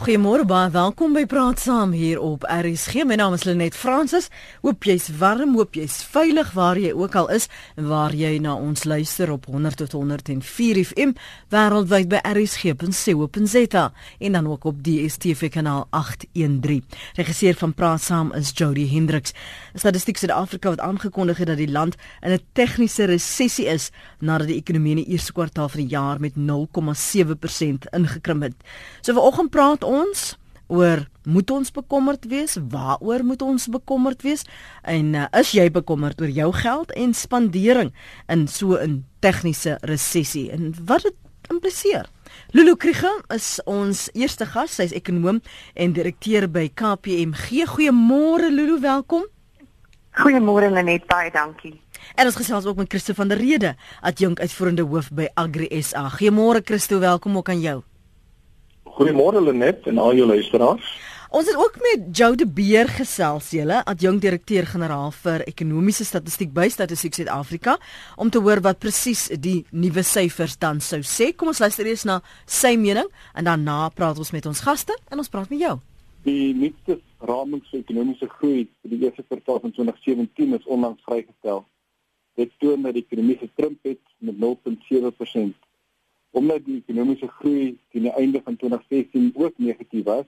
Goeiemôre 0.00 0.46
baie 0.48 0.70
welkom 0.72 1.12
by 1.12 1.26
Praat 1.28 1.60
Saam 1.60 1.90
hier 1.92 2.22
op 2.24 2.46
RSG. 2.48 3.02
My 3.04 3.18
naam 3.20 3.34
is 3.36 3.42
Lenet 3.44 3.74
Fransis. 3.76 4.30
Hoop 4.62 4.86
jy's 4.88 5.10
warm, 5.20 5.52
hoop 5.58 5.74
jy's 5.76 5.98
veilig 6.08 6.54
waar 6.56 6.78
jy 6.80 6.94
ook 6.96 7.18
al 7.20 7.26
is 7.34 7.50
en 7.76 7.84
waar 7.90 8.14
jy 8.16 8.38
na 8.40 8.54
ons 8.56 8.86
luister 8.88 9.28
op 9.28 9.44
100 9.52 9.76
tot 9.82 9.92
104 9.98 10.80
FM 10.86 11.12
wêreldwyd 11.52 12.08
by 12.14 12.20
rsg.co.za 12.30 13.82
en 14.24 14.38
dan 14.38 14.48
ook 14.48 14.64
op 14.70 14.78
DStv 14.80 15.50
kanaal 15.52 15.84
813. 15.92 16.80
Regisseur 17.20 17.60
van 17.60 17.76
Praat 17.76 18.00
Saam 18.00 18.32
is 18.32 18.54
Jody 18.56 18.88
Hendriks. 18.88 19.36
Statistiek 19.74 20.16
Suid-Afrika 20.16 20.72
het 20.78 20.80
aangekondig 20.80 21.44
dat 21.44 21.60
die 21.60 21.68
land 21.68 22.00
in 22.24 22.32
'n 22.32 22.40
tegniese 22.56 23.04
resessie 23.04 23.68
is 23.68 23.90
nadat 24.18 24.48
die 24.48 24.56
ekonomie 24.56 24.96
in 24.96 25.04
die 25.04 25.12
eerste 25.12 25.36
kwartaal 25.36 25.68
van 25.68 25.80
die 25.80 25.92
jaar 25.92 26.20
met 26.20 26.32
0,7% 26.36 27.84
ingekrimp 27.92 28.42
het. 28.42 28.56
So 29.02 29.12
vanoggend 29.12 29.50
praat 29.50 29.88
ons 29.90 30.38
oor 30.70 31.02
moet 31.26 31.50
ons 31.50 31.72
bekommerd 31.74 32.24
wees? 32.30 32.56
Waaroor 32.70 33.24
moet 33.26 33.42
ons 33.42 33.66
bekommerd 33.68 34.22
wees? 34.22 34.46
En 34.86 35.14
uh, 35.14 35.26
is 35.40 35.52
jy 35.56 35.66
bekommerd 35.74 36.20
oor 36.22 36.30
jou 36.30 36.50
geld 36.54 36.94
en 36.94 37.14
spandering 37.14 37.90
in 38.30 38.46
so 38.48 38.78
'n 38.78 39.04
tegniese 39.20 39.78
resessie? 39.82 40.50
En 40.50 40.74
wat 40.86 41.02
dit 41.02 41.16
impliseer? 41.50 42.06
Lulu 42.50 42.76
Krige 42.76 43.10
is 43.34 43.60
ons 43.64 44.08
eerste 44.14 44.46
gas. 44.46 44.74
Sy's 44.74 44.92
ekonom 44.92 45.42
en 45.74 45.92
direkteur 45.92 46.48
by 46.50 46.70
KPMG. 46.74 47.66
Goeiemôre 47.66 48.50
Lulu, 48.50 48.80
welkom. 48.80 49.26
Goeiemôre 50.10 50.70
Lenet, 50.70 51.06
baie 51.06 51.30
dankie. 51.30 51.80
En 52.14 52.26
ons 52.26 52.36
gesels 52.36 52.66
ook 52.66 52.76
met 52.76 52.88
Christo 52.88 53.14
van 53.14 53.28
der 53.28 53.38
Rede, 53.38 53.76
adjunk 54.00 54.40
uitvoerende 54.40 54.82
hoof 54.82 55.10
by 55.14 55.28
Agri 55.34 55.68
SA. 55.82 56.08
Goeiemôre 56.08 56.62
Christo, 56.64 56.98
welkom 56.98 57.36
ook 57.36 57.48
aan 57.48 57.60
jou. 57.60 57.82
Goeiemôre 59.00 59.40
Lenet 59.40 59.86
en 59.88 59.98
al 59.98 60.12
jou 60.12 60.26
luisteraars. 60.28 60.88
Ons 61.32 61.46
het 61.48 61.56
ook 61.56 61.76
met 61.80 62.16
Jou 62.16 62.34
de 62.36 62.44
Beer 62.44 62.88
gesels, 62.92 63.46
julle 63.56 63.78
adjunkdirekteur-generaal 63.88 65.14
vir 65.22 65.44
ekonomiese 65.48 66.04
statistiek 66.04 66.50
by 66.52 66.66
Statistiek 66.68 67.16
Suid-Afrika, 67.16 67.78
om 68.20 68.28
te 68.28 68.42
hoor 68.44 68.60
wat 68.66 68.82
presies 68.82 69.22
die 69.40 69.62
nuwe 69.72 70.04
syfers 70.04 70.58
dan 70.60 70.82
sou 70.84 71.00
sê. 71.00 71.30
Kom 71.32 71.48
ons 71.48 71.62
luister 71.64 71.88
eers 71.88 72.04
na 72.04 72.18
sy 72.44 72.74
mening 72.76 73.08
en 73.32 73.48
daarna 73.48 73.78
praat 73.96 74.20
ons 74.20 74.34
met 74.36 74.50
ons 74.52 74.62
gaste 74.68 74.98
en 75.08 75.24
ons 75.24 75.32
praat 75.32 75.48
met 75.48 75.64
jou. 75.64 75.72
Die 76.28 76.52
nuutste 76.52 76.98
raming 77.24 77.64
vir 77.70 77.80
ekonomiese 77.80 78.28
groei 78.36 78.66
vir 78.68 78.96
die 78.98 79.00
eerste 79.06 79.24
kwartaal 79.24 79.64
van 79.64 79.76
2017 79.80 80.60
is 80.60 80.68
onlangs 80.68 81.00
vrygestel. 81.08 81.64
Dit 82.36 82.52
toon 82.60 82.84
dat 82.84 83.00
die 83.00 83.06
ekonomie 83.08 83.40
gekrimp 83.40 83.80
het 83.88 84.04
met 84.20 84.36
0.7% 84.36 85.56
omdat 86.30 86.64
die 86.64 86.78
ekonomiese 86.80 87.28
groei 87.40 87.78
teen 87.90 88.06
die 88.06 88.14
einde 88.14 88.40
van 88.44 88.56
2016 88.56 89.32
ook 89.34 89.58
negatief 89.58 90.04
was, 90.04 90.26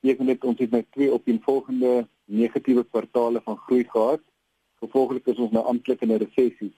beteken 0.00 0.26
dit 0.26 0.44
ons 0.44 0.58
het 0.58 0.70
nou 0.70 0.84
twee 0.94 1.10
opeenvolgende 1.12 1.92
negatiewe 2.24 2.84
kwartaale 2.84 3.40
van 3.44 3.56
groei 3.56 3.84
gehad. 3.88 4.22
Gevolglik 4.82 5.26
is 5.26 5.38
ons 5.42 5.54
nou 5.54 5.64
amptelik 5.66 6.02
in 6.02 6.12
'n 6.12 6.22
resessie. 6.22 6.72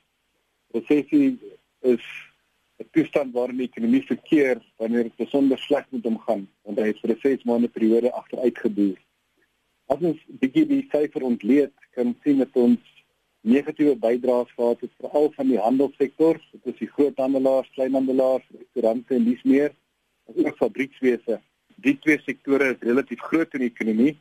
Resessie 0.73 1.39
is 1.81 2.05
'n 2.81 2.89
toestand 2.93 3.33
waarin 3.33 3.57
die 3.57 3.69
ekonomie 3.69 4.07
verkeer 4.07 4.63
wanneer 4.77 5.03
dit 5.03 5.17
besonder 5.17 5.59
sleg 5.59 5.87
met 5.91 6.05
hom 6.05 6.19
gaan, 6.19 6.49
want 6.63 6.79
hy 6.79 6.87
het 6.87 7.01
vir 7.01 7.11
'n 7.11 7.21
6 7.21 7.45
maande 7.45 7.69
periode 7.69 8.13
agteruit 8.13 8.59
geboer. 8.59 8.99
As 9.87 10.01
ons 10.01 10.21
bietjie 10.27 10.67
die 10.67 10.89
syfer 10.93 11.23
ontleed, 11.23 11.73
kan 11.91 12.17
sien 12.25 12.39
dat 12.39 12.57
ons 12.57 12.81
negatiewe 13.41 13.97
bydraes 13.97 14.51
gehad 14.57 14.81
het 14.81 14.93
veral 15.01 15.31
van 15.37 15.49
die 15.49 15.59
handelssektor, 15.59 16.41
dit 16.53 16.73
is 16.75 16.79
die 16.79 16.91
groothandelaars, 16.93 17.71
kleinhandelaars, 17.77 18.45
restaurante 18.59 19.15
en 19.17 19.25
dis 19.25 19.43
meer, 19.49 19.73
as 20.29 20.43
ook 20.45 20.59
fabriekswese. 20.61 21.41
Die 21.81 21.97
twee 22.05 22.21
sektore 22.27 22.75
is 22.75 22.85
relatief 22.85 23.23
groot 23.31 23.55
in 23.57 23.65
die 23.65 23.73
ekonomie 23.73 24.15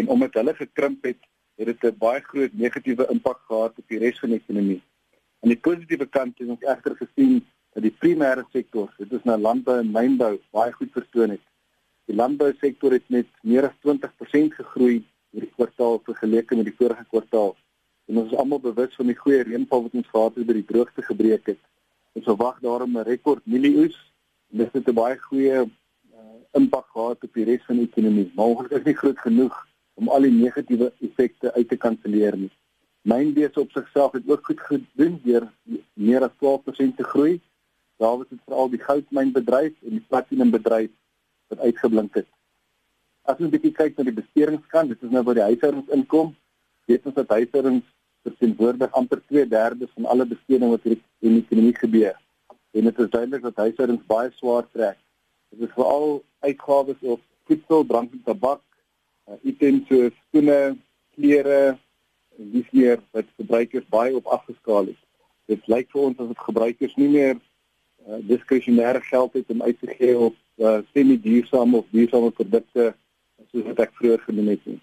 en 0.00 0.08
omdat 0.08 0.38
hulle 0.40 0.54
gekrimp 0.56 1.04
het, 1.04 1.20
het 1.60 1.66
dit 1.66 1.84
'n 1.84 1.98
baie 1.98 2.20
groot 2.20 2.52
negatiewe 2.52 3.06
impak 3.10 3.40
gehad 3.46 3.78
op 3.78 3.88
die 3.88 3.98
res 3.98 4.18
van 4.18 4.30
die 4.30 4.40
ekonomie. 4.40 4.82
Aan 5.42 5.52
die 5.52 5.60
positiewe 5.60 6.06
kant 6.06 6.38
het 6.38 6.48
ons 6.48 6.62
egter 6.62 6.96
gesien 6.96 7.44
dat 7.74 7.82
die 7.82 7.96
primêre 8.02 8.44
sektor, 8.52 8.94
dit 8.98 9.12
is 9.12 9.24
nou 9.24 9.38
landbou 9.38 9.78
en 9.78 9.90
mynbou, 9.92 10.38
baie 10.50 10.72
goed 10.72 10.92
vertoon 10.92 11.30
het. 11.30 11.44
Die 12.06 12.16
landbousektor 12.16 12.92
het 12.92 13.08
met 13.08 13.26
meer 13.42 13.68
as 13.68 13.76
20% 13.80 14.54
gegroei 14.54 15.04
hierdie 15.30 15.52
kwartaal 15.56 16.00
vergeleke 16.04 16.56
met 16.56 16.64
die 16.64 16.76
vorige 16.78 17.04
kwartaal 17.10 17.56
en 18.06 18.18
ons 18.18 18.32
is 18.32 18.38
almal 18.38 18.60
bewus 18.60 18.94
van 18.94 19.06
die 19.06 19.16
goeie 19.18 19.42
reënval 19.42 19.86
wat 19.86 19.94
ons 20.00 20.10
gehad 20.12 20.34
het 20.38 20.46
by 20.46 20.56
die 20.58 20.66
droogte 20.72 21.02
gebreek 21.02 21.46
het. 21.52 21.60
Ons 22.14 22.24
verwag 22.24 22.58
daarom 22.60 22.96
'n 22.96 23.06
rekord 23.08 23.46
mielieoes. 23.46 23.96
Dit 24.48 24.72
het 24.72 24.88
'n 24.88 24.94
baie 24.94 25.18
goeie 25.18 25.64
uh, 25.64 25.68
impak 26.52 26.86
gehad 26.92 27.24
op 27.24 27.32
die 27.34 27.44
res 27.44 27.64
van 27.66 27.76
die 27.76 27.88
ekonomie, 27.88 28.32
ongelukkig 28.36 28.78
is 28.78 28.84
nie 28.84 29.00
groot 29.02 29.18
genoeg 29.18 29.66
om 29.94 30.08
al 30.08 30.20
die 30.26 30.32
negatiewe 30.32 30.92
effekte 31.00 31.52
uit 31.54 31.68
te 31.68 31.76
kanselleer 31.76 32.36
nie. 32.36 32.50
Mynbese 33.02 33.60
op 33.60 33.70
sigself 33.70 34.12
het 34.12 34.28
ook 34.30 34.46
goed 34.46 34.60
gedoen 34.60 35.20
deur 35.24 35.52
meer 35.92 36.22
as 36.22 36.36
12% 36.40 36.96
te 36.96 37.04
groei. 37.04 37.40
Daar 37.96 38.16
was 38.18 38.28
dit 38.28 38.38
veral 38.44 38.70
die 38.70 38.80
goudmynbedryf 38.80 39.74
en 39.82 39.90
die 39.90 40.04
platinumbedryf 40.08 40.90
wat 41.48 41.58
uitgeblink 41.58 42.14
het. 42.14 42.26
As 43.22 43.36
ons 43.38 43.46
'n 43.46 43.50
bietjie 43.50 43.72
kyk 43.72 43.96
na 43.96 44.04
die 44.04 44.20
besteringskant, 44.20 44.88
dit 44.88 45.02
is 45.02 45.10
nou 45.10 45.22
waar 45.22 45.34
die 45.34 45.48
huishoudings 45.50 45.90
weet 46.90 47.06
ons 47.06 47.14
dat 47.14 47.28
huishoudings 47.28 47.86
verteenwoordig 48.24 48.92
amper 48.92 49.22
2/3 49.32 49.88
van 49.94 50.04
alle 50.04 50.26
besteding 50.26 50.70
wat 50.70 50.84
in 50.84 51.00
die 51.20 51.42
ekonomie 51.44 51.76
gebeur. 51.76 52.16
En 52.72 52.84
dit 52.84 52.98
is 52.98 53.10
duidelik 53.10 53.42
dat 53.42 53.56
huishoudings 53.56 54.06
baie 54.06 54.30
swaar 54.34 54.66
trek. 54.72 54.98
Dit 55.48 55.68
is 55.68 55.74
veral 55.74 56.24
uitgawes 56.38 57.00
op 57.00 57.20
voedsel, 57.44 57.86
drank 57.86 58.12
en 58.12 58.22
tabak, 58.24 58.62
uh, 59.28 59.34
items 59.42 59.86
soos 59.88 60.12
skoene, 60.28 60.76
klere 61.14 61.78
en 62.38 62.50
dis 62.52 62.70
meer 62.70 63.02
wat 63.10 63.28
verbruikers 63.36 63.86
baie 63.88 64.16
op 64.16 64.26
afgeskaal 64.26 64.90
het. 64.90 65.00
Dit 65.46 65.68
lyk 65.68 65.90
vir 65.92 66.00
ons 66.08 66.18
asof 66.18 66.46
gebruikers 66.48 66.96
nie 66.96 67.10
meer 67.12 67.36
uh, 67.36 68.18
diskresionêre 68.28 69.02
geld 69.10 69.38
het 69.38 69.52
om 69.54 69.62
uit 69.62 69.78
te 69.80 69.92
gee 69.98 70.16
op 70.18 70.36
uh, 70.56 70.78
semi-duursame 70.92 71.76
of 71.76 71.92
duursame 71.92 72.30
produkte 72.30 72.90
soos 73.52 73.68
wat 73.70 73.84
ek 73.86 73.94
vroeër 74.00 74.26
genoem 74.26 74.50
het. 74.54 74.66
Nie. 74.66 74.80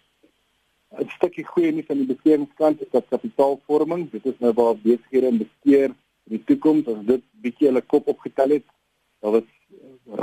'n 1.00 1.08
stukkie 1.16 1.46
goeie 1.48 1.72
nuus 1.72 1.90
aan 1.90 2.02
die 2.04 2.14
besteringskant 2.14 2.82
is 2.82 2.90
dat 2.92 3.06
kapitaalvorming, 3.10 4.10
dit 4.12 4.26
is 4.26 4.40
nou 4.44 4.52
waar 4.54 4.76
besighede 4.76 5.30
investeer 5.34 5.90
in 6.28 6.34
die 6.36 6.44
toekoms, 6.50 6.88
as 6.92 7.06
dit 7.06 7.24
bietjie 7.44 7.70
hulle 7.70 7.82
kop 7.94 8.08
opgetel 8.12 8.58
het, 8.58 8.66
daar 9.24 9.38
was 9.38 9.48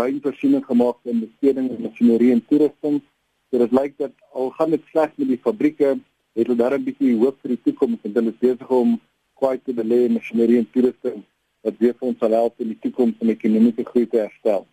ruim 0.00 0.20
voorsiening 0.20 0.64
gemaak 0.66 1.00
vir 1.02 1.14
investering 1.14 1.70
in 1.70 1.86
masjinerie 1.86 2.32
en 2.34 2.44
toerusting. 2.50 3.00
So 3.48 3.62
dit 3.64 3.72
lyk 3.80 3.96
dat 4.04 4.12
al 4.36 4.52
gaan 4.58 4.76
dit 4.76 4.84
sleg 4.92 5.14
met 5.16 5.32
die 5.32 5.40
fabrieke, 5.48 5.96
het 6.36 6.46
hulle 6.52 6.78
'n 6.78 6.84
bietjie 6.84 7.16
hoop 7.16 7.40
vir 7.42 7.56
die 7.56 7.62
toekoms 7.64 8.04
en 8.04 8.14
hulle 8.14 8.34
is 8.34 8.42
besig 8.44 8.70
om 8.70 9.00
kwai 9.40 9.56
te 9.58 9.72
belê 9.72 10.04
in 10.04 10.18
masjinerie 10.20 10.58
en 10.58 10.70
toerusting 10.72 11.24
wat 11.62 11.78
weer 11.78 11.94
vir 11.98 12.08
ons 12.08 12.18
sal 12.18 12.34
help 12.36 12.60
in 12.60 12.68
die 12.74 12.82
toekoms 12.84 13.16
om 13.20 13.26
die 13.26 13.36
ekonomie 13.36 13.74
te 13.74 13.84
groei 13.84 14.06
te 14.06 14.20
herstel. 14.20 14.66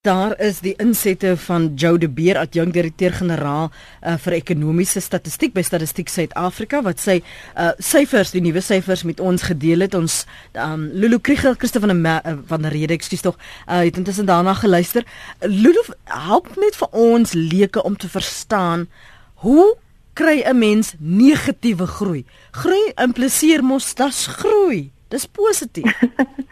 Daar 0.00 0.32
is 0.40 0.62
die 0.64 0.72
insette 0.80 1.34
van 1.36 1.74
Joe 1.76 1.98
de 1.98 2.08
Beer, 2.08 2.38
adjunkdirekteur-generaal 2.40 3.66
uh, 3.68 4.14
vir 4.24 4.36
ekonomiese 4.38 5.02
statistiek 5.04 5.52
by 5.52 5.60
Statistiek 5.60 6.08
Suid-Afrika 6.08 6.80
wat 6.86 7.04
sy 7.04 7.18
uh, 7.20 7.74
syfers, 7.76 8.32
die 8.32 8.40
nuwe 8.40 8.62
syfers 8.64 9.04
met 9.04 9.20
ons 9.20 9.44
gedeel 9.50 9.84
het. 9.84 9.98
Ons 9.98 10.22
um, 10.56 10.88
Lulu 10.96 11.20
Kriegel, 11.20 11.52
Christo 11.60 11.84
van 11.84 11.92
der 11.92 12.24
uh, 12.24 12.34
van 12.48 12.64
Rede, 12.72 12.96
ekskuus 12.96 13.26
tog, 13.28 13.36
uh, 13.68 13.82
het 13.84 14.00
intussen 14.00 14.24
daarna 14.24 14.56
geluister. 14.62 15.04
Lulu, 15.44 15.84
help 16.08 16.48
net 16.56 16.80
vir 16.80 16.96
ons 16.96 17.36
leuke 17.36 17.84
om 17.84 18.00
te 18.00 18.08
verstaan 18.08 18.88
hoe 19.44 19.74
kry 20.16 20.40
'n 20.40 20.56
mens 20.56 20.94
negatiewe 20.96 21.84
groei? 22.00 22.24
Groei 22.56 22.92
impliseer 22.96 23.60
mos 23.60 23.92
dat's 23.94 24.26
groei. 24.40 24.88
Dis 25.12 25.28
positief. 25.28 25.92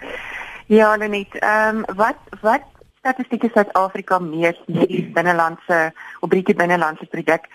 ja, 0.79 0.97
net. 0.97 1.33
Ehm 1.33 1.89
um, 1.89 1.97
wat 1.97 2.21
wat 2.45 2.77
statistieke 2.99 3.51
Suid-Afrika 3.55 4.19
mees 4.19 4.59
medies 4.67 5.07
binnelandse 5.15 5.79
of 6.21 6.29
bruto 6.29 6.55
binnelandse 6.55 7.07
produk 7.13 7.47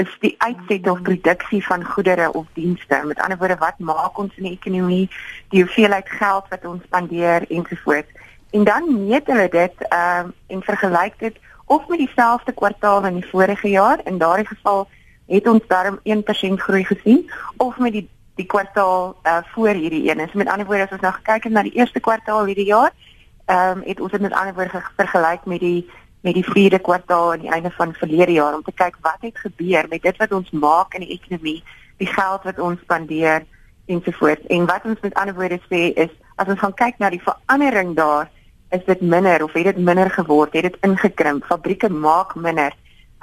is 0.00 0.10
die 0.22 0.34
uitset 0.38 0.88
of 0.88 1.02
produksie 1.02 1.60
van 1.66 1.84
goedere 1.84 2.30
of 2.32 2.46
dienste. 2.54 3.02
Met 3.04 3.20
ander 3.20 3.38
woorde, 3.38 3.58
wat 3.60 3.78
maak 3.78 4.18
ons 4.18 4.36
in 4.40 4.48
die 4.48 4.56
ekonomie, 4.56 5.08
die 5.52 5.62
hoeveelheid 5.64 6.08
geld 6.08 6.48
wat 6.54 6.64
ons 6.64 6.84
spandeer 6.88 7.44
ensovoorts. 7.50 8.30
En 8.52 8.64
dan 8.64 8.88
meet 9.06 9.26
hulle 9.26 9.48
dit 9.52 9.86
ehm 9.88 10.32
um, 10.32 10.32
en 10.46 10.62
vergelyk 10.62 11.18
dit 11.18 11.38
of 11.66 11.86
met 11.88 11.98
dieselfde 11.98 12.52
kwartaal 12.52 13.06
in 13.10 13.20
die 13.20 13.28
vorige 13.28 13.68
jaar. 13.68 14.00
In 14.04 14.18
daardie 14.18 14.46
geval 14.46 14.88
het 15.26 15.46
ons 15.46 15.66
darm 15.66 16.00
1% 16.04 16.64
groei 16.64 16.84
gesien 16.84 17.30
of 17.56 17.78
met 17.78 17.92
die 17.92 18.08
die 18.34 18.46
kwartaal 18.48 19.16
uh, 19.26 19.38
voor 19.52 19.76
hierdie 19.76 20.08
een. 20.08 20.28
So 20.28 20.38
met 20.38 20.48
ander 20.48 20.66
woorde, 20.66 20.86
as 20.86 20.92
ons 20.96 21.00
nou 21.00 21.12
het 21.24 21.48
na 21.52 21.62
die 21.62 21.74
eerste 21.76 22.00
kwartaal 22.00 22.46
hierdie 22.48 22.70
jaar, 22.70 22.92
ehm 23.44 23.78
um, 23.78 23.82
het 23.86 24.00
ons 24.00 24.10
dit 24.10 24.20
met 24.20 24.32
ander 24.32 24.54
woorde 24.54 24.82
vergelyk 24.96 25.44
met 25.44 25.60
die 25.60 25.90
met 26.22 26.34
die 26.34 26.44
vierde 26.44 26.78
kwartaal 26.78 27.32
aan 27.32 27.40
die 27.42 27.50
einde 27.50 27.70
van 27.70 27.94
verlede 27.94 28.32
jaar 28.32 28.54
om 28.54 28.62
te 28.62 28.72
kyk 28.72 28.96
wat 29.00 29.18
het 29.20 29.38
gebeur 29.38 29.86
met 29.88 30.02
dit 30.02 30.16
wat 30.16 30.32
ons 30.32 30.50
maak 30.50 30.94
in 30.94 31.02
die 31.02 31.18
ekonomie, 31.18 31.62
die 31.98 32.06
geld 32.06 32.42
wat 32.42 32.58
ons 32.58 32.80
spandeer 32.80 33.42
ensovoorts. 33.86 34.46
En 34.46 34.66
wat 34.66 34.84
ons 34.84 35.00
met 35.00 35.14
ander 35.14 35.34
woorde 35.34 35.58
sê 35.66 35.90
is 36.04 36.12
as 36.36 36.48
ons 36.48 36.58
gaan 36.58 36.74
kyk 36.74 36.98
na 36.98 37.10
die 37.10 37.22
verandering 37.22 37.96
daar 37.96 38.30
is 38.72 38.84
dit 38.86 39.00
minder 39.00 39.44
of 39.44 39.52
het 39.52 39.64
dit 39.64 39.78
minder 39.84 40.10
geword, 40.10 40.54
het 40.56 40.62
dit 40.62 40.76
ingekrimp. 40.80 41.44
Fabrieke 41.44 41.90
maak 41.90 42.34
minder. 42.34 42.72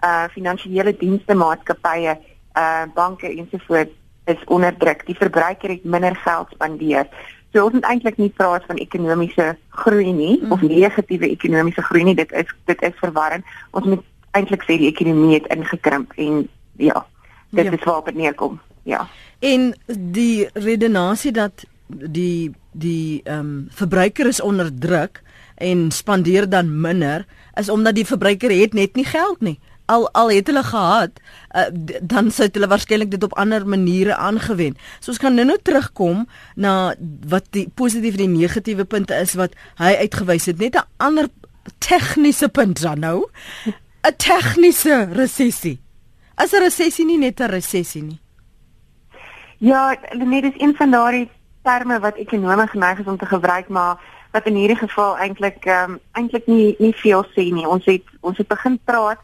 Uh 0.03 0.27
finansiële 0.31 0.93
dienste 0.97 1.35
maatskappye, 1.35 2.17
uh 2.57 2.83
banke 2.93 3.31
ensovoorts 3.31 3.95
is 4.25 4.43
onder 4.45 4.77
druk. 4.77 5.05
Die 5.05 5.17
verbruiker 5.17 5.69
het 5.69 5.83
minder 5.83 6.15
geld 6.15 6.51
spandeer. 6.53 7.07
So 7.53 7.65
ons 7.65 7.73
moet 7.73 7.87
eintlik 7.89 8.19
nie 8.21 8.29
praat 8.37 8.65
van 8.69 8.77
ekonomiese 8.77 9.55
groei 9.81 10.11
nie 10.13 10.35
mm. 10.41 10.51
of 10.53 10.61
negatiewe 10.61 11.29
ekonomiese 11.29 11.81
groei 11.87 12.03
nie. 12.03 12.15
Dit 12.15 12.31
is 12.31 12.51
dit 12.69 12.81
is 12.85 13.01
verwarrend. 13.01 13.45
Ons 13.71 13.89
moet 13.89 14.05
eintlik 14.37 14.65
sê 14.67 14.77
die 14.77 14.91
ekonomie 14.91 15.39
het 15.39 15.49
ingekrimp 15.55 16.13
en 16.21 16.43
ja, 16.77 17.05
dit 17.49 17.65
ja. 17.65 17.73
is 17.73 17.87
waar 17.87 18.03
dit 18.05 18.19
neerkom. 18.21 18.59
Ja. 18.85 19.07
En 19.39 19.73
die 19.87 20.49
redenasie 20.53 21.31
dat 21.33 21.65
die 21.87 22.51
die 22.71 23.21
ehm 23.23 23.39
um, 23.39 23.67
verbruiker 23.73 24.27
is 24.29 24.41
onder 24.41 24.69
druk 24.69 25.23
en 25.57 25.91
spandeer 25.91 26.49
dan 26.49 26.69
minder 26.81 27.25
is 27.57 27.69
omdat 27.69 27.95
die 27.95 28.05
verbruiker 28.05 28.51
het 28.53 28.73
net 28.73 28.95
nie 28.95 29.05
geld 29.05 29.41
nie 29.41 29.57
al 29.89 30.05
al 30.13 30.29
het 30.29 30.47
hulle 30.51 30.63
gehad 30.63 31.19
uh, 31.57 31.65
dan 32.01 32.29
sou 32.31 32.47
hulle 32.51 32.69
waarskynlik 32.69 33.11
dit 33.11 33.23
op 33.25 33.35
ander 33.41 33.65
maniere 33.67 34.15
aangewend. 34.15 34.77
So 34.99 35.11
ons 35.13 35.21
kan 35.21 35.35
nou-nou 35.37 35.57
terugkom 35.65 36.27
na 36.55 36.93
wat 37.29 37.49
die 37.57 37.67
positiewe 37.73 38.21
en 38.21 38.25
die 38.25 38.45
negatiewe 38.45 38.85
punte 38.85 39.17
is 39.17 39.33
wat 39.39 39.57
hy 39.81 39.95
uitgewys 40.05 40.49
het. 40.51 40.61
Net 40.61 40.77
'n 40.77 40.87
ander 40.97 41.29
tegniese 41.77 42.49
punt 42.49 42.81
dan 42.81 42.99
nou. 42.99 43.27
'n 44.07 44.15
Tegniese 44.17 45.09
resessie. 45.11 45.79
As 46.35 46.53
'n 46.53 46.61
resessie 46.61 47.05
nie 47.05 47.17
net 47.17 47.39
'n 47.39 47.49
resessie 47.49 48.03
nie. 48.03 48.19
Ja, 49.57 49.97
net 50.13 50.43
is 50.43 50.57
een 50.57 50.75
van 50.75 50.91
daardie 50.91 51.29
terme 51.63 51.99
wat 51.99 52.15
ekonome 52.15 52.67
geneig 52.67 52.99
is 52.99 53.05
om 53.05 53.17
te 53.17 53.25
gebruik, 53.25 53.67
maar 53.67 53.99
wat 54.31 54.45
in 54.45 54.55
hierdie 54.55 54.77
geval 54.77 55.17
eintlik 55.17 55.65
ehm 55.65 55.91
um, 55.91 55.99
eintlik 56.11 56.47
nie 56.47 56.75
nie 56.79 56.93
veel 56.95 57.25
sê 57.35 57.51
nie. 57.51 57.67
Ons 57.67 57.85
het 57.85 58.03
ons 58.21 58.37
het 58.37 58.47
begin 58.47 58.79
praat 58.83 59.19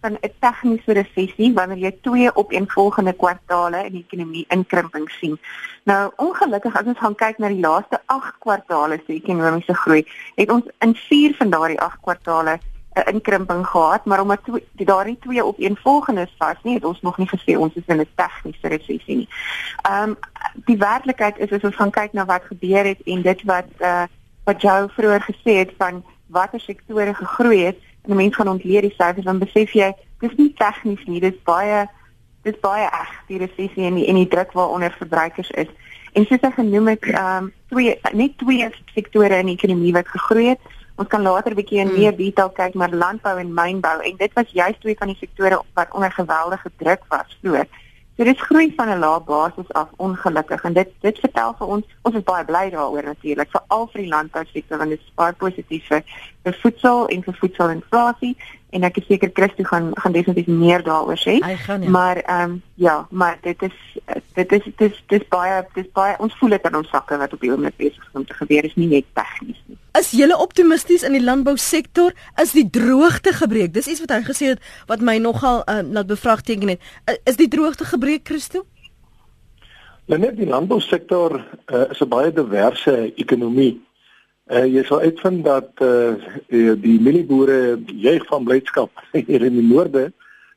van 0.00 0.18
'n 0.20 0.32
tegniese 0.40 0.92
resessie 0.92 1.52
wanneer 1.54 1.78
jy 1.78 1.92
twee 2.02 2.36
opeenvolgende 2.36 3.12
kwartale 3.12 3.84
in 3.84 3.92
die 3.92 4.06
ekonomie 4.08 4.44
inkrimping 4.48 5.10
sien. 5.10 5.38
Nou 5.82 6.12
ongelukkig 6.16 6.76
as 6.76 6.86
ons 6.86 6.98
gaan 6.98 7.14
kyk 7.14 7.38
na 7.38 7.48
die 7.48 7.60
laaste 7.60 8.00
8 8.06 8.38
kwartale 8.38 9.00
se 9.06 9.12
ekonomiese 9.12 9.74
groei, 9.74 10.06
het 10.34 10.50
ons 10.50 10.64
in 10.78 10.94
4 10.94 11.34
van 11.36 11.50
daardie 11.50 11.80
8 11.80 12.00
kwartale 12.00 12.58
'n 12.94 13.08
inkrimping 13.14 13.66
gehad, 13.66 14.04
maar 14.04 14.20
omdat 14.20 14.40
die 14.72 14.86
daardie 14.86 15.18
twee 15.20 15.44
opeenvolgendes 15.44 16.34
was, 16.38 16.56
nie 16.62 16.74
het 16.74 16.84
ons 16.84 17.00
nog 17.00 17.18
nie 17.18 17.28
gesê 17.28 17.56
ons 17.56 17.74
is 17.74 17.86
in 17.86 18.00
'n 18.00 18.06
tegniese 18.14 18.68
resessie 18.68 19.16
nie. 19.16 19.28
Ehm 19.82 20.10
um, 20.10 20.18
die 20.54 20.76
werklikheid 20.76 21.38
is 21.38 21.52
as 21.52 21.62
ons 21.62 21.76
gaan 21.76 21.90
kyk 21.90 22.12
na 22.12 22.24
wat 22.24 22.42
gebeur 22.44 22.84
het 22.84 23.00
en 23.04 23.22
dit 23.22 23.42
wat 23.42 23.68
uh 23.78 24.04
wat 24.44 24.62
jou 24.62 24.90
vroeër 24.90 25.22
gesê 25.22 25.52
het 25.62 25.72
van 25.78 26.04
watter 26.26 26.60
sektore 26.60 27.14
gegroei 27.14 27.64
het, 27.64 27.78
en 28.10 28.16
mense 28.16 28.36
gaan 28.36 28.52
ontleer 28.52 28.86
die 28.86 28.94
syfers 28.96 29.26
dan 29.28 29.38
besef 29.42 29.72
jy 29.74 29.92
dis 30.20 30.36
nie 30.36 30.52
tegnies 30.58 31.04
nie 31.06 31.20
dis 31.20 31.38
baie 31.48 31.86
dis 32.44 32.56
baie 32.64 32.86
eg 32.88 33.14
die 33.28 33.40
resessie 33.42 33.86
en 33.88 33.98
die 34.00 34.06
en 34.08 34.18
die 34.20 34.28
druk 34.28 34.52
waaronder 34.56 34.94
verbruikers 34.96 35.50
is. 35.60 35.68
En 36.16 36.26
soos 36.26 36.42
ek 36.46 36.56
genoem 36.58 36.94
het 36.94 37.04
ehm 37.12 37.50
um, 37.50 37.52
twee 37.70 37.96
net 38.16 38.38
twee 38.38 38.68
sektore 38.94 39.42
in 39.42 39.52
die 39.52 39.58
ekonomie 39.58 39.92
wat 39.96 40.08
gegroei 40.08 40.48
het. 40.54 40.72
Ons 40.96 41.08
kan 41.08 41.22
later 41.22 41.52
'n 41.52 41.60
bietjie 41.60 41.80
in 41.80 41.88
hmm. 41.88 41.98
meer 41.98 42.16
detail 42.16 42.50
kyk 42.50 42.74
maar 42.74 42.90
landbou 43.02 43.36
en 43.38 43.54
mynbou 43.54 43.98
en 44.00 44.16
dit 44.16 44.32
was 44.32 44.56
juist 44.62 44.80
twee 44.80 44.96
van 44.98 45.12
die 45.12 45.20
sektore 45.20 45.62
wat 45.74 45.92
onder 45.92 46.12
geweldige 46.12 46.70
druk 46.76 47.04
was 47.08 47.38
vroeër. 47.42 47.68
So 47.68 47.89
dit 48.16 48.38
groei 48.38 48.72
van 48.76 48.88
'n 48.88 48.98
lae 48.98 49.20
basis 49.20 49.72
af 49.72 49.88
ongelukkig. 49.96 50.62
En 50.62 50.72
dit 50.72 50.88
dit 51.00 51.18
vertel 51.18 51.54
vir 51.58 51.66
ons 51.66 51.84
ons 52.02 52.14
is 52.14 52.22
baie 52.22 52.44
bly 52.44 52.70
daaroor 52.70 53.02
natuurlik 53.02 53.50
vir 53.50 53.62
al 53.66 53.86
vir 53.92 54.02
die 54.02 54.10
landbousektor 54.10 54.78
want 54.78 54.90
dit 54.90 55.00
is 55.00 55.12
baie 55.14 55.32
positief 55.32 55.86
vir, 55.86 56.02
voedsel 56.62 57.08
en 57.08 57.22
vir 57.22 57.34
voedselinflasie 57.34 58.36
en 58.70 58.86
ek 58.86 59.00
is 59.02 59.06
seker 59.06 59.30
Christo 59.34 59.64
gaan 59.68 59.90
gaan 59.94 60.12
definitief 60.12 60.46
meer 60.46 60.82
daaroor 60.86 61.18
sê. 61.18 61.38
Gaan, 61.66 61.82
ja. 61.82 61.90
Maar 61.90 62.22
ehm 62.22 62.50
um, 62.50 62.62
ja, 62.74 63.06
maar 63.10 63.38
dit 63.42 63.62
is 63.62 63.76
dit 64.34 64.52
is 64.52 64.64
dit 64.64 64.90
is 64.90 65.02
dis 65.06 65.28
baie 65.28 65.66
dis 65.74 65.90
baie 65.92 66.16
ons 66.18 66.34
voel 66.38 66.56
dit 66.56 66.66
in 66.70 66.76
ons 66.80 66.88
sakke 66.88 67.18
wat 67.20 67.32
op 67.32 67.40
die 67.40 67.50
oomblik 67.52 67.76
besig 67.76 68.02
is 68.06 68.18
om 68.18 68.24
te 68.24 68.34
gebeur 68.34 68.64
is 68.64 68.76
nie 68.76 68.88
net 68.88 69.06
tegnies 69.14 69.60
nie. 69.66 69.78
Is 69.98 70.12
jy 70.14 70.30
optimisties 70.32 71.02
in 71.02 71.12
die 71.12 71.24
landbousektor? 71.24 72.14
Is 72.42 72.52
die 72.54 72.68
droogte 72.70 73.32
gebreek? 73.34 73.74
Dis 73.74 73.88
iets 73.90 74.00
wat 74.06 74.14
hy 74.14 74.22
gesê 74.26 74.54
het 74.54 74.62
wat 74.86 75.00
my 75.00 75.18
nogal 75.18 75.64
uh, 75.66 75.80
laat 75.82 76.06
bevraagteken 76.06 76.76
het. 76.76 76.80
Is 77.24 77.36
die 77.36 77.48
droogte 77.48 77.84
gebreek 77.84 78.28
Christo? 78.28 78.64
Nou 80.10 80.18
net 80.18 80.38
die 80.38 80.48
landbousektor 80.48 81.36
uh, 81.38 81.90
is 81.90 82.00
'n 82.00 82.08
baie 82.08 82.32
diverse 82.32 83.12
ekonomie. 83.14 83.78
Uh, 84.50 84.64
jy 84.66 84.82
sal 84.82 85.04
uitvind 85.06 85.44
dat 85.46 85.78
uh, 85.78 86.16
die 86.50 86.96
mielieboere 86.98 87.78
juig 87.86 88.24
van 88.26 88.44
blydskap 88.44 88.90
hier 89.28 89.44
in 89.46 89.54
die 89.54 89.66
noorde 89.66 90.08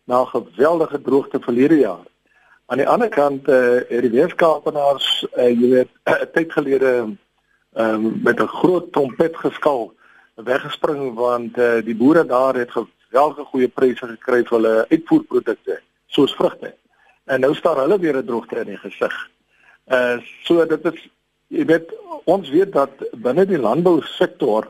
na 0.10 0.24
'n 0.24 0.32
geweldige 0.32 1.02
droogte 1.02 1.40
verlede 1.40 1.78
jaar. 1.78 2.06
Aan 2.66 2.82
die 2.82 2.88
ander 2.88 3.10
kant 3.10 3.50
uh, 3.50 3.86
het 3.90 4.02
die 4.02 4.10
weerskaapenaars 4.10 5.28
uh, 5.38 5.46
jy 5.46 5.70
weet 5.76 5.92
'n 6.10 6.32
tyd 6.34 6.52
gelede 6.52 6.92
um, 7.78 8.20
met 8.24 8.42
'n 8.42 8.48
groot 8.48 8.92
trompet 8.92 9.38
geskal 9.38 9.94
weggespring 10.36 11.14
want 11.14 11.58
uh, 11.58 11.78
die 11.86 11.96
boere 11.96 12.26
daar 12.26 12.56
het 12.56 12.72
geweldige 12.72 13.46
goeie 13.46 13.68
pryse 13.68 14.08
gekry 14.08 14.42
vir 14.42 14.58
hulle 14.58 14.86
uitvoerprodukte 14.90 15.82
soos 16.08 16.34
vrugte. 16.36 16.74
En 17.26 17.40
nou 17.40 17.54
staan 17.56 17.78
hulle 17.78 18.00
weer 18.00 18.18
'n 18.18 18.26
droogte 18.26 18.60
in 18.60 18.74
die 18.74 18.78
gesig. 18.78 19.30
Uh 19.86 20.18
so 20.44 20.66
dit 20.66 20.86
is 20.86 21.10
jy 21.54 21.66
weet 21.70 21.92
ons 22.26 22.50
weet 22.50 22.72
dat 22.74 23.04
binne 23.26 23.46
die 23.46 23.60
landbou 23.60 24.00
sektor 24.16 24.68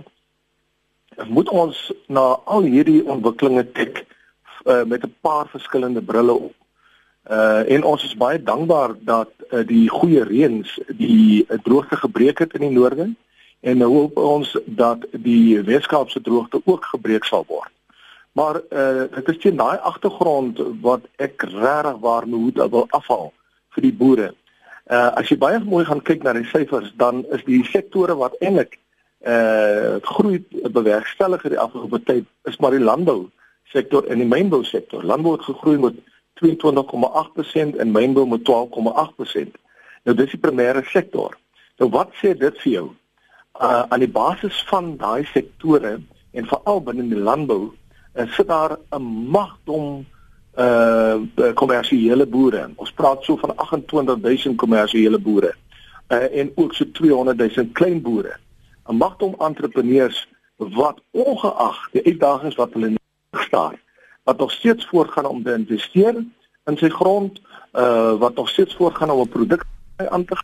moet 1.29 1.49
ons 1.53 1.79
na 2.09 2.23
al 2.49 2.65
hierdie 2.65 3.03
ontwikkelinge 3.05 3.65
kyk 3.77 4.03
uh, 4.65 4.83
met 4.83 5.03
'n 5.05 5.15
paar 5.21 5.47
verskillende 5.47 6.01
brille 6.01 6.33
op. 6.33 6.55
Uh 7.29 7.63
en 7.73 7.83
ons 7.83 8.03
is 8.03 8.17
baie 8.17 8.43
dankbaar 8.43 8.95
dat 8.99 9.31
uh, 9.51 9.67
die 9.67 9.89
goeie 9.89 10.23
reëns 10.23 10.79
die 10.87 11.45
uh, 11.47 11.57
droogte 11.63 11.95
gebreek 11.95 12.39
het 12.39 12.53
in 12.53 12.65
die 12.67 12.75
noorde 12.79 13.13
en 13.59 13.77
nou 13.77 13.89
hoop 13.91 14.17
ons 14.17 14.57
dat 14.65 15.05
die 15.11 15.61
Weskaapse 15.61 16.21
droogte 16.21 16.61
ook 16.65 16.85
gebreek 16.85 17.23
sal 17.23 17.45
word. 17.47 17.71
Maar 18.31 18.61
uh 18.69 19.07
dit 19.15 19.29
is 19.29 19.37
teen 19.37 19.55
daai 19.55 19.77
agtergrond 19.77 20.59
wat 20.81 21.01
ek 21.15 21.41
regtig 21.41 21.97
waar 21.99 22.27
moet 22.27 22.55
wil 22.55 22.87
afhaal 22.89 23.31
vir 23.69 23.81
die 23.81 23.93
boere. 23.93 24.33
Uh 24.91 25.11
as 25.15 25.29
jy 25.31 25.37
baie 25.39 25.59
mooi 25.63 25.85
gaan 25.87 26.01
kyk 26.03 26.23
na 26.23 26.33
die 26.35 26.47
syfers, 26.51 26.91
dan 26.99 27.23
is 27.31 27.43
die 27.47 27.63
sektore 27.63 28.15
wat 28.19 28.35
eintlik 28.41 28.79
uh 29.23 29.99
groei 30.03 30.41
bewerkstellig 30.75 31.43
in 31.47 31.55
die 31.55 31.59
afgelope 31.59 32.01
tyd 32.03 32.25
is 32.49 32.57
maar 32.59 32.75
die 32.75 32.83
landbou 32.83 33.29
sektor 33.71 34.03
en 34.11 34.19
die 34.19 34.27
mynbou 34.27 34.63
sektor. 34.67 35.03
Landbou 35.03 35.37
het 35.37 35.45
gegroei 35.47 35.77
met 35.79 36.01
22,8% 36.43 37.79
en 37.79 37.93
mynbou 37.95 38.25
met 38.27 38.43
12,8%. 38.49 39.55
Nou 40.03 40.15
dis 40.17 40.35
die 40.35 40.41
primêre 40.41 40.83
sektor. 40.91 41.37
Nou 41.79 41.89
wat 41.93 42.11
sê 42.19 42.33
dit 42.37 42.59
vir 42.65 42.71
jou? 42.73 42.87
Uh 43.61 43.85
aan 43.87 44.03
die 44.03 44.11
basis 44.11 44.59
van 44.67 44.97
daai 44.97 45.23
sektore 45.31 45.99
en 46.33 46.49
veral 46.49 46.83
binne 46.83 47.07
die 47.07 47.23
landbou, 47.29 47.71
uh, 47.71 48.27
sit 48.35 48.47
daar 48.47 48.77
'n 48.91 49.03
magdom 49.31 50.05
uh 50.57 51.21
kommersiële 51.53 52.25
boere. 52.25 52.69
Ons 52.75 52.91
praat 52.93 53.23
so 53.23 53.37
van 53.41 53.53
28000 53.57 54.57
kommersiële 54.57 55.19
boere 55.19 55.53
uh 56.13 56.39
en 56.39 56.51
ook 56.55 56.73
so 56.73 56.85
200000 56.91 57.71
klein 57.73 58.01
boere. 58.01 58.37
'n 58.87 58.95
Magtom 58.95 59.35
entrepreneurs 59.37 60.27
wat 60.55 61.01
ongeag 61.11 61.89
die 61.91 62.05
uitdagings 62.05 62.55
wat 62.55 62.73
hulle 62.73 62.93
staan, 63.31 63.79
wat 64.23 64.37
nog 64.37 64.51
steeds 64.51 64.85
voortgaan 64.85 65.25
om 65.25 65.43
te 65.43 65.53
investeer 65.53 66.25
in 66.65 66.77
sy 66.77 66.89
grond, 66.89 67.41
uh 67.73 68.13
wat 68.13 68.35
nog 68.35 68.49
steeds 68.49 68.75
voortgaan 68.75 69.09
om 69.09 69.21
'n 69.21 69.29
produk 69.29 69.63
aan 69.97 70.25
te 70.25 70.35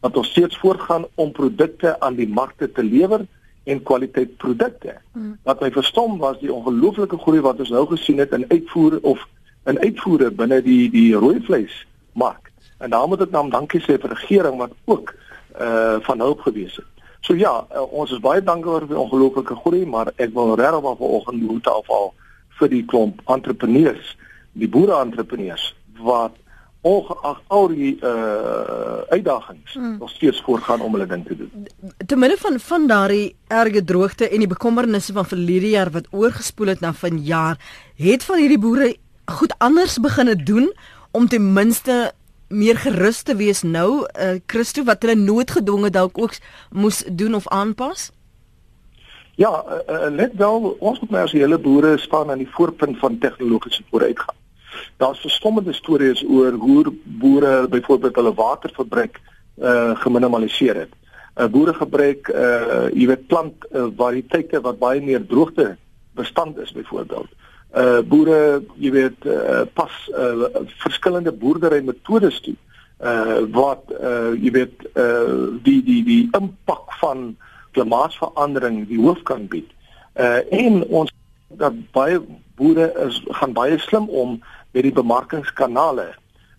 wat 0.00 0.14
nog 0.14 0.24
steeds 0.24 0.58
voortgaan 0.58 1.04
om 1.14 1.32
produkte 1.32 2.00
aan 2.00 2.14
die 2.14 2.28
markte 2.28 2.72
te 2.72 2.84
lewer 2.84 3.26
en 3.64 3.82
kwaliteit 3.82 4.36
produkte. 4.36 4.96
Hmm. 5.12 5.38
Wat 5.42 5.60
my 5.60 5.70
verstom 5.70 6.18
was 6.18 6.38
die 6.40 6.52
ongelooflike 6.52 7.18
groei 7.18 7.40
wat 7.40 7.58
ons 7.58 7.68
nou 7.68 7.86
gesien 7.86 8.18
het 8.18 8.32
in 8.32 8.44
uitvoer 8.48 8.98
of 9.02 9.26
in 9.66 9.78
uitvoere 9.78 10.30
binne 10.30 10.62
die 10.62 10.90
die 10.90 11.14
rooi 11.14 11.40
vleis 11.44 11.86
mark. 12.12 12.50
En 12.78 12.90
daar 12.90 13.08
moet 13.08 13.20
ek 13.26 13.32
dan 13.32 13.50
dankie 13.50 13.80
sê 13.80 13.98
vir 13.98 14.08
die 14.08 14.20
regering 14.20 14.58
wat 14.58 14.72
ook 14.84 15.14
uh 15.60 15.98
van 16.06 16.20
hulp 16.20 16.40
gewees 16.46 16.76
het. 16.76 16.88
So 17.20 17.36
ja, 17.36 17.66
uh, 17.74 17.84
ons 17.92 18.10
is 18.10 18.22
baie 18.24 18.42
dankbaar 18.42 18.86
vir 18.86 18.94
die 18.94 19.02
ongelooflike 19.02 19.56
groei, 19.62 19.84
maar 19.86 20.12
ek 20.16 20.32
wil 20.34 20.54
regtig 20.56 20.82
maar 20.82 20.96
vanoggend 20.96 21.42
moet 21.42 21.66
afhaal 21.68 22.12
vir 22.60 22.72
die 22.72 22.84
klomp 22.84 23.20
entrepreneurs, 23.28 24.14
die 24.52 24.68
boere 24.68 25.00
entrepreneurs 25.00 25.74
wat 26.00 26.38
ongeag 26.80 27.42
al 27.52 27.68
die 27.68 27.92
uh 28.00 29.04
uitdagings 29.10 29.74
hmm. 29.74 29.98
nog 29.98 30.10
steeds 30.10 30.40
voortgaan 30.46 30.80
om 30.80 30.92
hulle 30.94 31.06
ding 31.06 31.26
te 31.26 31.36
doen. 31.36 31.66
Te 32.06 32.16
midde 32.16 32.36
van 32.40 32.60
van 32.60 32.86
daardie 32.86 33.34
erge 33.48 33.84
droogte 33.84 34.28
en 34.28 34.38
die 34.38 34.48
bekommernisse 34.48 35.12
van 35.12 35.26
verlede 35.26 35.68
jaar 35.68 35.90
wat 35.90 36.08
oorgespoel 36.10 36.72
het 36.72 36.80
na 36.80 36.92
vanjaar, 36.92 37.58
het 37.96 38.24
van 38.24 38.38
hierdie 38.38 38.58
boere 38.58 38.94
goed 39.30 39.54
anders 39.58 39.98
begine 39.98 40.36
doen 40.36 40.72
om 41.10 41.28
ten 41.28 41.52
minste 41.52 42.12
meer 42.48 42.78
gerus 42.82 43.22
te 43.22 43.36
wees 43.36 43.62
nou 43.62 44.02
uh 44.02 44.38
Christo 44.46 44.84
wat 44.84 45.02
hulle 45.02 45.14
noodgedwonge 45.14 45.90
dalk 45.90 46.18
ook 46.18 46.38
moes 46.70 47.02
doen 47.06 47.34
of 47.34 47.48
aanpas? 47.48 48.10
Ja, 49.34 49.64
uh, 49.88 50.10
let 50.10 50.34
wel, 50.36 50.76
ons 50.80 51.00
moet 51.00 51.10
nou 51.10 51.22
as 51.24 51.32
die 51.32 51.40
hele 51.40 51.58
boere 51.58 51.96
staan 51.98 52.30
aan 52.30 52.42
die 52.42 52.50
voorpunt 52.50 52.98
van 52.98 53.18
tegnologiese 53.18 53.82
vooruitgang. 53.90 54.36
Daar's 54.96 55.20
verstommende 55.20 55.72
stories 55.72 56.24
oor 56.28 56.52
hoe 56.52 56.92
boere 57.04 57.68
byvoorbeeld 57.68 58.14
hulle 58.14 58.34
waterverbruik 58.34 59.20
uh 59.60 59.92
geminimaliseer 60.00 60.76
het. 60.76 60.92
uh, 61.36 61.46
Boere 61.46 61.74
gebruik 61.74 62.28
uh 62.28 62.88
jy 62.92 63.06
weet 63.06 63.26
plant 63.26 63.66
uh, 63.70 63.86
variëteite 63.96 64.60
wat 64.60 64.78
baie 64.78 65.00
meer 65.00 65.26
droogte 65.26 65.76
bestand 66.14 66.58
is 66.58 66.72
byvoorbeeld. 66.72 67.30
Uh 67.30 67.49
boere, 68.02 68.62
jy 68.82 68.90
weet, 68.90 69.26
uh, 69.30 69.62
pas 69.78 69.94
uh 70.10 70.48
verskillende 70.82 71.32
boerdery 71.32 71.82
metodes 71.86 72.40
toe. 72.42 72.56
Uh 72.98 73.46
wat 73.54 73.92
uh 73.94 74.34
jy 74.34 74.50
weet 74.50 74.86
uh 74.98 75.54
die 75.62 75.78
die 75.86 76.02
die 76.04 76.22
impak 76.36 76.90
van 77.00 77.36
klimaatsverandering 77.72 78.88
die 78.88 78.98
hoof 78.98 79.22
kan 79.22 79.46
bied. 79.48 79.70
Uh 80.18 80.42
en 80.50 80.82
ons 80.88 81.12
dat 81.62 81.76
baie 81.94 82.18
boere 82.58 82.90
is 83.06 83.20
gaan 83.38 83.52
baie 83.52 83.78
slim 83.78 84.08
om 84.08 84.40
met 84.72 84.82
die 84.82 84.92
bemarkingskanale. 84.92 86.10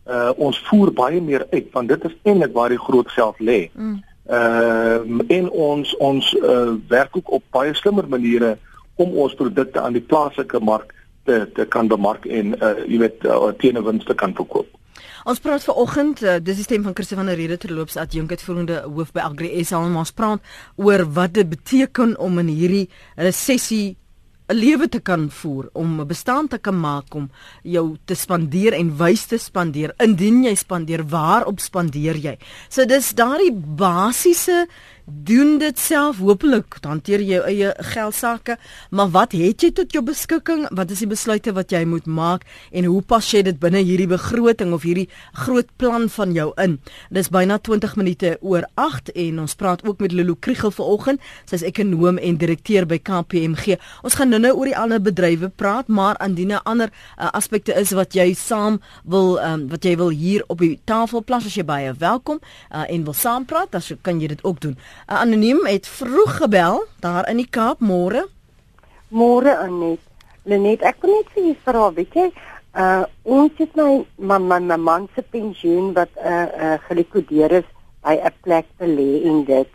Uh 0.08 0.32
ons 0.38 0.60
voer 0.70 0.94
baie 0.96 1.22
meer 1.22 1.46
uit 1.52 1.68
want 1.76 1.92
dit 1.92 2.08
is 2.08 2.18
eintlik 2.24 2.56
waar 2.56 2.72
die 2.72 2.80
groot 2.80 3.12
geld 3.12 3.40
lê. 3.40 3.60
Mm. 3.74 4.00
Uh 4.32 5.28
en 5.28 5.50
ons 5.50 5.96
ons 5.98 6.34
uh, 6.40 6.74
werk 6.88 7.18
ook 7.18 7.32
op 7.32 7.44
baie 7.52 7.76
slimmer 7.76 8.08
maniere 8.08 8.56
om 8.96 9.14
ons 9.18 9.36
produkte 9.36 9.82
aan 9.82 9.94
die 9.98 10.08
plaaslike 10.08 10.60
mark 10.60 10.94
te 11.32 11.40
te 11.56 11.66
kan 11.78 11.90
bemark 11.92 12.28
en 12.28 12.54
uh 12.60 12.76
jy 12.84 13.02
weet 13.06 13.26
uh, 13.26 13.52
teen 13.64 13.80
'n 13.80 13.88
winste 13.88 14.16
kan 14.16 14.36
verkoop. 14.36 14.68
Ons 15.24 15.40
praat 15.40 15.64
vanoggend, 15.64 16.24
uh, 16.26 16.40
dis 16.42 16.58
die 16.58 16.66
stem 16.66 16.84
van 16.84 16.96
Christo 16.98 17.16
van 17.16 17.30
der 17.30 17.38
Rede 17.38 17.58
terloops 17.62 17.98
adjunkuitvoerende 18.02 18.82
hoof 18.88 19.12
by 19.14 19.22
Agri 19.28 19.64
SA 19.64 19.84
en 19.86 19.98
ons 20.02 20.14
praat 20.18 20.42
oor 20.82 21.06
wat 21.18 21.36
dit 21.38 21.50
beteken 21.50 22.16
om 22.20 22.40
in 22.42 22.50
hierdie 22.50 22.88
resessie 23.16 23.98
'n 24.52 24.58
lewe 24.58 24.90
te 24.90 25.00
kan 25.00 25.30
voer, 25.32 25.70
om 25.74 26.02
'n 26.02 26.08
bestaan 26.08 26.48
te 26.48 26.58
kan 26.58 26.80
maak 26.80 27.14
om 27.16 27.30
jou 27.64 27.96
te 28.06 28.16
spandeer 28.16 28.74
en 28.74 28.98
wys 28.98 29.26
te 29.26 29.38
spandeer. 29.38 29.94
Indien 29.98 30.44
jy 30.44 30.56
spandeer, 30.56 31.08
waarop 31.08 31.60
spandeer 31.60 32.16
jy? 32.16 32.38
So 32.70 32.86
dis 32.86 33.14
daardie 33.14 33.54
basiese 33.54 34.68
doen 35.24 35.58
dit 35.62 35.80
self 35.80 36.18
hopelik 36.24 36.78
hanteer 36.86 37.22
jou 37.26 37.42
eie 37.48 37.72
geld 37.94 38.16
sake 38.16 38.58
maar 38.90 39.10
wat 39.14 39.34
het 39.36 39.64
jy 39.64 39.72
tot 39.76 39.94
jou 39.94 40.02
beskikking? 40.06 40.66
Wat 40.76 40.92
is 40.92 41.02
die 41.04 41.10
besluite 41.10 41.54
wat 41.56 41.72
jy 41.72 41.84
moet 41.86 42.06
maak? 42.06 42.46
En 42.72 42.88
hoe 42.90 43.02
pas 43.02 43.26
jy 43.32 43.42
dit 43.46 43.60
binne 43.60 43.82
hierdie 43.86 44.10
begroting 44.10 44.74
of 44.76 44.86
hierdie 44.88 45.08
groot 45.46 45.70
plan 45.78 46.08
van 46.10 46.34
jou 46.36 46.50
in? 46.62 46.78
Dis 47.10 47.32
byna 47.34 47.60
20 47.60 47.96
minute 48.00 48.34
oor 48.42 48.68
8 48.82 49.14
en 49.16 49.40
ons 49.46 49.56
praat 49.56 49.84
ook 49.88 50.00
met 50.04 50.16
Lulu 50.16 50.36
Kriegel 50.40 50.72
vanoggend. 50.72 51.22
Sy's 51.50 51.66
ekonom 51.68 52.18
en 52.18 52.40
direkteur 52.42 52.88
by 52.90 53.00
KPMG 53.00 53.78
ons 54.02 54.18
gaan 54.18 54.32
nou-nou 54.34 54.54
oor 54.58 54.72
die 54.72 54.78
ander 54.78 55.02
bedrywe 55.04 55.50
praat 55.50 55.88
maar 55.88 56.20
indien 56.24 56.52
'n 56.52 56.64
ander 56.64 56.90
uh, 56.92 57.30
aspekte 57.32 57.74
is 57.74 57.92
wat 57.92 58.14
jy 58.14 58.34
saam 58.34 58.82
wil 59.04 59.40
um, 59.40 59.68
wat 59.70 59.84
jy 59.84 59.96
wil 59.98 60.10
hier 60.10 60.44
op 60.48 60.60
die 60.60 60.80
tafel 60.86 61.24
plaas. 61.24 61.46
As 61.46 61.56
jy 61.56 61.64
baie 61.66 61.94
welkom 61.94 62.40
uh, 62.72 62.86
en 62.90 63.04
wil 63.04 63.14
saam 63.14 63.46
praat 63.46 63.72
dan 63.72 63.82
kan 64.02 64.20
jy 64.22 64.28
dit 64.28 64.44
ook 64.44 64.60
doen 64.62 64.78
Anoniem 65.06 65.66
het 65.66 65.88
vroeg 65.88 66.38
gebel 66.38 66.86
daar 67.00 67.30
in 67.30 67.38
die 67.42 67.50
Kaap 67.50 67.80
môre. 67.80 68.28
Môre 69.10 69.58
Anet. 69.58 70.00
Lenet, 70.44 70.82
ek 70.82 71.02
kon 71.02 71.12
net 71.14 71.28
vir 71.36 71.44
jou 71.52 71.58
vra, 71.66 71.90
weet 71.94 72.16
jy, 72.18 72.30
uh 72.74 73.04
ons 73.28 73.52
het 73.60 73.76
my 73.76 74.06
man 74.18 74.48
man 74.48 74.66
my 74.68 74.78
man 74.80 75.08
se 75.16 75.22
pensioen 75.22 75.92
wat 75.94 76.10
uh 76.18 76.48
uh 76.48 76.78
gelikodeer 76.88 77.52
is 77.60 77.68
by 78.02 78.16
'n 78.16 78.34
plek 78.42 78.66
belê 78.80 79.22
in 79.28 79.44
dit. 79.46 79.70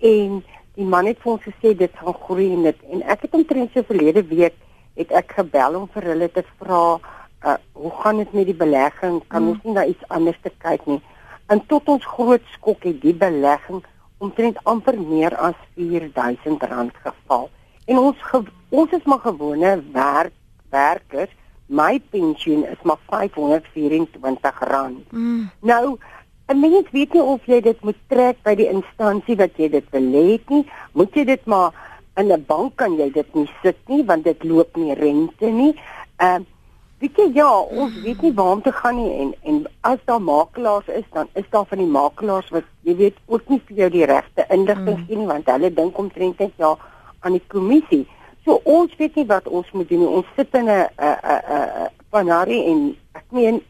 En 0.00 0.42
die 0.74 0.84
man 0.84 1.06
het 1.06 1.18
vir 1.20 1.32
ons 1.32 1.42
gesê 1.42 1.76
dit 1.76 1.92
gaan 1.92 2.14
groei 2.14 2.52
en 2.52 2.62
dit 2.62 2.78
en 2.90 3.02
ek 3.02 3.22
het 3.22 3.34
omtrent 3.34 3.70
so 3.72 3.82
verlede 3.82 4.22
week 4.26 4.54
het 4.96 5.12
ek 5.12 5.32
gebel 5.36 5.74
om 5.74 5.88
vir 5.94 6.02
hulle 6.02 6.28
te 6.28 6.44
vra 6.58 6.98
uh 7.44 7.58
hoe 7.72 7.92
gaan 8.02 8.16
dit 8.16 8.32
met 8.32 8.46
die 8.46 8.60
belegging? 8.64 9.22
Kan 9.28 9.42
hmm. 9.42 9.50
ons 9.50 9.62
nie 9.64 9.74
na 9.74 9.84
iets 9.84 10.08
anders 10.08 10.40
te 10.42 10.50
kyk 10.58 10.86
nie? 10.86 11.02
En 11.48 11.66
tot 11.66 11.88
ons 11.88 12.04
groot 12.06 12.42
skok 12.56 12.84
het 12.84 13.00
die 13.02 13.14
belegging 13.14 13.82
omtrent 14.22 14.60
amper 14.70 14.94
meer 15.00 15.34
as 15.36 15.58
R4000 15.74 16.94
geval. 17.02 17.50
En 17.90 17.98
ons 17.98 18.18
ge, 18.30 18.44
ons 18.70 18.94
is 18.94 19.10
maar 19.10 19.22
gewone 19.26 19.74
werk 19.92 20.38
werkers. 20.72 21.32
My 21.66 22.00
pensioen 22.12 22.64
is 22.68 22.80
maar 22.82 23.00
R524. 23.10 25.10
Mm. 25.10 25.50
Nou, 25.60 25.98
'n 26.48 26.60
mens 26.60 26.90
weet 26.90 27.12
nie 27.12 27.22
of 27.22 27.40
jy 27.46 27.60
dit 27.60 27.82
moet 27.82 27.96
trek 28.06 28.36
by 28.42 28.54
die 28.54 28.68
instansie 28.68 29.36
wat 29.36 29.56
jy 29.56 29.68
dit 29.68 29.84
wil 29.90 30.12
hê 30.12 30.40
nie. 30.48 30.66
Moet 30.92 31.14
jy 31.14 31.24
dit 31.24 31.46
maar 31.46 31.72
in 32.16 32.32
'n 32.32 32.44
bank 32.46 32.76
kan 32.76 32.96
jy 32.96 33.10
dit 33.10 33.34
nie 33.34 33.50
sit 33.62 33.78
nie 33.88 34.04
want 34.04 34.24
dit 34.24 34.44
loop 34.44 34.76
nie 34.76 34.94
rente 34.94 35.50
nie. 35.50 35.74
Ehm 36.16 36.40
uh, 36.40 36.46
Weet 37.02 37.16
jy 37.18 37.24
ja, 37.34 37.48
ons 37.50 37.94
weet 38.04 38.20
nie 38.22 38.30
waar 38.38 38.52
om 38.56 38.60
te 38.62 38.70
gaan 38.72 38.94
nie 38.94 39.10
en 39.24 39.30
en 39.50 39.56
as 39.90 40.02
daar 40.06 40.20
makelaars 40.22 40.86
is, 40.86 41.06
dan 41.10 41.26
is 41.34 41.48
daar 41.50 41.64
van 41.66 41.80
die 41.82 41.90
makelaars 41.90 42.52
wat 42.54 42.68
jy 42.86 42.94
weet 43.00 43.18
ook 43.26 43.48
nie 43.50 43.58
vir 43.66 43.80
jou 43.80 43.88
die 43.96 44.06
regte 44.06 44.44
inligting 44.54 45.00
gee 45.08 45.18
nie 45.18 45.26
want 45.26 45.50
hulle 45.50 45.72
dink 45.74 45.98
omtrent 45.98 46.38
net 46.38 46.54
ja 46.62 46.70
aan 47.26 47.34
die 47.34 47.42
kommissie. 47.54 48.04
So 48.44 48.60
ons 48.76 48.94
weet 49.02 49.18
nie 49.18 49.26
wat 49.26 49.50
ons 49.50 49.74
moet 49.74 49.90
doen 49.90 50.04
nie. 50.04 50.12
Ons 50.20 50.30
sit 50.36 50.54
in 50.54 50.70
'n 50.70 50.86
'n 50.94 51.18
'n 51.26 51.90
panari 52.14 52.62
en 52.70 52.96
ek 53.18 53.26
meen 53.30 53.62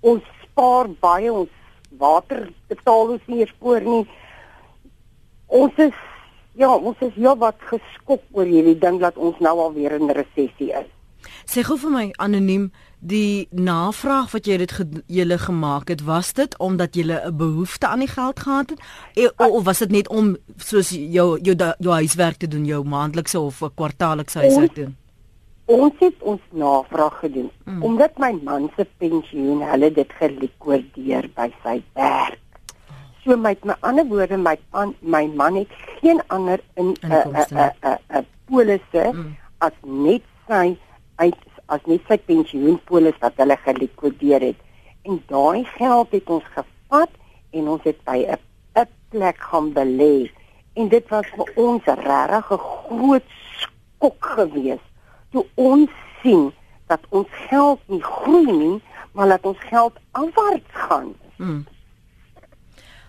ons 0.00 0.22
spaar 0.44 0.86
baie 1.00 1.32
ons 1.32 1.50
water 1.98 2.48
betaal 2.68 3.16
ons 3.18 3.26
nie 3.26 3.46
spoor 3.46 3.80
nie. 3.80 4.06
Ons 5.46 5.74
is 5.78 5.98
ja, 6.54 6.70
ons 6.70 6.96
is 7.00 7.14
ja 7.14 7.34
wat 7.34 7.58
geskok 7.58 8.22
oor 8.32 8.46
hierdie 8.46 8.78
ding 8.78 9.00
dat 9.00 9.16
ons 9.16 9.38
nou 9.40 9.58
al 9.58 9.72
weer 9.72 9.98
in 9.98 10.10
resessie 10.10 10.70
is. 10.70 10.90
Sê 11.46 11.62
gou 11.62 11.76
vir 11.78 11.90
my 11.90 12.06
anoniem 12.18 12.70
die 13.06 13.46
navraag 13.52 14.32
wat 14.32 14.48
jy 14.48 14.56
dit 14.62 14.72
julle 15.06 15.38
gemaak 15.38 15.90
het 15.92 16.02
was 16.06 16.32
dit 16.32 16.54
omdat 16.58 16.96
jy 16.96 17.04
'n 17.06 17.36
behoefte 17.36 17.86
aan 17.86 18.02
die 18.02 18.08
geld 18.08 18.40
gehad 18.40 18.70
het 18.70 18.80
e, 19.14 19.26
of, 19.26 19.50
of 19.50 19.64
was 19.64 19.78
dit 19.78 19.90
net 19.90 20.08
om 20.08 20.36
soos 20.56 20.90
jou 20.90 21.38
jou 21.40 21.56
jou 21.78 21.92
huiswerk 21.92 22.36
te 22.36 22.48
doen 22.48 22.64
jou 22.64 22.84
maandelikse 22.84 23.38
of 23.40 23.62
kwartaallikse 23.74 24.38
huiswerk 24.38 24.74
doen 24.74 24.96
Ons 25.66 25.94
het 25.98 26.14
ons 26.20 26.40
navraag 26.50 27.18
gedoen 27.18 27.50
mm. 27.64 27.82
omdat 27.82 28.18
my 28.18 28.32
man 28.42 28.70
se 28.76 28.86
pensioen 28.98 29.62
hulle 29.62 29.92
dit 29.92 30.12
gelikodeer 30.18 31.30
by 31.34 31.52
sy 31.62 31.82
werk 31.92 32.38
so 33.24 33.36
met 33.36 33.64
my 33.64 33.74
ander 33.80 34.06
woorde 34.06 34.36
my 34.36 34.58
an, 34.70 34.94
my 35.00 35.26
man 35.26 35.54
het 35.54 35.68
geen 36.00 36.20
ander 36.26 36.60
in 36.74 36.96
'n 37.02 37.12
'n 37.12 37.70
'n 37.82 37.98
'n 38.08 38.26
polisse 38.46 39.12
mm. 39.12 39.36
as 39.58 39.72
net 39.82 40.22
sy 40.48 40.76
uit 41.16 41.38
as 41.66 41.82
net 41.86 42.02
sy 42.08 42.18
pensioenpolis 42.30 43.18
wat 43.20 43.38
hulle 43.42 43.56
gelikodeer 43.64 44.40
het. 44.40 44.58
En 45.06 45.22
daai 45.30 45.64
geld 45.76 46.10
het 46.10 46.30
ons 46.30 46.44
gevat 46.54 47.12
en 47.50 47.68
ons 47.68 47.82
het 47.84 47.98
by 48.04 48.18
'n 48.24 48.40
'n 48.82 48.88
plek 49.10 49.38
gaan 49.38 49.72
belê. 49.72 50.30
En 50.74 50.88
dit 50.88 51.08
was 51.08 51.26
vir 51.36 51.48
ons 51.54 51.84
regtig 51.84 52.50
'n 52.50 52.58
groot 52.58 53.28
skok 53.60 54.24
geweest 54.36 54.86
toe 55.36 55.44
ons 55.54 55.90
sien 56.22 56.52
dat 56.86 57.00
ons 57.08 57.28
geld 57.50 57.80
nie 57.92 58.02
groei 58.02 58.52
nie, 58.52 58.82
maar 59.12 59.28
dat 59.28 59.44
ons 59.44 59.58
geld 59.68 59.98
afwaarts 60.10 60.72
gaan. 60.88 61.14
Hmm. 61.36 61.64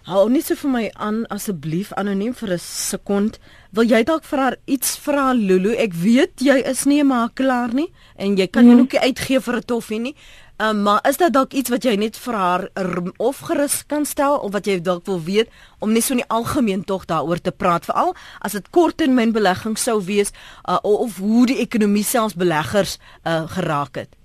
Hou 0.08 0.30
net 0.32 0.48
so 0.48 0.56
vir 0.56 0.72
my 0.72 0.82
aan 1.04 1.26
asseblief 1.36 1.90
anoniem 2.00 2.32
vir 2.34 2.54
'n 2.54 2.60
sekond. 2.64 3.40
Wil 3.76 3.90
jy 3.92 4.04
dalk 4.04 4.24
vir 4.24 4.40
haar 4.40 4.56
iets 4.66 4.96
vra 4.96 5.34
Lulu? 5.34 5.76
Ek 5.76 5.94
weet 5.94 6.40
jy 6.40 6.64
is 6.64 6.86
nie 6.86 7.02
'n 7.04 7.08
makelaar 7.08 7.74
nie 7.74 7.92
en 8.16 8.38
jy 8.38 8.48
kan 8.48 8.64
jou 8.64 8.78
hmm. 8.78 8.88
nie 8.88 9.00
uitgee 9.00 9.40
vir 9.42 9.56
'n 9.58 9.66
toffie 9.68 10.00
nie. 10.00 10.16
Um, 10.60 10.84
maar 10.84 11.02
is 11.04 11.18
dit 11.18 11.34
dalk 11.34 11.54
iets 11.54 11.70
wat 11.70 11.84
jy 11.84 11.96
net 11.96 12.16
vir 12.18 12.34
haar 12.34 12.70
of 13.18 13.40
gerus 13.40 13.86
kan 13.86 14.06
stel 14.06 14.38
of 14.38 14.52
wat 14.54 14.66
jy 14.66 14.82
dalk 14.82 15.06
wil 15.06 15.22
weet 15.22 15.50
om 15.80 15.92
net 15.92 16.04
so 16.04 16.14
in 16.14 16.24
die 16.24 16.30
algemeen 16.30 16.84
tog 16.86 17.06
daaroor 17.06 17.42
te 17.42 17.52
praat 17.52 17.86
veral 17.86 18.16
as 18.42 18.52
dit 18.52 18.70
korttermyn 18.70 19.32
belegging 19.32 19.78
sou 19.78 20.02
wees 20.02 20.32
uh, 20.70 20.80
of 20.82 21.18
hoe 21.18 21.46
die 21.46 21.60
ekonomie 21.60 22.04
selfs 22.04 22.34
beleggers 22.34 22.98
uh, 23.26 23.44
geraak 23.48 23.96
het? 23.96 24.17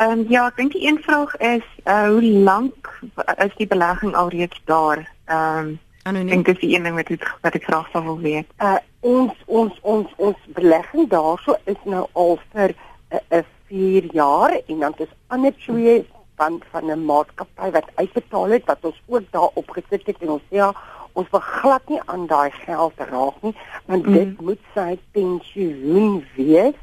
Ehm 0.00 0.10
um, 0.10 0.24
ja, 0.32 0.46
ek 0.48 0.56
dink 0.56 0.72
die 0.72 0.86
een 0.86 0.98
vraag 1.04 1.34
is 1.44 1.66
uh 1.84 2.06
hoe 2.08 2.22
lank 2.24 2.88
is 3.36 3.56
die 3.58 3.66
belegging 3.68 4.14
alreeds 4.16 4.60
daar? 4.64 5.02
Ehm 5.28 5.74
um, 6.04 6.16
ek 6.16 6.30
dink 6.30 6.46
dis 6.48 6.62
die 6.62 6.70
een 6.72 6.88
ding 6.88 6.96
wat 6.96 7.10
ek 7.12 7.26
wat 7.44 7.58
ek 7.58 7.66
graag 7.68 7.90
sou 7.92 8.02
wil 8.06 8.16
weet. 8.22 8.48
Uh 8.64 8.78
ons 9.04 9.42
ons 9.44 9.76
ons 9.82 10.14
ons 10.16 10.46
belegging 10.56 11.10
daarso 11.12 11.58
is 11.68 11.76
nou 11.84 12.06
al 12.12 12.38
vir 12.54 12.72
'n 13.12 13.20
uh, 13.40 13.44
4 13.68 14.08
jaar 14.16 14.56
en 14.66 14.78
dan 14.78 14.94
is 15.04 15.12
ander 15.26 15.52
twee 15.66 16.00
van 16.40 16.60
van 16.72 16.90
'n 16.90 17.04
maatskappy 17.04 17.70
wat 17.70 17.92
uitbetaal 17.94 18.56
het 18.56 18.64
wat 18.64 18.84
ons 18.84 19.00
ook 19.06 19.26
daar 19.30 19.52
opgesit 19.54 20.06
het 20.06 20.16
en 20.20 20.36
ons 20.40 20.46
sê 20.48 20.64
ja, 20.64 20.72
ons 21.12 21.30
wil 21.30 21.40
glad 21.40 21.88
nie 21.88 22.00
aan 22.04 22.26
daai 22.26 22.50
geld 22.50 22.96
raak 22.96 23.36
nie 23.42 23.56
want 23.84 24.06
mm. 24.06 24.12
dit 24.12 24.40
moet 24.40 24.62
sy 24.74 24.98
pensioen 25.12 26.24
wees 26.36 26.80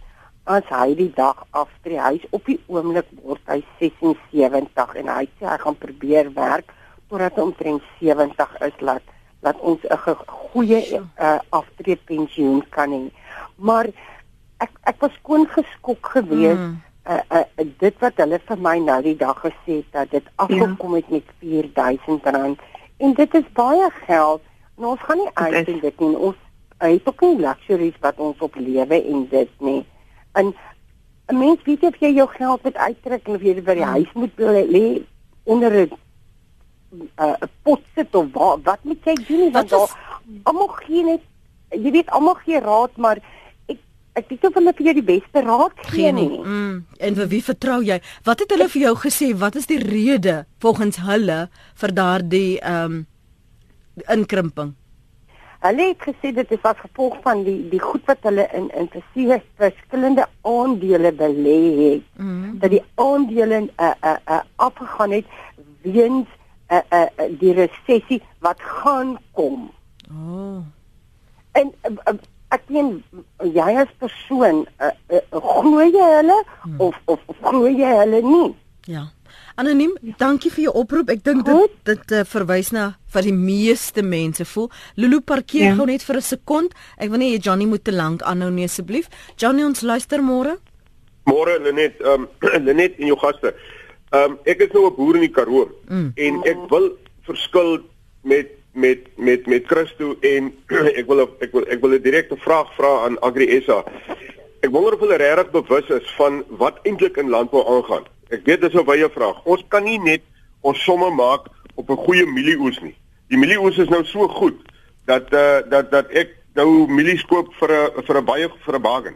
as 0.47 0.65
hy 0.71 0.95
die 0.95 1.11
dag 1.15 1.43
aftree. 1.51 1.99
Hy's 1.99 2.25
op 2.31 2.45
die 2.47 2.59
oomblik 2.71 3.09
word 3.23 3.43
hy 3.51 3.59
76 3.81 4.95
en 5.03 5.11
hy 5.11 5.25
sê 5.37 5.47
hy 5.51 5.59
gaan 5.63 5.79
probeer 5.79 6.31
werk 6.35 6.73
totdat 7.11 7.37
hy 7.37 7.45
omtrent 7.49 7.85
70 7.99 8.57
is 8.67 8.81
laat 8.83 9.13
dat 9.45 9.59
ons 9.59 9.83
'n 9.83 10.15
goeie 10.27 10.81
uh, 10.99 11.39
aftreepensioen 11.49 12.63
kan 12.69 12.91
hê. 12.91 13.03
Maar 13.55 13.87
ek 14.57 14.71
ek 14.83 14.97
was 14.99 15.13
skoon 15.19 15.45
geskok 15.47 16.11
geweest 16.15 16.59
mm. 16.59 16.81
uh, 17.09 17.23
uh, 17.31 17.45
dit 17.79 17.95
wat 17.99 18.17
hulle 18.17 18.39
vir 18.39 18.57
my 18.57 18.77
nou 18.79 19.01
die 19.01 19.17
dag 19.17 19.37
gesê 19.43 19.83
het 19.83 19.91
dat 19.91 20.11
dit 20.11 20.25
afgekom 20.35 20.93
het 20.93 21.09
met 21.09 21.27
4000 21.39 22.25
rand 22.25 22.59
en 22.97 23.13
dit 23.13 23.33
is 23.35 23.53
baie 23.53 23.89
geld. 24.07 24.41
Nou 24.77 24.91
ons 24.95 25.05
gaan 25.05 25.17
nie 25.17 25.33
uit 25.33 25.67
in 25.67 25.79
dit 25.79 25.99
nie. 25.99 26.17
Ons 26.17 26.35
het 26.77 27.07
ook 27.07 27.21
nie 27.21 27.39
luxuries 27.39 27.97
wat 28.01 28.17
ons 28.17 28.39
op 28.39 28.55
lewe 28.55 29.03
en 29.03 29.27
dit 29.29 29.53
nie. 29.59 29.85
En 30.37 30.53
'n 31.27 31.37
mens 31.37 31.63
weet 31.63 31.83
of 31.83 31.95
jy 31.99 32.13
jou 32.15 32.27
geld 32.29 32.63
moet 32.63 32.77
uittrek 32.77 33.27
of 33.27 33.41
jy 33.41 33.55
by 33.61 33.75
die 33.75 33.85
mm. 33.85 33.95
huis 33.95 34.11
moet 34.13 34.43
lê 34.71 34.85
onder 35.43 35.71
'n 35.71 35.89
'n 36.91 37.09
uh, 37.19 37.47
pot 37.63 37.81
sit 37.95 38.15
of 38.15 38.27
wat 38.31 38.63
wat 38.63 38.83
moet 38.83 39.03
jy 39.03 39.15
doen 39.27 39.51
want 39.51 39.69
daar 39.69 39.91
almal 40.43 40.71
gee 40.83 41.03
net 41.03 41.23
jy 41.75 41.91
weet 41.91 42.13
almal 42.15 42.37
gee 42.45 42.59
raad 42.63 42.95
maar 42.95 43.19
ek 43.67 43.79
ek 44.15 44.31
weet 44.31 44.47
of 44.47 44.55
hulle 44.59 44.73
vir 44.77 44.85
jou 44.89 44.95
die 45.01 45.07
beste 45.11 45.43
raad 45.43 45.83
gee 45.91 46.11
nie. 46.11 46.39
Mm, 46.39 46.85
en 46.99 47.19
vir 47.19 47.27
wie 47.27 47.43
vertrou 47.43 47.81
jy? 47.83 47.99
Wat 48.23 48.39
het 48.39 48.55
hulle 48.55 48.69
vir 48.71 48.81
jou 48.87 48.95
gesê? 49.03 49.29
Wat 49.35 49.55
is 49.59 49.67
die 49.67 49.83
rede 49.83 50.45
volgens 50.63 51.03
hulle 51.03 51.39
vir 51.75 51.93
daardie 51.93 52.59
ehm 52.61 52.97
um, 52.97 53.05
inkrimping? 54.13 54.75
Hulle 55.67 55.89
het 55.91 56.03
gesê 56.07 56.31
dit 56.35 56.51
is 56.55 56.63
as 56.69 56.79
gevolg 56.79 57.17
van 57.25 57.43
die 57.43 57.57
die 57.71 57.81
goed 57.83 58.05
wat 58.07 58.23
hulle 58.27 58.47
in 58.55 58.69
in 58.77 58.87
verskillende 59.59 60.27
aandele 60.47 61.11
belê 61.11 61.59
het. 61.79 62.05
Mm. 62.15 62.59
Dat 62.61 62.71
die 62.71 62.83
aandele 62.95 63.61
uh, 63.67 63.91
uh, 64.03 64.15
uh, 64.29 64.41
afgegaan 64.55 65.11
het 65.11 65.25
weens 65.81 66.27
uh, 66.71 66.79
uh, 66.93 67.27
die 67.39 67.53
resessie 67.53 68.21
wat 68.39 68.61
gaan 68.61 69.17
kom. 69.31 69.69
Oh. 70.11 70.63
En 71.51 71.71
uh, 71.89 72.15
ek 72.55 72.63
sien 72.67 72.93
jy 73.43 73.67
as 73.81 73.91
persoon 73.99 74.63
uh, 74.79 74.93
uh, 75.11 75.23
glo 75.31 75.83
jy 75.83 76.09
hulle 76.13 76.37
hmm. 76.63 76.79
of 76.83 76.95
of 77.11 77.23
glo 77.43 77.67
jy 77.67 77.91
hulle 78.01 78.21
nie? 78.23 78.51
Ja. 78.87 79.07
Anoniem, 79.57 79.95
dankie 80.21 80.51
vir 80.53 80.67
jou 80.67 80.71
oproep. 80.83 81.09
Ek 81.09 81.23
dink 81.25 81.39
dit 81.47 81.77
dit 81.89 82.11
uh, 82.13 82.19
verwys 82.29 82.67
na 82.75 82.91
vir 83.09 83.25
die 83.25 83.33
meeste 83.33 84.03
mense 84.05 84.45
voel. 84.45 84.67
Lulu 85.01 85.17
parkeer 85.25 85.71
ja. 85.71 85.75
gou 85.79 85.87
net 85.89 86.03
vir 86.05 86.19
'n 86.19 86.25
sekond. 86.27 86.75
Ek 87.01 87.09
wil 87.09 87.17
nie 87.23 87.31
jy 87.31 87.39
Johnny 87.47 87.65
moet 87.65 87.83
te 87.83 87.91
lank 87.91 88.21
aanhou 88.21 88.51
nie 88.53 88.67
asseblief. 88.69 89.09
Johnny, 89.35 89.63
ons 89.65 89.81
luister 89.81 90.21
môre. 90.21 90.59
Môre 91.25 91.57
Lenet, 91.57 91.97
ehm 92.05 92.27
um, 92.27 92.27
Lenet 92.67 92.99
en 93.01 93.07
jou 93.09 93.17
gaste. 93.17 93.55
Ehm 94.13 94.37
um, 94.37 94.37
ek 94.45 94.61
is 94.61 94.75
nou 94.77 94.85
'n 94.91 94.95
boer 94.95 95.15
in 95.15 95.25
die 95.25 95.33
Karoo 95.33 95.65
mm. 95.89 96.11
en 96.15 96.37
ek 96.45 96.59
wil 96.69 96.93
verskil 97.25 97.81
met 98.21 98.53
met 98.77 99.09
met 99.17 99.47
met 99.47 99.65
Christo 99.65 100.13
en 100.21 100.53
ek 101.01 101.07
wil 101.09 101.25
ek 101.25 101.51
wil 101.51 101.65
ek 101.65 101.81
wil 101.81 101.97
'n 101.97 102.05
direkte 102.05 102.37
vraag 102.37 102.69
vra 102.77 103.09
aan 103.09 103.17
Agri 103.25 103.49
SA. 103.65 103.81
Ek 104.61 104.69
wonder 104.69 104.93
of 104.93 105.01
hulle 105.01 105.17
regtig 105.17 105.49
bewus 105.49 105.89
is 105.89 106.05
van 106.21 106.43
wat 106.61 106.77
eintlik 106.85 107.17
in 107.17 107.33
landbou 107.33 107.65
aangaan. 107.65 108.05
Ek 108.29 108.45
weet 108.45 108.61
dis 108.61 108.73
'n 108.73 108.85
wye 108.85 109.09
vraag. 109.09 109.43
Ons 109.45 109.63
kan 109.67 109.83
nie 109.83 109.99
net 109.99 110.21
ons 110.61 110.83
somme 110.83 111.09
maak 111.09 111.47
op 111.75 111.89
'n 111.89 112.03
goeie 112.05 112.25
mielieoes 112.25 112.79
nie. 112.81 112.95
Die 113.27 113.37
mielieoes 113.37 113.77
is 113.77 113.89
nou 113.89 114.03
so 114.05 114.27
goed 114.27 114.57
dat 115.05 115.33
uh 115.33 115.61
dat 115.69 115.91
dat 115.91 116.09
ek 116.11 116.35
nou 116.55 116.87
mielies 116.87 117.25
koop 117.25 117.53
vir 117.59 117.71
'n 117.71 118.03
vir 118.03 118.17
'n 118.17 118.25
baie 118.25 118.49
vir 118.65 118.75
'n 118.75 118.81
bargain. 118.81 119.15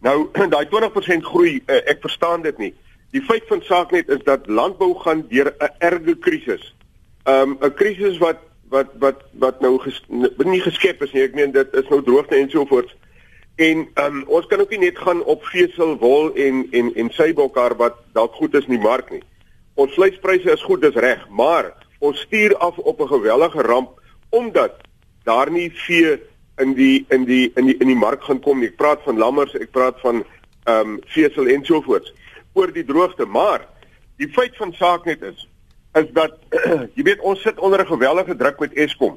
Nou 0.00 0.30
daai 0.54 0.66
20% 0.66 1.24
groei, 1.24 1.62
uh, 1.66 1.80
ek 1.86 2.00
verstaan 2.00 2.42
dit 2.42 2.58
nie. 2.58 2.74
Die 3.12 3.22
feit 3.22 3.44
van 3.46 3.62
saak 3.62 3.90
net 3.90 4.08
is 4.08 4.22
dat 4.24 4.46
landbou 4.46 4.94
gaan 4.94 5.26
deur 5.28 5.54
'n 5.58 5.70
erge 5.78 6.14
krisis. 6.18 6.74
Um 7.24 7.58
'n 7.60 7.74
krisis 7.74 8.18
wat 8.18 8.38
wat 8.68 8.88
wat 8.98 9.22
wat 9.32 9.60
nou 9.60 9.78
ges, 9.78 10.02
nie 10.08 10.60
geskep 10.60 11.02
is 11.02 11.12
nie. 11.12 11.22
Ek 11.22 11.34
meen 11.34 11.52
dit 11.52 11.74
is 11.74 11.88
nou 11.88 12.02
droogte 12.02 12.36
en 12.36 12.50
so 12.50 12.64
voort. 12.66 12.94
En 13.62 13.82
um 14.04 14.22
ons 14.26 14.46
kan 14.50 14.60
ook 14.60 14.70
nie 14.74 14.80
net 14.86 14.98
gaan 14.98 15.22
op 15.30 15.44
vesel, 15.52 15.94
wol 16.00 16.32
en 16.34 16.64
en 16.70 16.90
en 16.98 17.10
seibokkar 17.14 17.76
wat 17.78 17.98
dalk 18.16 18.34
goed 18.40 18.54
is 18.58 18.66
in 18.66 18.76
die 18.76 18.86
mark 18.86 19.10
nie. 19.12 19.22
Ons 19.74 19.94
vleispryse 19.94 20.50
is 20.50 20.64
goed, 20.66 20.82
dis 20.82 20.98
reg, 21.04 21.22
maar 21.30 21.70
ons 22.02 22.20
stuur 22.26 22.56
af 22.56 22.78
op 22.78 23.00
'n 23.00 23.12
gewellige 23.14 23.62
ramp 23.62 24.00
omdat 24.30 24.80
daar 25.24 25.50
nie 25.50 25.70
vee 25.70 26.18
in 26.58 26.74
die 26.74 27.04
in 27.08 27.24
die 27.24 27.52
in 27.54 27.66
die 27.66 27.76
in 27.76 27.86
die 27.86 28.02
mark 28.06 28.22
gaan 28.22 28.40
kom 28.40 28.58
nie. 28.58 28.68
Ek 28.68 28.76
praat 28.76 29.02
van 29.04 29.18
lammers, 29.18 29.54
ek 29.54 29.70
praat 29.70 30.00
van 30.00 30.24
um 30.64 31.00
vesel 31.06 31.46
en 31.46 31.64
so 31.64 31.80
voort 31.80 32.12
oor 32.52 32.72
die 32.72 32.84
droogte, 32.84 33.24
maar 33.26 33.68
die 34.16 34.28
feit 34.28 34.56
van 34.56 34.72
saak 34.72 35.04
net 35.04 35.22
is 35.22 35.48
is 35.94 36.08
dat 36.12 36.38
jy 36.96 37.02
weet 37.04 37.20
ons 37.20 37.42
sit 37.42 37.58
onder 37.58 37.80
'n 37.80 37.86
geweldige 37.86 38.36
druk 38.36 38.58
met 38.58 38.72
Eskom. 38.72 39.16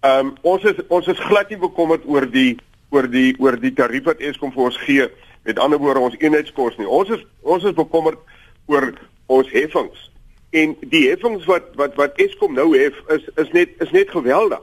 Ehm 0.00 0.26
um, 0.26 0.34
ons 0.42 0.62
is 0.62 0.76
ons 0.88 1.06
is 1.06 1.18
glad 1.18 1.48
nie 1.48 1.58
bekommerd 1.58 2.06
oor 2.06 2.30
die 2.30 2.58
oor 2.90 3.08
die 3.10 3.34
oor 3.38 3.58
die 3.60 3.72
tarief 3.72 4.04
wat 4.04 4.20
Eskom 4.20 4.52
vir 4.52 4.68
ons 4.68 4.78
gee. 4.84 5.08
Met 5.46 5.58
ander 5.58 5.78
woorde 5.78 6.00
ons 6.00 6.18
eenheidskos 6.18 6.76
nie. 6.78 6.88
Ons 6.88 7.10
is 7.16 7.24
ons 7.42 7.64
is 7.64 7.76
bekommerd 7.76 8.18
oor 8.66 8.92
ons 9.26 9.50
heffings. 9.50 10.10
En 10.50 10.76
die 10.80 11.08
heffings 11.08 11.44
wat 11.50 11.72
wat 11.80 11.94
wat 12.00 12.18
Eskom 12.22 12.54
nou 12.54 12.72
hef 12.76 12.98
is 13.14 13.28
is 13.36 13.52
net 13.52 13.74
is 13.84 13.90
net 13.90 14.10
geweldig. 14.10 14.62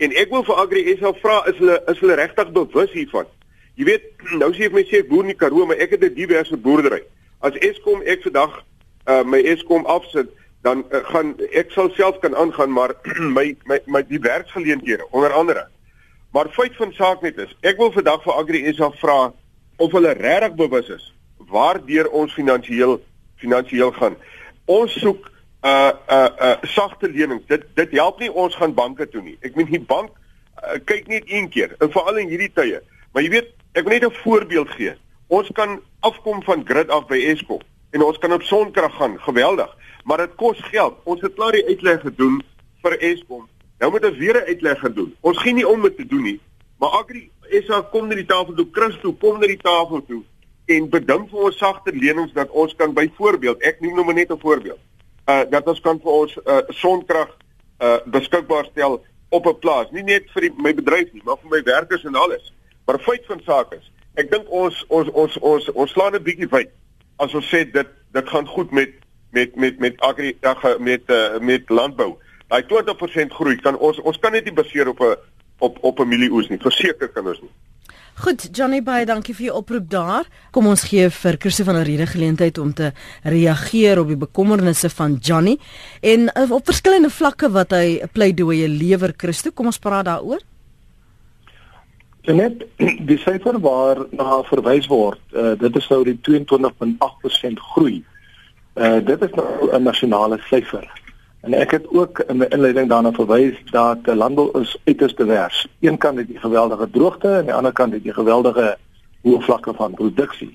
En 0.00 0.14
ek 0.16 0.32
wil 0.32 0.44
vir 0.48 0.62
Agri 0.62 0.82
SA 0.96 1.12
vra 1.20 1.42
is 1.50 1.58
hulle 1.60 1.76
is 1.92 1.98
hulle 2.00 2.16
regtig 2.20 2.52
bewus 2.56 2.92
hiervan? 2.96 3.28
Jy 3.76 3.86
weet, 3.88 4.06
nou 4.42 4.50
sê 4.56 4.68
ek 4.68 4.76
my 4.76 4.84
sê 4.88 5.02
boer 5.06 5.26
in 5.26 5.34
die 5.34 5.40
Karoo, 5.40 5.66
maar 5.68 5.80
ek 5.80 5.96
het 5.96 6.04
'n 6.04 6.14
diverse 6.16 6.56
boerdery. 6.56 7.02
As 7.40 7.56
Eskom 7.64 8.02
ek 8.04 8.24
vandag 8.26 8.60
uh, 9.06 9.22
my 9.24 9.40
Eskom 9.40 9.86
afsit, 9.86 10.32
dan 10.64 10.84
uh, 10.92 11.00
gaan 11.12 11.34
ek 11.56 11.72
sal 11.72 11.88
self 11.96 12.18
kan 12.20 12.36
aangaan 12.36 12.72
maar 12.72 12.94
my 13.36 13.56
my 13.64 13.80
my 13.86 14.02
die 14.08 14.20
werksgeleenthede 14.20 15.06
onder 15.10 15.32
andere. 15.32 15.66
Maar 16.32 16.48
feit 16.50 16.76
van 16.76 16.92
saak 16.92 17.22
net 17.22 17.38
is, 17.38 17.56
ek 17.60 17.76
wil 17.76 17.92
vandag 17.92 18.22
vir 18.22 18.36
Agri 18.38 18.60
SA 18.74 18.90
vra 19.00 19.32
of 19.76 19.92
hulle 19.92 20.12
regtig 20.14 20.54
bewus 20.54 20.88
is 20.88 21.12
waardeur 21.50 22.10
ons 22.14 22.32
finansiëel 22.32 22.98
finansiëel 23.40 23.92
gaan. 23.96 24.16
Ons 24.70 24.94
soek 25.00 25.26
'n 25.26 25.68
uh, 25.68 25.90
'n 25.90 26.14
uh, 26.14 26.28
uh, 26.40 26.56
sagte 26.62 27.08
lenings. 27.10 27.46
Dit 27.46 27.66
dit 27.74 27.90
help 27.90 28.20
nie 28.20 28.32
ons 28.32 28.54
gaan 28.54 28.74
banke 28.74 29.08
toe 29.08 29.22
nie. 29.22 29.36
Ek 29.40 29.54
meen 29.56 29.66
die 29.66 29.80
bank 29.80 30.10
uh, 30.10 30.78
kyk 30.84 31.08
net 31.08 31.24
een 31.26 31.48
keer, 31.48 31.74
en 31.78 31.90
veral 31.90 32.16
in 32.16 32.28
hierdie 32.28 32.52
tye. 32.54 32.80
Maar 33.12 33.22
jy 33.22 33.30
weet, 33.30 33.48
ek 33.72 33.84
wil 33.84 33.92
net 33.92 34.04
'n 34.04 34.20
voorbeeld 34.22 34.70
gee. 34.70 34.94
Ons 35.28 35.50
kan 35.52 35.80
afkom 36.00 36.42
van 36.42 36.64
grid 36.66 36.88
af 36.90 37.06
by 37.06 37.18
Eskom 37.32 37.60
en 37.90 38.02
ons 38.02 38.18
kan 38.18 38.32
op 38.32 38.42
sonkrag 38.42 38.94
gaan, 38.94 39.18
geweldig. 39.20 39.76
Maar 40.04 40.18
dit 40.18 40.34
kos 40.36 40.58
geld. 40.70 40.94
Ons 41.04 41.20
het 41.20 41.34
klaar 41.34 41.52
die 41.52 41.66
uitleg 41.66 42.00
gedoen 42.00 42.42
vir 42.82 42.98
Eskom. 42.98 43.48
Nou 43.80 43.90
moet 43.90 44.04
ons 44.04 44.16
weer 44.16 44.36
'n 44.36 44.46
uitleg 44.52 44.78
gaan 44.78 44.92
doen. 44.92 45.14
Ons 45.20 45.38
gee 45.38 45.52
nie 45.52 45.68
om 45.68 45.82
dit 45.82 45.96
te 45.96 46.06
doen 46.06 46.22
nie. 46.22 46.40
Maar 46.78 46.88
Agri 46.88 47.30
SA 47.64 47.80
kom 47.90 48.08
na 48.08 48.14
die 48.14 48.26
tafel 48.26 48.54
toe, 48.54 48.68
Christo 48.72 49.12
kom 49.12 49.40
na 49.40 49.46
die 49.46 49.60
tafel 49.60 50.04
toe 50.06 50.22
en 50.70 50.88
bedink 50.88 51.30
vir 51.30 51.46
ons 51.48 51.58
sagter 51.58 51.94
lenings 51.94 52.32
dat 52.32 52.50
ons 52.50 52.74
kan 52.78 52.94
byvoorbeeld, 52.94 53.62
ek 53.62 53.80
noem 53.80 53.94
nou 53.94 54.12
net 54.12 54.30
'n 54.30 54.38
voorbeeld, 54.38 54.78
uh 55.26 55.44
dat 55.50 55.66
ons 55.66 55.80
kan 55.80 56.00
vir 56.00 56.12
ons 56.12 56.36
uh 56.46 56.60
sonkrag 56.68 57.36
uh 57.80 57.98
beskikbaar 58.06 58.64
stel 58.70 59.02
op 59.28 59.46
'n 59.46 59.58
plaas, 59.58 59.90
nie 59.90 60.02
net 60.02 60.30
vir 60.30 60.40
die, 60.40 60.52
my 60.56 60.74
bedryf 60.74 61.12
nie, 61.12 61.22
maar 61.24 61.36
vir 61.42 61.50
my 61.50 61.62
werkers 61.62 62.04
en 62.04 62.14
alles. 62.14 62.52
Maar 62.86 62.98
feit 62.98 63.26
van 63.26 63.40
saak 63.44 63.72
is, 63.72 63.90
ek 64.14 64.30
dink 64.30 64.48
ons 64.48 64.84
ons 64.88 65.08
ons 65.08 65.38
ons 65.38 65.70
ons 65.70 65.90
slaan 65.90 66.14
'n 66.14 66.22
bietjie 66.22 66.48
wyd 66.48 66.70
as 67.18 67.34
ons 67.34 67.48
sê 67.54 67.64
dit 67.72 67.88
dit 68.12 68.28
gaan 68.28 68.46
goed 68.46 68.70
met 68.70 68.90
met 69.32 69.56
met 69.56 69.78
met 69.78 70.00
agri 70.00 70.36
met 70.78 71.02
uh, 71.10 71.38
met 71.38 71.68
landbou. 71.68 72.16
Daai 72.50 72.64
20% 72.66 73.34
groei 73.38 73.56
kan 73.62 73.78
ons 73.78 74.00
ons 74.02 74.18
kan 74.18 74.32
net 74.34 74.44
nie 74.44 74.54
baseer 74.54 74.88
op 74.90 75.00
'n 75.00 75.16
op 75.58 75.78
op 75.80 76.00
'n 76.00 76.08
mielieoes 76.08 76.48
nie. 76.48 76.58
Verseker 76.58 77.08
kan 77.08 77.26
ons 77.26 77.40
nie. 77.40 77.50
Goed, 78.20 78.48
Johnny 78.52 78.82
Bey, 78.82 79.04
dankie 79.04 79.34
vir 79.34 79.46
jou 79.46 79.56
oproep 79.56 79.86
daar. 79.90 80.26
Kom 80.50 80.66
ons 80.66 80.82
gee 80.84 81.08
vir 81.10 81.36
Christo 81.38 81.64
van 81.64 81.74
der 81.74 81.86
Rede 81.88 82.06
geleentheid 82.06 82.58
om 82.58 82.74
te 82.74 82.92
reageer 83.22 83.98
op 83.98 84.08
die 84.08 84.16
bekommernisse 84.16 84.90
van 84.90 85.14
Johnny 85.22 85.58
en 86.02 86.28
uh, 86.34 86.50
op 86.50 86.66
verskillende 86.66 87.10
vlakke 87.10 87.48
wat 87.50 87.70
hy 87.70 88.02
pleidooi 88.12 88.68
lewer 88.68 89.14
Christo. 89.16 89.50
Kom 89.50 89.66
ons 89.66 89.78
praat 89.78 90.04
daaroor. 90.04 90.42
Net 92.28 92.66
die 93.08 93.18
syfer 93.18 93.60
waar 93.60 94.04
na 94.12 94.42
verwys 94.42 94.86
word, 94.86 95.20
uh, 95.32 95.54
dit 95.56 95.76
is 95.76 95.88
nou 95.88 96.04
die 96.04 96.18
22.8% 96.28 97.66
groei. 97.72 98.02
Uh 98.74 98.98
dit 99.00 99.22
is 99.22 99.32
nou 99.34 99.70
'n 99.72 99.82
nasionale 99.82 100.38
syfer. 100.50 100.99
En 101.40 101.54
ek 101.56 101.70
het 101.70 101.86
ook 101.88 102.18
in 102.28 102.36
my 102.36 102.46
inleiding 102.52 102.88
daarna 102.88 103.12
verwys 103.16 103.56
dat 103.72 104.04
die 104.04 104.14
landbou 104.14 104.50
is 104.60 104.76
uiters 104.84 105.14
divers. 105.16 105.66
Een 105.80 105.96
kant 105.98 106.18
het 106.20 106.28
die 106.28 106.38
geweldige 106.38 106.90
droogte 106.90 107.28
en 107.28 107.44
die 107.48 107.54
ander 107.54 107.72
kant 107.72 107.92
het 107.96 108.02
die 108.04 108.12
geweldige 108.12 108.76
hoë 109.24 109.40
vlakke 109.46 109.72
van 109.74 109.94
produksie. 109.96 110.52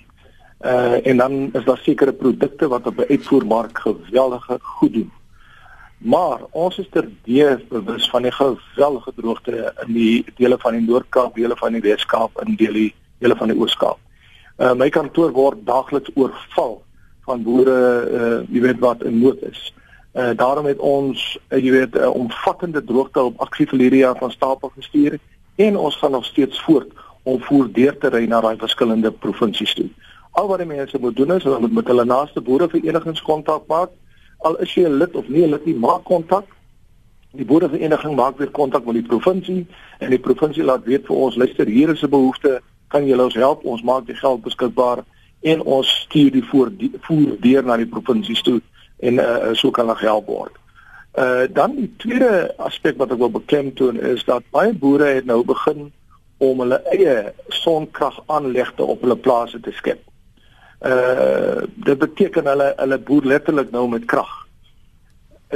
Uh 0.62 1.08
en 1.08 1.18
dan 1.18 1.50
is 1.54 1.64
daar 1.66 1.82
sekere 1.82 2.14
produkte 2.14 2.68
wat 2.68 2.88
op 2.88 2.98
die 2.98 3.08
uitvoermark 3.18 3.80
geweldig 3.80 4.46
goed 4.62 4.94
doen. 4.94 5.12
Maar 5.98 6.40
ons 6.52 6.78
is 6.78 6.90
terdeë 6.90 7.66
bewus 7.70 8.10
van 8.10 8.22
die 8.22 8.32
geweldige 8.32 9.14
droogte 9.16 9.74
in 9.88 9.94
die 9.94 10.26
dele 10.38 10.58
van 10.60 10.78
die 10.78 10.86
Noord-Kaap, 10.86 11.36
dele 11.36 11.58
van 11.58 11.74
die 11.74 11.82
Wes-Kaap 11.82 12.38
en 12.42 12.56
dele 12.56 12.92
dele 13.18 13.36
van 13.36 13.50
die 13.50 13.58
Oos-Kaap. 13.58 13.98
Uh 14.58 14.74
my 14.74 14.90
kantoor 14.90 15.34
word 15.34 15.66
daagliks 15.66 16.14
oorval 16.14 16.78
van 17.26 17.44
boere 17.44 17.80
uh 18.06 18.38
jy 18.54 18.62
weet 18.62 18.80
wat 18.80 19.04
in 19.04 19.20
nood 19.20 19.42
is. 19.50 19.74
Uh 20.16 20.32
daarom 20.36 20.66
het 20.66 20.80
ons 20.80 21.40
uh, 21.50 21.64
jy 21.64 21.72
weet 21.72 21.96
'n 21.96 21.98
uh, 21.98 22.16
omvattende 22.16 22.84
droogte 22.84 23.24
op 23.24 23.42
aksie 23.42 23.68
vir 23.68 23.80
hierdie 23.80 24.00
jaar 24.00 24.18
van 24.18 24.32
stapel 24.32 24.72
gestuur 24.76 25.20
en 25.56 25.78
ons 25.78 25.96
gaan 25.96 26.12
nog 26.12 26.26
steeds 26.26 26.62
voort 26.62 26.88
om 27.24 27.42
voer 27.42 27.72
deur 27.72 27.98
te 27.98 28.10
ry 28.10 28.26
na 28.26 28.42
daai 28.42 28.58
verskillende 28.58 29.12
provinsies 29.12 29.74
toe. 29.74 29.90
Al 30.32 30.48
wat 30.48 30.58
die 30.58 30.68
mense 30.68 30.98
moet 31.00 31.16
doen 31.16 31.32
is 31.36 31.44
hulle 31.44 31.60
moet 31.60 31.74
met 31.74 31.88
hulle 31.88 32.06
naaste 32.06 32.42
boereverenigings 32.42 33.22
kontak 33.22 33.68
maak. 33.68 33.90
Al 34.38 34.56
is 34.56 34.74
jy 34.74 34.86
'n 34.86 34.98
lid 34.98 35.16
of 35.16 35.28
nie 35.28 35.44
'n 35.44 35.50
lid 35.50 35.66
nie, 35.66 35.76
maak 35.76 36.04
kontak. 36.04 36.46
Die 37.32 37.46
boerevereniging 37.46 38.16
maak 38.16 38.38
weer 38.38 38.52
kontak 38.52 38.86
met 38.86 38.94
die 38.94 39.10
provinsie 39.10 39.68
en 40.00 40.10
die 40.10 40.20
provinsie 40.20 40.64
laat 40.64 40.84
weet 40.84 41.06
vir 41.06 41.16
ons, 41.16 41.36
luister, 41.36 41.68
hier 41.68 41.90
is 41.90 42.04
'n 42.04 42.10
behoefte, 42.10 42.62
kan 42.88 43.06
julle 43.06 43.24
ons 43.24 43.36
help? 43.36 43.66
Ons 43.66 43.82
maak 43.82 44.06
die 44.06 44.16
geld 44.16 44.42
beskikbaar 44.42 45.04
en 45.42 45.62
ons 45.62 45.88
stuur 45.88 46.32
die 46.32 46.44
voer 46.44 46.70
die 46.78 46.92
voer 47.02 47.36
deur 47.40 47.64
na 47.64 47.78
die 47.78 47.92
provinsies 47.92 48.42
toe 48.42 48.62
en 49.00 49.20
uh, 49.20 49.54
so 49.54 49.72
kan 49.72 49.88
hulle 49.88 50.00
gehelp 50.00 50.26
word. 50.32 50.56
Uh 51.16 51.48
dan 51.48 51.76
die 51.76 51.92
tweede 51.98 52.54
aspek 52.58 52.98
wat 53.00 53.12
ek 53.12 53.22
wil 53.22 53.32
beklemtoon 53.32 54.00
is 54.00 54.24
dat 54.28 54.44
baie 54.52 54.74
boere 54.74 55.14
het 55.16 55.26
nou 55.26 55.44
begin 55.48 55.92
om 56.44 56.60
hulle 56.60 56.82
eie 56.92 57.32
sonkragaanlegte 57.48 58.84
op 58.84 59.06
hulle 59.06 59.16
plase 59.16 59.60
te 59.60 59.72
skep. 59.72 60.02
Uh 60.84 61.64
dit 61.88 61.98
beteken 61.98 62.52
hulle 62.52 62.74
hulle 62.76 63.00
boer 63.00 63.30
letterlik 63.32 63.72
nou 63.72 63.88
met 63.90 64.06
krag. 64.12 64.34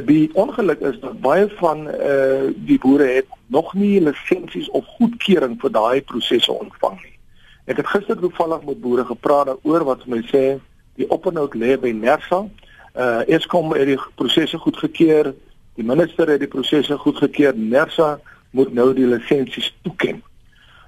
Die 0.08 0.30
ongeluk 0.34 0.80
is 0.80 0.99
dat 1.04 1.19
baie 1.21 1.49
van 1.60 1.88
uh 1.91 2.56
die 2.56 2.80
boere 2.80 3.12
het 3.19 3.28
nog 3.47 3.73
nie 3.73 3.99
lisensies 4.02 4.69
of 4.69 4.88
goedkeuring 4.95 5.60
vir 5.62 5.75
daai 5.75 6.02
prosesse 6.02 6.52
ontvang 6.52 7.02
nie. 7.04 7.15
Ek 7.69 7.84
het 7.84 7.91
gister 7.91 8.17
toevallig 8.17 8.63
met 8.65 8.82
boere 8.82 9.06
gepraat 9.06 9.52
daaroor 9.52 9.84
wat 9.91 10.08
my 10.08 10.23
sê 10.32 10.60
die 10.95 11.10
oppernout 11.10 11.54
lê 11.54 11.75
by 11.78 11.91
Nersa. 11.91 12.45
Uh 12.95 13.28
Eskom 13.28 13.73
het 13.73 13.86
die 13.86 13.99
prosesse 14.15 14.58
goedgekeur. 14.58 15.34
Die 15.75 15.86
minister 15.86 16.30
het 16.30 16.39
die 16.39 16.47
prosesse 16.47 16.97
goedgekeur. 16.97 17.54
Nersa 17.56 18.19
moet 18.52 18.73
nou 18.73 18.93
die 18.93 19.06
lisensies 19.06 19.73
toeken. 19.82 20.23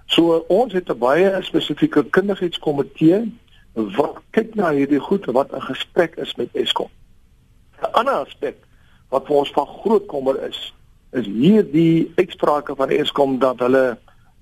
So 0.05 0.43
ons 0.47 0.73
het 0.73 0.89
'n 0.89 0.97
baie 0.97 1.37
spesifieke 1.41 2.03
kundigheidskomitee 2.03 3.31
wat 3.73 4.19
kyk 4.29 4.55
na 4.55 4.71
hierdie 4.71 4.99
goed 4.99 5.25
wat 5.25 5.53
'n 5.55 5.61
gesprek 5.61 6.15
is 6.15 6.35
met 6.35 6.49
Eskom. 6.53 6.89
'n 7.81 7.91
Ander 7.91 8.13
aspek 8.13 8.55
wat 9.09 9.25
vir 9.25 9.35
ons 9.35 9.51
van 9.51 9.67
groot 9.67 10.05
kommer 10.05 10.43
is, 10.47 10.73
is 11.11 11.25
hier 11.25 11.71
die 11.71 12.11
uitsprake 12.15 12.75
van 12.75 12.89
Eskom 12.89 13.39
dat 13.39 13.59
hulle 13.59 13.97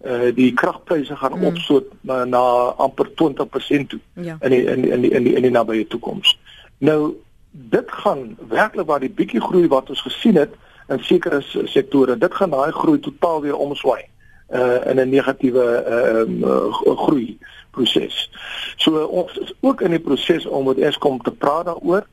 uh 0.06 0.36
die 0.36 0.54
kragpryse 0.54 1.15
gaan 1.15 1.38
mm. 1.38 1.45
opstoot 1.45 1.86
na, 2.02 2.26
na 2.26 2.41
amper 2.78 3.10
20% 3.10 3.88
toe 3.88 4.00
ja. 4.13 4.38
in 4.39 4.50
die, 4.50 4.63
in 4.63 4.82
die, 4.82 4.91
in 4.91 5.02
die, 5.02 5.12
in 5.12 5.24
die, 5.24 5.34
in 5.36 5.41
die 5.41 5.52
nabye 5.52 5.88
toekoms. 5.88 6.39
Nou 6.78 7.15
dit 7.51 7.91
gaan 7.91 8.38
werklik 8.49 8.88
waar 8.88 8.99
die 8.99 9.09
bietjie 9.09 9.41
groei 9.41 9.67
wat 9.67 9.89
ons 9.89 10.01
gesien 10.01 10.35
het 10.35 10.53
in 10.88 11.03
sekere 11.03 11.41
sektore, 11.65 12.17
dit 12.17 12.33
gaan 12.33 12.49
daai 12.49 12.71
groei 12.71 12.99
totaal 12.99 13.41
weer 13.41 13.55
omswaai 13.55 14.03
uh 14.49 14.85
in 14.89 14.97
'n 14.99 15.09
negatiewe 15.09 15.65
uh, 15.88 16.49
uh 16.49 16.97
groei 16.97 17.38
proses. 17.71 18.29
So 18.77 19.03
ons 19.03 19.38
is 19.38 19.53
ook 19.59 19.81
in 19.81 19.91
die 19.91 19.99
proses 19.99 20.45
om 20.45 20.65
met 20.65 20.77
Eskom 20.77 21.21
te 21.21 21.31
praat 21.31 21.65
daaroor. 21.65 22.07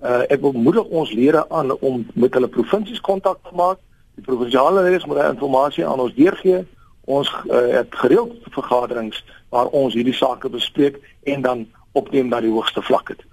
Uh 0.00 0.22
ek 0.28 0.40
wil 0.40 0.52
moedig 0.52 0.84
ons 0.84 1.12
lede 1.12 1.48
aan 1.48 1.78
om 1.80 2.06
met 2.14 2.34
hulle 2.34 2.48
provinsies 2.48 3.00
kontak 3.00 3.38
te 3.42 3.54
maak. 3.54 3.78
Die 4.14 4.24
provinsiale 4.24 4.82
leiers 4.82 5.04
moet 5.04 5.16
daai 5.16 5.28
inligting 5.30 5.86
aan 5.86 6.00
ons 6.00 6.14
deurgee. 6.14 6.66
Ons 7.04 7.28
uh, 7.50 7.68
het 7.68 7.94
gereeld 7.94 8.32
vergaderings 8.50 9.24
waar 9.48 9.66
ons 9.66 9.94
hierdie 9.94 10.14
sake 10.14 10.48
bespreek 10.48 11.00
en 11.22 11.42
dan 11.42 11.66
opneem 11.92 12.28
na 12.28 12.40
die 12.40 12.50
hoogste 12.50 12.82
vlakke 12.82 13.16
toe. 13.16 13.31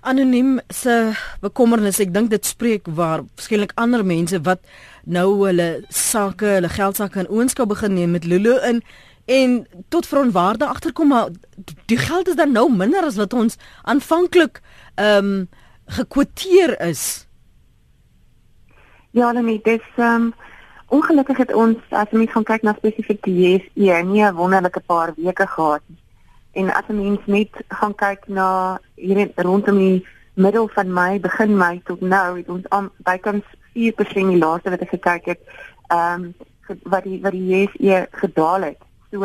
Anoniem 0.00 0.60
se 0.70 1.12
bekommernis, 1.42 1.98
ek 2.00 2.14
dink 2.14 2.30
dit 2.30 2.44
spreek 2.46 2.86
waar 2.94 3.24
verskeidelik 3.34 3.74
ander 3.74 4.04
mense 4.06 4.38
wat 4.46 4.62
nou 5.04 5.28
hulle 5.42 5.84
sake, 5.90 6.46
hulle 6.58 6.70
geldsaake 6.70 7.24
in 7.24 7.30
oënskap 7.32 7.68
begin 7.72 7.96
neem 7.96 8.14
met 8.14 8.24
Lulu 8.28 8.54
in 8.68 8.82
en 9.28 9.56
tot 9.92 10.06
veronwaarde 10.08 10.66
agterkom 10.66 11.08
maar 11.12 11.28
die 11.90 11.98
geld 12.00 12.28
is 12.28 12.38
dan 12.38 12.52
nou 12.52 12.68
minder 12.72 13.04
as 13.04 13.18
wat 13.20 13.34
ons 13.36 13.58
aanvanklik 13.82 14.62
ehm 14.94 15.32
um, 15.32 15.48
gekwoteer 15.88 16.74
is. 16.84 17.26
Ja, 19.10 19.32
nee, 19.32 19.60
dis 19.64 19.84
ehm 19.96 20.14
um, 20.14 20.34
ongelukkig 20.88 21.36
het 21.36 21.54
ons 21.54 21.76
as 21.90 22.08
gaan 22.12 22.44
kyk 22.44 22.62
na 22.62 22.74
spesifiek 22.76 23.22
die 23.24 23.36
JSE 23.40 24.02
nie 24.04 24.22
'n 24.24 24.34
wonderlike 24.34 24.80
paar 24.80 25.12
weke 25.16 25.46
gehad 25.46 25.82
nie. 25.86 25.97
En 26.58 26.72
as 26.74 26.86
mens 26.90 27.26
net 27.30 27.54
gaan 27.68 27.94
kyk 27.94 28.26
na 28.26 28.48
hier 28.98 29.30
rondom 29.36 29.78
die 29.78 30.06
middel 30.34 30.66
van 30.74 30.92
Mei, 30.92 31.20
begin 31.22 31.56
Mei 31.56 31.80
tot 31.86 32.00
nou, 32.02 32.38
het 32.38 32.48
ons 32.50 32.66
aan 32.74 32.90
bykans 33.06 33.46
4% 33.78 34.32
die 34.32 34.40
laaste 34.42 34.72
wat 34.74 34.82
ek 34.82 34.94
gekyk 34.96 35.34
het, 35.34 35.42
ehm 35.94 36.28
um, 36.28 36.32
wat 36.92 37.06
die 37.06 37.20
wat 37.24 37.32
die 37.32 37.46
JSE 37.48 38.00
gedaal 38.20 38.66
het. 38.66 38.82
So 39.14 39.24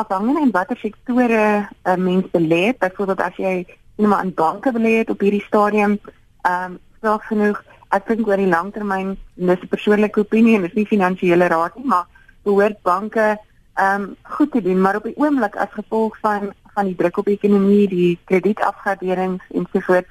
afhangende 0.00 0.40
van 0.40 0.54
watter 0.56 0.80
sektore 0.80 1.44
'n 1.68 1.68
uh, 1.90 1.96
mens 1.96 2.26
belê, 2.32 2.72
byvoorbeeld 2.78 3.20
as 3.20 3.36
jy 3.36 3.54
net 3.96 4.08
maar 4.08 4.18
aan 4.24 4.34
banke 4.34 4.72
belê 4.72 4.98
het 4.98 5.10
op 5.10 5.20
hierdie 5.20 5.44
stadium, 5.44 5.98
ehm 6.42 6.72
um, 6.72 6.78
self 7.00 7.24
genoeg, 7.28 7.60
ek 7.90 8.08
dink 8.08 8.26
oor 8.26 8.40
die 8.40 8.54
langtermyn, 8.56 9.18
dis 9.34 9.60
'n 9.62 9.68
persoonlike 9.68 10.20
opinie 10.20 10.56
en 10.56 10.62
dis 10.62 10.78
nie 10.80 10.92
finansiële 10.94 11.46
raad 11.46 11.76
nie, 11.76 11.86
maar 11.86 12.06
behoort 12.42 12.82
banke 12.82 13.38
ehm 13.74 14.02
um, 14.02 14.16
goed 14.22 14.50
te 14.52 14.62
doen, 14.62 14.80
maar 14.80 14.96
op 14.96 15.02
die 15.02 15.16
oomblik 15.16 15.56
as 15.56 15.72
gevolg 15.72 16.18
van 16.18 16.52
van 16.74 16.84
die 16.84 16.96
druk 16.98 17.16
op 17.16 17.24
die 17.24 17.36
ekonomie, 17.38 17.88
die 17.88 18.18
kredietafgraderings 18.24 19.42
en 19.54 19.66
so 19.72 19.80
voort, 19.80 20.06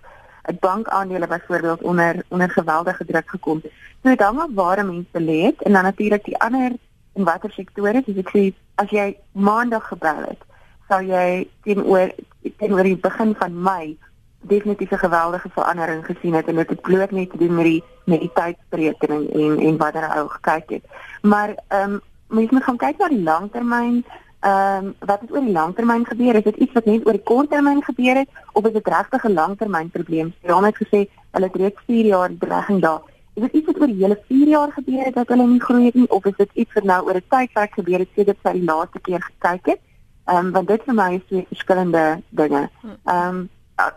'n 0.48 0.58
bankaandele 0.60 1.28
byvoorbeeld 1.28 1.82
onder 1.82 2.24
onder 2.28 2.50
geweldige 2.50 3.06
druk 3.06 3.30
gekom. 3.30 3.62
So 4.02 4.10
dit 4.10 4.22
hang 4.22 4.40
af 4.40 4.50
waar 4.54 4.80
'n 4.80 4.88
mens 4.88 5.08
belê 5.12 5.42
het 5.44 5.62
en 5.62 5.74
dan 5.74 5.84
natuurlik 5.84 6.24
die 6.24 6.38
ander 6.38 6.72
in 7.14 7.24
watter 7.24 7.52
sektore, 7.52 8.02
soos 8.06 8.18
ek 8.18 8.30
sê, 8.30 8.54
as 8.76 8.90
jy 8.90 9.18
maandag 9.32 9.88
gebel 9.88 10.22
het, 10.28 10.42
sou 10.90 11.02
jy 11.02 11.48
teenoor 11.64 12.12
teenoor 12.58 12.84
die 12.84 12.98
begin 12.98 13.36
van 13.40 13.62
Mei 13.62 13.98
definitief 14.44 14.92
'n 14.92 14.98
geweldige 14.98 15.50
verandering 15.50 16.06
gesien 16.06 16.34
het 16.34 16.48
en 16.48 16.56
dit 16.56 16.70
het 16.70 16.82
bloot 16.82 17.12
net 17.12 17.30
te 17.30 17.38
doen 17.38 17.56
met 17.56 17.66
die 17.66 17.84
met 18.06 18.20
die 18.20 18.32
tydsberekening 18.34 19.30
en 19.34 19.60
en 19.60 19.78
wat 19.78 19.94
hulle 19.94 20.16
ou 20.16 20.28
gekyk 20.30 20.70
het. 20.70 20.84
Maar 21.22 21.56
ehm 21.68 21.92
um, 21.92 22.02
mens 22.34 22.52
moet 22.52 22.64
gaan 22.64 22.78
kyk 22.78 22.98
na 22.98 23.08
die 23.08 23.24
langtermyn 23.24 24.04
ehm 24.44 24.86
um, 24.86 24.96
wat 25.00 25.22
het 25.22 25.32
oor 25.32 25.46
die 25.46 25.56
langtermyn 25.56 26.06
gebeur? 26.06 26.36
Is 26.36 26.44
dit 26.44 26.56
iets 26.56 26.74
wat 26.74 26.86
net 26.86 27.06
oor 27.08 27.16
die 27.16 27.24
korttermyn 27.24 27.84
gebeur 27.84 28.16
het 28.16 28.30
of 28.54 28.66
is 28.66 28.74
dit 28.74 28.88
regtig 28.88 29.24
'n 29.24 29.34
langtermyn 29.34 29.90
probleem? 29.90 30.34
Raam 30.42 30.64
het 30.64 30.76
gesê 30.76 31.08
hulle 31.32 31.48
het 31.48 31.56
reeds 31.56 31.82
4 31.88 32.06
jaar 32.06 32.32
belegging 32.32 32.82
daar. 32.82 33.02
Is 33.34 33.44
dit 33.44 33.54
iets 33.54 33.66
wat 33.66 33.80
oor 33.80 33.88
die 33.88 34.04
hele 34.04 34.20
4 34.28 34.48
jaar 34.48 34.72
gebeur 34.72 35.06
het 35.06 35.16
dat 35.16 35.28
hulle 35.28 35.48
nie 35.48 35.62
groei 35.62 35.86
het 35.86 35.94
nie 35.94 36.10
of 36.10 36.26
is 36.26 36.36
dit 36.38 36.50
iets 36.54 36.74
wat 36.74 36.84
nou 36.84 37.06
oor 37.06 37.16
'n 37.16 37.30
tydperk 37.30 37.74
gebeur 37.74 38.00
het 38.00 38.10
sedert 38.16 38.38
sy 38.44 38.52
die 38.52 38.64
laaste 38.64 39.00
keer 39.00 39.22
gekyk 39.22 39.66
het? 39.66 39.80
Ehm 40.26 40.46
um, 40.46 40.52
want 40.52 40.68
dit 40.68 40.84
vir 40.84 40.94
my 40.94 41.14
is 41.14 41.26
twee 41.28 41.46
verskillende 41.48 42.22
dinge. 42.30 42.70
Ehm 43.06 43.28
um, 43.28 43.50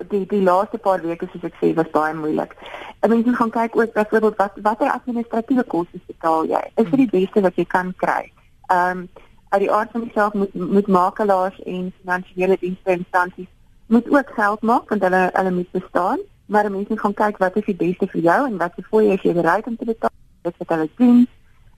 die 0.09 0.25
die 0.27 0.43
laaste 0.43 0.79
paar 0.79 1.03
weke 1.03 1.29
soos 1.33 1.45
ek 1.45 1.57
sê 1.61 1.75
was 1.75 1.91
baie 1.93 2.15
moeilik. 2.15 2.57
Ek 3.01 3.11
mens 3.13 3.27
moet 3.27 3.37
gaan 3.37 3.55
kyk 3.59 3.77
ook 3.77 3.93
byvoorbeeld 3.93 4.37
wat 4.37 4.59
watter 4.63 4.91
administratiewe 4.91 5.65
kostes 5.65 6.05
betaal 6.07 6.49
jy? 6.49 6.63
Is 6.77 6.91
dit 6.91 7.01
die 7.05 7.13
beste 7.21 7.41
wat 7.41 7.57
jy 7.57 7.65
kan 7.65 7.95
kry? 7.97 8.33
Ehm 8.73 9.05
um, 9.05 9.09
uit 9.49 9.61
die 9.61 9.73
aard 9.73 9.91
van 9.91 10.01
die 10.01 10.13
saak 10.15 10.35
moet 10.35 10.55
moet 10.55 10.87
makelaars 10.87 11.61
en 11.63 11.93
finansiële 12.01 12.57
dienste 12.61 12.91
instansies 12.91 13.49
moet 13.87 14.11
ook 14.11 14.31
geld 14.35 14.63
maak 14.63 14.89
want 14.89 15.03
hulle 15.03 15.31
hulle 15.33 15.51
moet 15.51 15.71
bestaan 15.71 16.19
maar 16.47 16.71
mense 16.71 16.89
moet 16.89 17.01
gaan 17.01 17.15
kyk 17.15 17.39
wat 17.39 17.57
is 17.57 17.65
die 17.65 17.77
beste 17.77 18.07
vir 18.07 18.21
jou 18.21 18.41
en 18.47 18.57
wat 18.57 18.73
se 18.75 18.83
fooi 18.91 19.13
as 19.13 19.23
jy 19.23 19.33
bereid 19.33 19.67
om 19.67 19.77
te 19.77 19.85
betaal 19.85 20.15
dit 20.43 20.59
wat 20.59 20.69
hulle 20.75 20.89
doen 20.97 21.27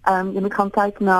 ehm 0.03 0.27
um, 0.27 0.33
jy 0.35 0.41
moet 0.41 0.55
gaan 0.55 0.71
kyk 0.71 1.01
na 1.01 1.19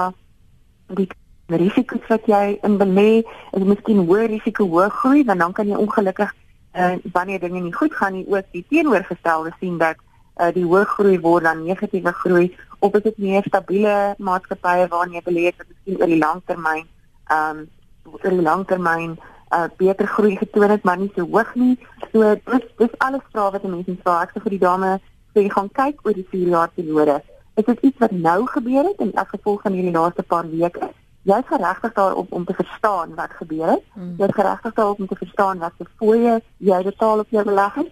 die 0.87 1.09
risiko's 1.47 2.09
wat 2.09 2.27
jy 2.27 2.59
in 2.63 2.79
belê 2.81 3.23
en 3.53 3.69
miskien 3.69 4.05
hoë 4.09 4.29
risiko 4.35 4.69
hoë 4.73 4.89
groei 5.01 5.25
want 5.25 5.45
dan 5.45 5.53
kan 5.53 5.69
jy 5.69 5.77
ongelukkig 5.85 6.35
uh, 6.79 6.95
wanneer 7.13 7.41
dinge 7.41 7.61
nie 7.61 7.75
goed 7.75 7.95
gaan 7.95 8.13
nie 8.13 8.27
ook 8.29 8.53
die 8.53 8.65
teenoorgestelde 8.69 9.53
sien 9.61 9.79
dat 9.79 9.97
uh, 10.41 10.53
die 10.55 10.65
hoë 10.65 10.85
groei 10.95 11.19
word 11.21 11.49
dan 11.49 11.65
negatiewe 11.67 12.13
groei 12.23 12.47
of 12.79 12.95
is 12.95 13.03
dit 13.03 13.19
meer 13.19 13.43
stabiele 13.47 13.97
maatskappye 14.19 14.87
waarin 14.93 15.19
jy 15.19 15.25
belê 15.27 15.49
het 15.49 15.59
wat 15.59 15.73
miskien 15.73 16.01
oor 16.01 16.15
die 16.15 16.23
lang 16.27 16.45
termyn 16.47 16.87
ehm 17.29 17.65
um, 17.65 17.67
oor 18.09 18.33
die 18.33 18.47
lang 18.51 18.63
termyn 18.67 19.19
uh, 19.53 19.67
beter 19.77 20.07
groei 20.07 20.37
getoon 20.37 20.71
het 20.71 20.83
maar 20.83 20.99
nie 20.99 21.11
so 21.15 21.27
hoog 21.27 21.55
nie. 21.55 21.79
So 22.13 22.35
dis 22.35 22.69
dis 22.77 22.99
alles 22.99 23.25
vrae 23.33 23.51
wat 23.53 23.67
mense 23.67 23.97
vra. 24.03 24.23
Ek 24.23 24.33
sê 24.35 24.45
vir 24.45 24.57
die 24.57 24.63
dame 24.65 24.95
sê 25.35 25.45
jy 25.45 25.53
gaan 25.55 25.69
kyk 25.81 26.07
oor 26.07 26.17
die 26.17 26.27
4 26.31 26.55
jaar 26.55 26.73
periode. 26.77 27.19
Is 27.61 27.67
dit 27.67 27.85
iets 27.91 27.99
wat 28.05 28.15
nou 28.15 28.47
gebeur 28.47 28.87
het 28.91 29.05
en 29.05 29.13
as 29.15 29.31
gevolg 29.35 29.63
van 29.67 29.77
hierdie 29.77 29.95
laaste 29.97 30.23
paar 30.23 30.49
weke? 30.51 30.93
Jy 31.23 31.39
is 31.39 31.47
geregtig 31.47 31.93
daarop 31.93 32.33
om 32.33 32.45
te 32.45 32.55
verstaan 32.55 33.15
wat 33.15 33.31
gebeur 33.31 33.67
het. 33.67 33.85
Hmm. 33.93 34.15
Jy 34.19 34.27
is 34.27 34.35
geregtig 34.35 34.75
daarop 34.75 34.99
om 34.99 35.07
te 35.07 35.17
verstaan 35.17 35.59
wat 35.59 35.73
se 35.79 35.85
fooie 35.97 36.41
jy 36.57 36.83
betaal 36.83 37.19
op 37.19 37.31
jou 37.31 37.45
belegging. 37.45 37.91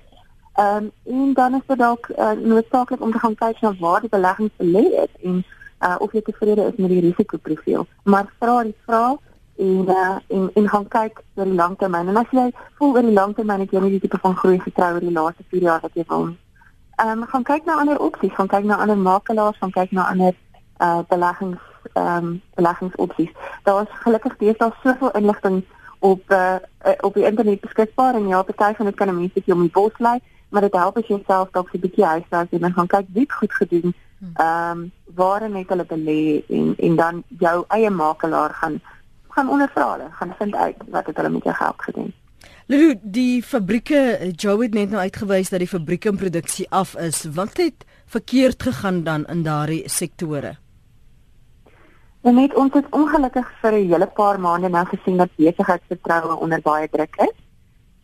Ehm 0.54 0.76
um, 0.76 0.90
en 1.04 1.32
dan 1.34 1.54
is 1.54 1.66
dit 1.66 1.78
dalk 1.78 2.08
uh, 2.08 2.30
noodsaaklik 2.30 3.00
om 3.00 3.12
te 3.12 3.18
gaan 3.18 3.34
kyk 3.34 3.60
na 3.60 3.74
waar 3.80 4.00
die 4.00 4.08
beleggings 4.08 4.52
belê 4.56 4.84
is 5.04 5.12
en 5.22 5.44
uh, 5.80 5.96
of 5.98 6.12
jy 6.12 6.22
tevrede 6.22 6.62
is 6.62 6.76
met 6.76 6.88
die 6.88 7.00
risikoprofiel. 7.00 7.86
Maar 8.02 8.32
vra 8.38 8.62
die 8.62 8.76
vraag 8.86 9.18
en 9.56 9.84
uh, 9.88 10.16
en 10.28 10.50
en 10.54 10.68
gaan 10.68 10.88
kyk 10.88 11.22
oor 11.34 11.44
die 11.44 11.60
langtermyn. 11.60 12.08
En 12.08 12.16
as 12.16 12.30
jy 12.30 12.50
voel 12.78 12.94
oor 12.94 13.02
die 13.02 13.18
langtermyn 13.20 13.60
het 13.60 13.70
jy 13.70 13.80
nie 13.80 13.94
die 13.98 14.00
tipe 14.00 14.18
van 14.18 14.36
groei 14.36 14.58
getrou 14.60 14.94
oor 14.94 15.04
die 15.04 15.16
laaste 15.20 15.44
4 15.48 15.62
jaar 15.62 15.80
wat 15.80 15.94
jy 15.94 16.04
wil 16.08 16.28
ehm 16.96 17.22
um, 17.22 17.26
gaan 17.28 17.42
kyk 17.42 17.64
na 17.64 17.76
ander 17.76 17.98
opsies, 18.00 18.32
gaan 18.32 18.48
kyk 18.48 18.64
na 18.64 18.76
ander 18.80 18.96
makelaars, 18.96 19.58
gaan 19.60 19.70
kyk 19.70 19.90
na 19.92 20.08
ander 20.08 20.34
uh 20.80 21.00
beleggings 21.08 21.60
ehm 21.96 22.24
um, 22.24 22.42
beleggingsopsies. 22.54 23.32
Daar 23.62 23.82
is 23.82 23.98
gelukkig 24.04 24.37
deesdae 24.37 24.72
soveel 24.82 25.11
inligting 25.11 25.64
op 25.98 26.30
uh 26.30 26.56
op 27.00 27.14
die 27.14 27.24
internet 27.24 27.61
beskikbaar 27.61 28.14
en 28.14 28.28
ja, 28.28 28.42
party 28.42 28.74
van 28.76 28.87
dit 28.87 28.94
kan 28.94 29.09
'n 29.09 29.16
mens 29.16 29.35
net 29.35 29.52
om 29.54 29.61
die 29.61 29.70
bos 29.70 29.98
lei, 29.98 30.18
maar 30.48 30.61
dit 30.61 30.74
help 30.74 30.96
as 30.96 31.06
jy 31.06 31.22
self 31.26 31.48
dalk 31.50 31.72
'n 31.72 31.80
bietjie 31.80 32.04
huiswerk 32.04 32.50
doen 32.50 32.62
en 32.62 32.72
gaan 32.72 32.87
kyk 32.87 33.06
wie 33.12 33.32
goed 33.32 33.52
gedoen. 33.52 33.94
Ehm 34.35 34.70
um, 34.70 34.92
waar 35.14 35.50
net 35.50 35.68
hulle 35.68 35.87
belê 35.94 36.44
en 36.48 36.74
en 36.78 36.96
dan 36.96 37.22
jou 37.38 37.64
eie 37.68 37.90
makelaar 37.90 38.54
gaan 38.54 38.80
gaan 39.28 39.48
ondervra, 39.48 40.11
gaan 40.11 40.35
vind 40.38 40.54
uit 40.54 40.76
wat 40.88 41.06
het 41.06 41.16
hulle 41.16 41.28
met 41.28 41.44
jou 41.44 41.56
geld 41.56 41.82
gedoen. 41.82 42.12
Lulu, 42.66 42.94
die 43.02 43.42
fabrieke 43.42 44.32
Joe 44.37 44.62
het 44.62 44.74
net 44.74 44.90
nou 44.90 45.02
uitgewys 45.02 45.48
dat 45.48 45.59
die 45.59 45.68
fabrieke 45.68 46.09
in 46.09 46.16
produksie 46.16 46.66
af 46.70 46.96
is. 46.96 47.24
Wat 47.35 47.56
het 47.56 47.85
verkeerd 48.06 48.62
gegaan 48.62 49.04
dan 49.04 49.24
in 49.24 49.42
daardie 49.42 49.82
sektore? 49.88 50.56
Net 52.26 52.54
ons 52.58 52.72
het 52.74 52.86
ongelukkig 52.90 53.50
vir 53.62 53.72
'n 53.72 53.88
hele 53.90 54.06
paar 54.06 54.40
maande 54.40 54.68
nou 54.68 54.84
gesien 54.86 55.16
dat 55.16 55.30
besigheidsvertroue 55.36 56.40
onder 56.40 56.60
baie 56.60 56.88
druk 56.88 57.14
is. 57.16 57.36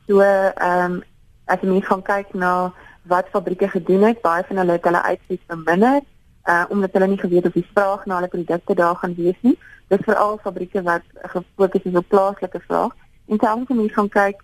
So, 0.07 0.21
ehm 0.21 0.93
um, 0.93 1.03
as 1.47 1.61
jy 1.61 1.69
mens 1.69 1.87
gaan 1.87 2.03
kyk 2.03 2.35
na 2.35 2.73
wat 3.03 3.29
fabrieke 3.33 3.69
gedoen 3.69 4.03
het, 4.03 4.21
baie 4.23 4.45
van 4.47 4.57
hulle 4.57 4.73
het 4.73 4.85
hulle 4.85 5.03
uitset 5.03 5.41
verminder, 5.47 6.01
uh 6.49 6.65
omdat 6.69 6.93
hulle 6.93 7.07
nie 7.07 7.19
geweet 7.19 7.47
of 7.47 7.53
die 7.53 7.67
vraag 7.75 8.07
na 8.07 8.15
hulle 8.15 8.29
produkte 8.29 8.75
daar 8.75 8.97
gaan 8.97 9.15
wees 9.15 9.41
nie. 9.41 9.59
Dit 9.89 10.05
veral 10.05 10.39
fabrieke 10.39 10.83
wat 10.83 11.03
gefokus 11.15 11.83
is 11.83 11.97
op 11.97 12.09
plaaslike 12.09 12.61
vraag. 12.61 12.95
En 13.27 13.39
terwyl 13.39 13.65
jy 13.69 13.75
mens 13.75 13.93
gaan 13.93 14.09
kyk 14.09 14.39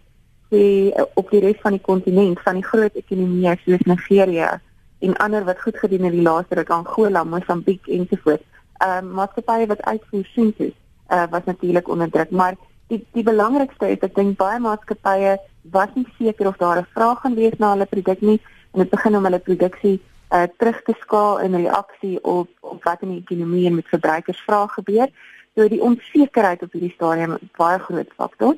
die 0.49 0.93
op 1.15 1.31
die 1.31 1.41
res 1.41 1.61
van 1.63 1.73
die 1.73 1.87
kontinent 1.91 2.41
van 2.41 2.55
die 2.55 2.65
groot 2.65 2.95
ekonomieë 2.95 3.57
soos 3.65 3.87
Nigerië 3.87 4.51
en 4.99 5.17
ander 5.17 5.45
wat 5.45 5.61
goed 5.61 5.79
gedoen 5.79 6.03
het 6.03 6.13
die 6.13 6.23
laaste 6.23 6.55
ruk 6.55 6.71
Angola, 6.71 7.25
Mosambiek 7.25 7.87
ensovoorts 7.87 8.48
ehm 8.79 9.05
um, 9.05 9.13
maatskappye 9.21 9.67
wat 9.67 9.83
uitvoer 9.83 10.27
sien 10.35 10.55
toe 10.57 10.73
uh, 11.11 11.25
was 11.31 11.45
natuurlik 11.45 11.89
onder 11.89 12.11
druk 12.11 12.31
maar 12.31 12.55
die 12.89 13.07
die 13.13 13.23
belangrikste 13.23 13.89
is 13.93 14.03
ek 14.07 14.15
dink 14.15 14.37
baie 14.39 14.59
maatskappye 14.59 15.39
was 15.71 15.89
nie 15.95 16.07
seker 16.19 16.47
of 16.49 16.57
daar 16.57 16.79
'n 16.79 16.93
vraag 16.95 17.21
gaan 17.21 17.35
wees 17.35 17.59
na 17.59 17.71
hulle 17.71 17.87
produk 17.87 18.21
nie. 18.21 18.41
En 18.73 18.81
dit 18.81 18.91
begin 18.91 19.17
om 19.17 19.25
hulle 19.25 19.39
produksie 19.39 20.01
uh, 20.31 20.43
terug 20.59 20.83
te 20.83 20.95
skaal 21.01 21.41
in 21.41 21.55
reaksie 21.55 22.25
op 22.25 22.49
op 22.61 22.85
wat 22.85 23.03
in 23.03 23.09
die 23.09 23.25
ekonomie 23.27 23.67
en 23.67 23.75
met 23.75 23.89
verbruikersvrae 23.89 24.69
gebeur. 24.69 25.09
So 25.55 25.69
die 25.69 25.83
onsekerheid 25.83 26.63
op 26.63 26.73
hierdie 26.73 26.95
stadium 26.95 27.33
is 27.33 27.57
baie 27.57 27.79
groot 27.79 28.13
faktor. 28.17 28.55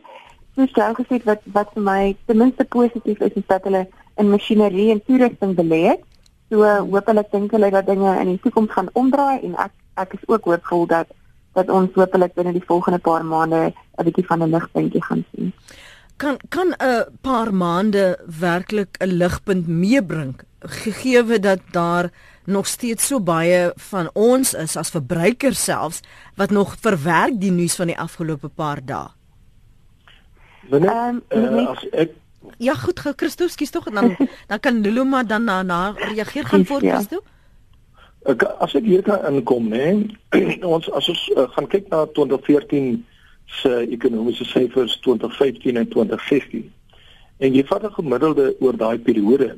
Soos 0.55 0.73
jy 0.75 0.93
gesê 0.95 1.25
wat 1.25 1.41
wat 1.53 1.73
vir 1.75 1.83
my 1.83 2.17
ten 2.27 2.37
minste 2.37 2.65
positief 2.65 3.21
is 3.21 3.33
is 3.33 3.47
dat 3.47 3.65
hulle 3.65 3.89
in 4.17 4.31
masjinerie 4.31 4.91
en 4.91 5.05
toerusting 5.05 5.55
belê 5.55 5.83
het. 5.89 6.03
So 6.51 6.63
hoop 6.65 7.07
hulle 7.07 7.25
dink 7.31 7.51
hulle 7.51 7.71
dat 7.71 7.87
dinge 7.87 8.21
in 8.21 8.27
die 8.27 8.41
toekoms 8.41 8.71
gaan 8.71 8.91
omdraai 8.93 9.41
en 9.43 9.55
ek 9.55 9.73
ek 10.01 10.17
is 10.19 10.27
ook 10.27 10.45
hoopvol 10.45 10.87
dat 10.87 11.17
dat 11.59 11.71
ons 11.75 11.95
hopelik 11.99 12.35
binne 12.39 12.53
die 12.55 12.67
volgende 12.67 13.01
paar 13.03 13.25
maande 13.25 13.73
'n 13.99 14.05
bietjie 14.05 14.27
van 14.27 14.43
'n 14.43 14.51
ligpuntjie 14.51 15.05
gaan 15.05 15.25
sien. 15.31 15.53
Kan 16.17 16.37
kan 16.49 16.75
'n 16.79 17.19
paar 17.21 17.55
maande 17.55 18.19
werklik 18.41 18.97
'n 19.01 19.17
ligpunt 19.23 19.67
meebring 19.67 20.41
gegee 20.61 21.39
dat 21.39 21.61
daar 21.71 22.11
nog 22.45 22.67
steeds 22.67 23.07
so 23.07 23.21
baie 23.21 23.73
van 23.77 24.11
ons 24.13 24.55
is 24.55 24.77
as 24.77 24.91
verbruikers 24.91 25.65
selfs 25.65 26.01
wat 26.37 26.51
nog 26.51 26.77
verwerk 26.81 27.41
die 27.41 27.51
nuus 27.51 27.75
van 27.75 27.87
die 27.87 27.99
afgelope 27.99 28.49
paar 28.49 28.81
dae. 28.85 29.09
Ehm 30.71 31.21
uh, 31.29 31.69
as 31.69 31.87
ek 31.91 32.11
Ja 32.57 32.75
goed, 32.75 33.01
Christus, 33.17 33.55
kies 33.55 33.71
tog 33.71 33.85
dan 33.93 34.17
dan 34.49 34.61
kan 34.61 34.81
Luluma 34.81 35.23
dan 35.23 35.45
na, 35.45 35.63
na 35.63 35.93
reageer 35.97 36.47
gaan 36.47 36.65
voort, 36.65 36.83
ja. 36.83 37.01
Ek 38.29 38.43
as 38.61 38.75
ek 38.77 38.85
hier 38.85 39.01
kan 39.01 39.23
inkom 39.25 39.71
nê, 39.73 39.87
ons 40.75 40.89
as 40.93 41.09
ons 41.09 41.23
uh, 41.37 41.47
gaan 41.55 41.69
kyk 41.73 41.89
na 41.89 42.05
2014 42.13 42.99
se 43.61 43.71
ekonomiese 43.97 44.45
syfers 44.45 44.99
2015 45.07 45.81
en 45.81 45.89
2016. 45.89 46.67
En 47.41 47.57
jy 47.57 47.65
vat 47.65 47.83
'n 47.83 47.97
gemiddelde 47.97 48.55
oor 48.61 48.77
daai 48.77 48.99
periode. 48.99 49.57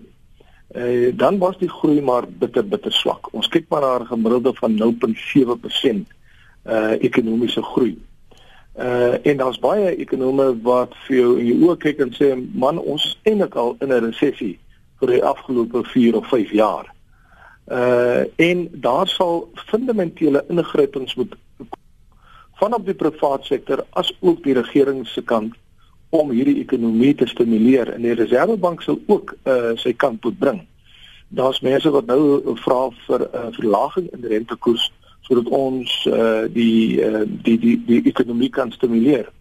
Eh 0.74 1.10
dan 1.16 1.38
was 1.38 1.58
die 1.58 1.68
groei 1.68 2.00
maar 2.00 2.24
bitter 2.28 2.62
bitter 2.62 2.92
swak. 2.92 3.34
Ons 3.34 3.48
kyk 3.48 3.66
maar 3.68 3.80
na 3.80 3.98
'n 3.98 4.06
gemiddelde 4.06 4.54
van 4.54 4.76
0.7% 4.76 6.06
uh 6.66 6.94
ekonomiese 7.02 7.62
groei. 7.62 7.98
Uh 8.78 9.26
en 9.26 9.36
daar's 9.36 9.58
baie 9.58 9.96
ekonome 9.96 10.62
wat 10.62 10.94
vir 11.06 11.16
jou 11.16 11.38
in 11.38 11.46
jou 11.46 11.58
oë 11.66 11.76
kyk 11.76 11.98
en 11.98 12.14
sê 12.14 12.30
man 12.54 12.78
ons 12.78 13.04
is 13.04 13.18
eintlik 13.22 13.54
al 13.54 13.76
in 13.80 13.88
'n 13.88 14.04
resessie 14.06 14.58
vir 15.00 15.08
die 15.08 15.24
afgelope 15.24 15.84
4 15.84 16.16
of 16.16 16.28
5 16.28 16.50
jaar 16.52 16.91
uh 17.72 18.24
en 18.36 18.68
daar 18.72 19.08
sal 19.08 19.48
fundamentele 19.54 20.44
ingrypings 20.48 21.14
moet 21.14 21.34
van 22.60 22.74
op 22.74 22.84
die 22.86 22.94
private 22.94 23.46
sektor 23.46 23.84
as 23.90 24.12
ook 24.20 24.42
die 24.44 24.54
regering 24.54 25.06
se 25.06 25.22
kant 25.22 25.54
om 26.10 26.30
hierdie 26.30 26.60
ekonomie 26.60 27.14
te 27.14 27.26
stimuleer 27.26 27.88
en 27.94 28.04
die 28.04 28.14
reservebank 28.18 28.82
sal 28.84 29.00
ook 29.06 29.32
uh 29.48 29.72
sy 29.80 29.94
kant 29.96 30.24
moet 30.24 30.38
bring. 30.38 30.60
Daar's 31.32 31.62
mense 31.64 31.90
wat 31.90 32.06
nou 32.06 32.56
vra 32.60 32.90
vir 33.06 33.24
'n 33.24 33.30
uh, 33.40 33.48
verlaging 33.56 34.10
in 34.12 34.20
die 34.20 34.34
rentekoers 34.34 34.92
sodat 35.20 35.48
ons 35.48 36.06
uh 36.06 36.44
die 36.52 37.00
uh 37.00 37.24
die 37.24 37.58
die 37.58 37.76
die 37.86 38.02
ekonomie 38.12 38.50
kan 38.50 38.72
stimuleer. 38.72 39.32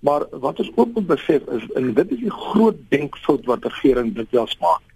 Maar 0.00 0.26
wat 0.30 0.58
ons 0.58 0.70
ook 0.74 0.94
moet 0.94 1.06
besef 1.06 1.42
is 1.58 1.66
en 1.74 1.94
dit 1.94 2.10
is 2.10 2.18
die 2.18 2.30
groot 2.30 2.76
denkfout 2.88 3.44
wat 3.44 3.64
regering 3.64 4.14
dit 4.14 4.30
wel 4.30 4.48
maak. 4.60 4.93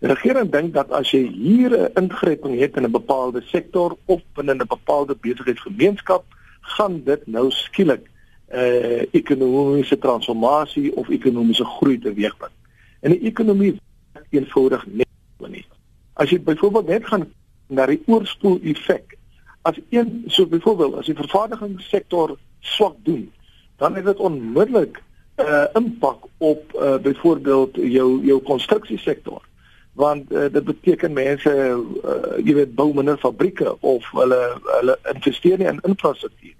Die 0.00 0.08
regering 0.08 0.48
dink 0.48 0.72
dat 0.72 0.92
as 0.96 1.10
jy 1.12 1.26
hier 1.28 1.72
'n 1.76 1.92
ingryping 2.00 2.56
het 2.58 2.76
in 2.76 2.84
'n 2.84 2.90
bepaalde 2.90 3.42
sektor 3.44 3.96
of 4.06 4.20
binne 4.34 4.54
'n 4.54 4.66
bepaalde 4.66 5.14
besigheidsgemeenskap, 5.20 6.24
gaan 6.60 7.04
dit 7.04 7.26
nou 7.26 7.50
skielik 7.50 8.00
'n 8.00 8.56
uh, 8.56 9.02
ekonomiese 9.12 9.98
transformasie 9.98 10.96
of 10.96 11.08
ekonomiese 11.08 11.64
groei 11.64 11.98
teweegbring. 11.98 12.52
En 13.00 13.10
die 13.10 13.20
ekonomie 13.20 13.80
werk 14.12 14.26
eenvoudig 14.30 14.86
net 14.86 15.08
nie. 15.48 15.66
As 16.12 16.30
jy 16.30 16.40
byvoorbeeld 16.40 16.86
net 16.86 17.06
gaan 17.06 17.32
na 17.66 17.86
die 17.86 18.02
oorspoel 18.06 18.58
effek, 18.62 19.16
as 19.62 19.80
een 19.90 20.24
so 20.26 20.46
byvoorbeeld 20.46 20.94
as 20.94 21.06
die 21.06 21.14
vervaardigingssektor 21.14 22.38
swak 22.60 22.96
doen, 23.02 23.32
dan 23.76 23.94
het 23.94 24.04
dit 24.04 24.16
onmiddellik 24.16 25.02
'n 25.36 25.42
uh, 25.42 25.64
impak 25.72 26.24
op 26.38 26.72
uh, 26.74 26.96
byvoorbeeld 26.96 27.74
jou 27.74 28.24
jou 28.24 28.40
konstruksiesektor 28.42 29.48
want 29.92 30.32
uh, 30.32 30.46
dit 30.52 30.64
beteken 30.64 31.12
mense 31.12 31.50
uh, 31.50 32.38
jy 32.44 32.54
weet 32.54 32.74
bou 32.74 32.92
minder 32.94 33.18
fabrieke 33.18 33.74
of 33.80 34.06
hulle 34.14 34.40
hulle 34.78 34.96
investeer 35.14 35.58
nie 35.58 35.68
in 35.68 35.82
infrastruktuur. 35.82 36.54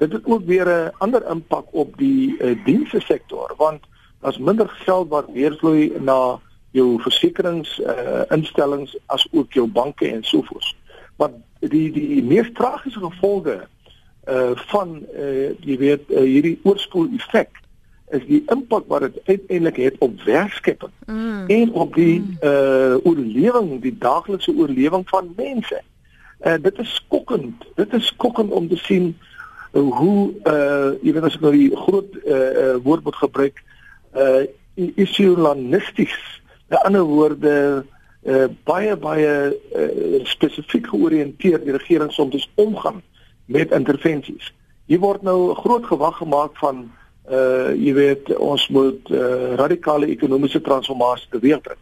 Dit 0.00 0.12
het 0.12 0.26
ook 0.26 0.46
weer 0.46 0.66
'n 0.66 0.90
ander 0.98 1.22
impak 1.30 1.66
op 1.70 1.96
die 1.98 2.36
uh, 2.40 2.56
dienste 2.64 3.00
sektor 3.00 3.54
want 3.56 3.84
daar's 4.20 4.38
minder 4.38 4.68
geld 4.68 5.08
wat 5.08 5.26
weervloei 5.32 5.92
na 6.00 6.40
jou 6.70 7.00
versekerings 7.00 7.78
uh, 7.78 8.22
instellings 8.28 8.96
as 9.06 9.28
ook 9.30 9.52
jou 9.52 9.66
banke 9.66 10.08
en 10.08 10.24
so 10.24 10.42
voort. 10.42 10.76
Want 11.16 11.34
die 11.58 11.92
die 11.92 12.22
mees 12.22 12.50
tragiese 12.52 12.98
gevolge 12.98 13.68
uh 14.28 14.50
van 14.54 15.02
uh 15.18 15.50
jy 15.60 15.76
weet 15.78 16.10
uh, 16.10 16.20
hierdie 16.20 16.60
oorspoel 16.62 17.08
effek 17.16 17.61
is 18.12 18.24
die 18.28 18.42
impak 18.52 18.88
wat 18.92 19.06
dit 19.06 19.18
uiteindelik 19.24 19.76
het 19.76 19.98
op 19.98 20.20
werkskepping 20.26 20.92
mm. 21.06 21.44
en 21.46 21.72
op 21.72 21.94
die 21.94 22.20
mm. 22.20 22.36
uh 22.40 22.96
oorlewing, 23.08 23.80
die 23.80 23.96
daaglikse 23.98 24.54
oorlewing 24.56 25.08
van 25.08 25.32
mense. 25.36 25.80
Uh 26.44 26.56
dit 26.62 26.78
is 26.78 26.94
skokkend. 26.94 27.64
Dit 27.74 27.92
is 27.92 28.06
skokkend 28.06 28.50
om 28.50 28.68
te 28.68 28.76
sien 28.76 29.12
uh, 29.72 29.82
hoe 29.98 30.32
uh 30.44 30.92
jy 31.02 31.12
weet 31.12 31.28
as 31.28 31.38
ek 31.38 31.46
nou 31.46 31.54
die 31.56 31.70
groot 31.84 32.18
uh, 32.24 32.36
uh 32.36 32.76
woord 32.84 33.04
moet 33.08 33.20
gebruik 33.24 33.62
uh 34.16 34.44
isolanisties. 34.76 36.18
Die 36.68 36.80
ander 36.84 37.04
woorde 37.08 37.84
uh 38.22 38.48
baie 38.68 38.96
baie 38.96 39.36
uh, 39.50 40.24
spesifiek 40.30 40.86
georiënteerd 40.92 41.64
die 41.64 41.76
regering 41.76 42.12
soms 42.12 42.50
omgaan 42.54 43.02
met 43.46 43.72
intervensies. 43.72 44.52
Hier 44.86 45.00
word 45.00 45.22
nou 45.22 45.54
groot 45.54 45.86
gewag 45.86 46.16
gemaak 46.20 46.58
van 46.60 46.90
uh 47.30 47.70
jy 47.78 47.92
weet 47.94 48.32
ons 48.36 48.68
moet 48.74 49.10
uh 49.10 49.54
radikale 49.60 50.08
ekonomiese 50.10 50.60
transformasie 50.60 51.30
teweegbring. 51.30 51.78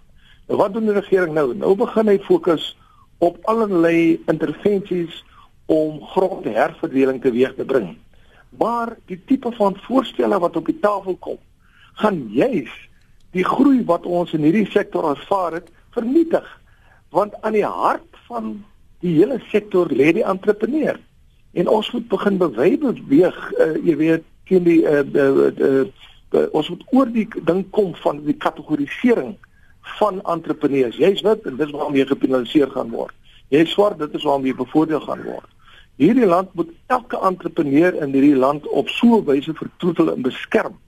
Nou 0.49 0.59
wat 0.59 0.75
doen 0.75 0.91
die 0.91 0.97
regering 0.97 1.35
nou? 1.35 1.55
Nou 1.55 1.75
begin 1.79 2.09
hy 2.09 2.19
fokus 2.27 2.75
op 3.21 3.39
allerlei 3.49 4.21
intervensies 4.29 5.25
om 5.71 6.01
grondherverdeling 6.13 7.21
teweeg 7.23 7.55
te 7.55 7.65
bring. 7.65 7.95
Maar 8.59 8.97
die 9.07 9.21
tipe 9.27 9.53
van 9.55 9.77
voorstelle 9.87 10.39
wat 10.43 10.57
op 10.57 10.67
die 10.67 10.79
tafel 10.83 11.17
kom, 11.17 11.39
gaan 12.03 12.25
juis 12.35 12.73
die 13.37 13.45
groei 13.47 13.85
wat 13.87 14.07
ons 14.07 14.33
in 14.35 14.43
hierdie 14.43 14.67
sektor 14.73 15.07
ervaar 15.13 15.61
het 15.61 15.69
vernietig. 15.95 16.47
Want 17.15 17.37
aan 17.47 17.55
die 17.55 17.67
hart 17.67 18.19
van 18.27 18.57
die 19.01 19.15
hele 19.21 19.39
sektor 19.51 19.89
lê 19.95 20.11
die 20.17 20.27
entrepreneur. 20.27 20.99
En 21.53 21.69
ons 21.69 21.91
moet 21.95 22.09
begin 22.09 22.39
beweeg, 22.39 23.39
uh, 23.59 23.75
jy 23.87 23.97
weet, 23.97 24.27
teen 24.51 24.67
die 24.67 24.81
uh, 24.83 25.05
uh, 25.07 25.47
uh, 25.49 25.87
uh, 26.35 26.47
ons 26.57 26.69
moet 26.73 26.83
oor 26.97 27.13
die 27.15 27.27
ding 27.47 27.63
kom 27.77 27.95
van 28.03 28.21
die 28.27 28.37
kategorisering 28.37 29.37
van 29.99 30.21
entrepreneurs. 30.31 30.99
Jy's 31.01 31.23
wit 31.27 31.47
en 31.49 31.57
dis 31.61 31.73
waarom 31.75 31.97
jy 31.99 32.07
gepenaliseer 32.11 32.71
gaan 32.75 32.93
word. 32.95 33.15
Jy's 33.55 33.73
swart, 33.75 33.99
dit 34.03 34.15
is 34.19 34.27
waarom 34.27 34.47
jy 34.47 34.55
bevoordeel 34.59 35.03
gaan 35.07 35.25
word. 35.27 35.49
Hierdie 36.01 36.29
land 36.29 36.55
moet 36.57 36.71
elke 36.89 37.19
entrepreneur 37.27 37.97
in 38.03 38.15
hierdie 38.15 38.39
land 38.39 38.67
op 38.69 38.89
so 38.89 39.19
'n 39.19 39.25
wyse 39.25 39.55
vertroetel 39.55 40.13
en 40.13 40.23
beskerm. 40.23 40.79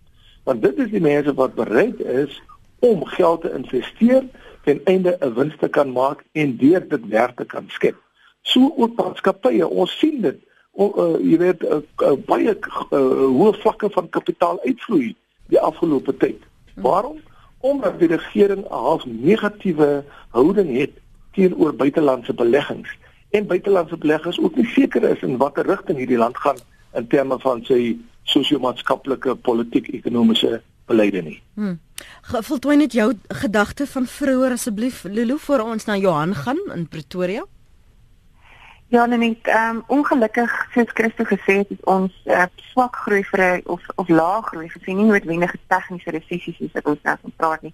Want 0.44 0.62
dit 0.62 0.78
is 0.78 0.90
die 0.90 1.00
mense 1.00 1.34
wat 1.34 1.54
bereid 1.54 2.00
is 2.00 2.42
om 2.78 3.04
geld 3.04 3.40
te 3.40 3.52
investeer 3.52 4.24
ten 4.64 4.80
einde 4.84 5.16
'n 5.20 5.34
wins 5.34 5.56
te 5.58 5.68
kan 5.68 5.92
maak 5.92 6.24
en 6.32 6.56
deur 6.56 6.88
dit 6.88 7.08
werk 7.08 7.36
te 7.36 7.44
kan 7.44 7.66
skep. 7.68 7.96
So 8.42 8.72
ook 8.76 8.96
maatskappye, 8.96 9.68
ons 9.68 9.98
sien 9.98 10.20
dit. 10.20 10.38
O, 10.72 10.88
uh, 10.96 11.18
jy 11.20 11.36
weet 11.36 11.64
uh, 11.68 11.82
uh, 12.00 12.14
baie 12.26 12.54
uh, 12.54 12.98
hoë 13.36 13.52
vlakke 13.60 13.90
van 13.92 14.08
kapitaal 14.08 14.60
uitvloei 14.64 15.12
die 15.52 15.60
afgelope 15.60 16.16
tyd. 16.16 16.40
Waarom? 16.74 17.20
Omdat 17.60 17.98
die 18.00 18.08
regering 18.08 18.64
'n 18.64 18.72
half 18.72 19.04
negatiewe 19.06 20.04
houding 20.30 20.72
het 20.76 20.96
teenoor 21.32 21.74
buitelandse 21.74 22.34
beleggings 22.34 22.88
en 23.30 23.46
buitelandse 23.46 23.96
beleggers 23.96 24.40
ook 24.40 24.56
nie 24.56 24.66
seker 24.66 25.02
is 25.02 25.20
in 25.20 25.36
watter 25.36 25.66
rigting 25.66 25.98
hierdie 25.98 26.20
land 26.20 26.36
gaan 26.36 26.56
in 26.94 27.06
terme 27.06 27.38
van 27.38 27.64
sy 27.64 27.96
sosio-maatskaplike, 28.22 29.34
politiek-ekonomiese 29.34 30.60
beleide 30.86 31.22
nie. 31.22 31.38
Hmm. 31.54 31.78
Voltooi 32.22 32.76
net 32.76 32.92
jou 32.92 33.12
gedagte 33.28 33.86
van 33.86 34.06
vroeër 34.06 34.56
asseblief 34.56 35.02
Lulu 35.08 35.38
voor 35.38 35.64
ons 35.72 35.84
na 35.84 35.96
Johan 35.96 36.34
gaan 36.34 36.60
in 36.74 36.88
Pretoria. 36.88 37.44
Ja, 38.92 39.06
net 39.06 39.38
ehm 39.42 39.76
um, 39.76 39.84
ongelukkig 39.86 40.66
soos 40.72 40.90
Christo 40.92 41.24
gesê 41.24 41.54
het, 41.62 41.70
is 41.70 41.84
ons 41.88 42.12
uh, 42.24 42.42
swak 42.72 42.96
groei 42.96 43.22
vir 43.24 43.60
of 43.64 43.86
of 43.94 44.08
laag 44.08 44.50
groei 44.50 44.68
vir 44.68 44.82
sien 44.84 44.98
nie 45.00 45.06
noodwendige 45.08 45.56
tegniese 45.72 46.12
resessies 46.12 46.58
soos 46.58 46.74
wat 46.76 46.90
ons 46.92 47.00
nou 47.08 47.14
van 47.22 47.32
praat 47.36 47.62
nie 47.62 47.72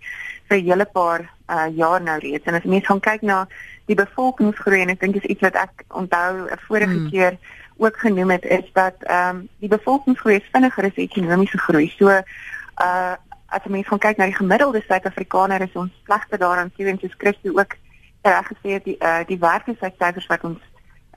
vir 0.48 0.58
'n 0.58 0.68
hele 0.68 0.86
paar 0.98 1.24
uh, 1.26 1.66
jaar 1.74 2.02
nou 2.02 2.18
reeds. 2.22 2.46
En 2.46 2.54
as 2.54 2.68
mens 2.74 2.86
gaan 2.86 3.00
kyk 3.00 3.22
na 3.22 3.48
die 3.90 3.98
bevolkingsgroei 3.98 4.80
en 4.82 4.94
ek 4.94 5.00
dink 5.00 5.18
dis 5.18 5.26
iets 5.34 5.42
wat 5.42 5.58
ek 5.64 5.84
onthou 5.88 6.46
'n 6.46 6.60
vorige 6.68 6.98
hmm. 6.98 7.10
keer 7.10 7.38
ook 7.76 7.98
genoem 7.98 8.30
het 8.30 8.44
is 8.44 8.70
dat 8.72 9.02
ehm 9.02 9.36
um, 9.36 9.48
die 9.58 9.74
bevolkingsgroei 9.74 10.36
is 10.36 10.52
vinniger 10.52 10.84
as 10.84 11.02
ekonomiese 11.08 11.58
groei. 11.58 11.90
So 11.98 12.08
uh 12.08 13.16
as 13.48 13.64
jy 13.64 13.70
mens 13.70 13.86
gaan 13.88 14.04
kyk 14.06 14.16
na 14.16 14.30
die 14.30 14.38
gemiddelde 14.38 14.84
Suid-Afrikaner 14.86 15.60
is 15.60 15.74
ons 15.74 15.92
slegter 16.04 16.38
daaraan 16.38 16.70
sien 16.76 16.98
soos 16.98 17.18
Christo 17.18 17.58
ook 17.58 17.74
reg 18.22 18.46
gesê 18.46 18.78
het 18.78 18.84
die 18.84 18.98
uh 19.00 19.26
die 19.26 19.38
werkloosheidsyfers 19.38 20.26
wat 20.26 20.44
ons 20.44 20.67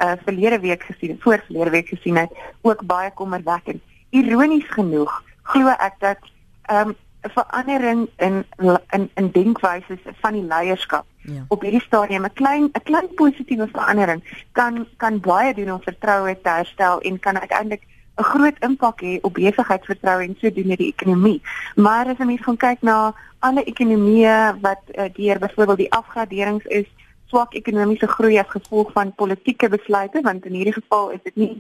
uh 0.02 0.14
verlede 0.26 0.60
week 0.60 0.84
gesien 0.84 1.18
voor 1.20 1.44
verlede 1.46 1.70
week 1.70 1.88
gesien 1.88 2.18
het, 2.18 2.32
ook 2.62 2.86
baie 2.86 3.12
kommerwekkend. 3.14 3.82
Ironies 4.10 4.70
genoeg 4.70 5.24
glo 5.44 5.68
ek 5.68 5.96
dat 6.00 6.18
ehm 6.62 6.88
um, 6.90 6.96
'n 7.22 7.30
verandering 7.30 8.10
in 8.18 8.46
in 8.90 9.10
in 9.14 9.32
denkwyse 9.32 10.00
van 10.22 10.34
die 10.34 10.44
leierskap 10.44 11.06
ja. 11.22 11.46
op 11.48 11.62
hierdie 11.62 11.82
stadium 11.82 12.26
'n 12.26 12.34
klein 12.34 12.64
'n 12.64 12.84
klein 12.84 13.14
positiewe 13.16 13.68
verandering 13.68 14.46
kan 14.52 14.88
kan 14.98 15.20
baie 15.20 15.54
doen 15.54 15.72
om 15.72 15.82
vertroue 15.82 16.42
te 16.42 16.50
herstel 16.50 17.02
en 17.02 17.20
kan 17.20 17.40
uiteindelik 17.40 17.84
'n 18.18 18.24
groot 18.24 18.58
impak 18.60 19.02
hê 19.02 19.20
op 19.22 19.34
besigheidsvertroue 19.34 20.24
en 20.24 20.36
sodoende 20.40 20.76
die 20.76 20.94
ekonomie. 20.96 21.42
Maar 21.76 22.08
as 22.08 22.18
jy 22.18 22.26
mens 22.26 22.42
gaan 22.42 22.58
kyk 22.58 22.82
na 22.82 23.14
alle 23.40 23.64
ekonomieë 23.64 24.58
wat 24.62 24.82
uh, 24.94 25.06
deur 25.14 25.40
byvoorbeeld 25.40 25.78
die 25.78 25.94
afgraderings 25.94 26.66
is 26.66 26.90
swak 27.32 27.56
ekonomiese 27.56 28.08
groei 28.12 28.38
as 28.42 28.50
gevolg 28.52 28.92
van 28.96 29.14
politieke 29.16 29.70
besluite 29.72 30.22
want 30.28 30.46
in 30.50 30.58
hierdie 30.60 30.76
geval 30.76 31.12
is 31.16 31.24
dit 31.28 31.36
nie 31.44 31.52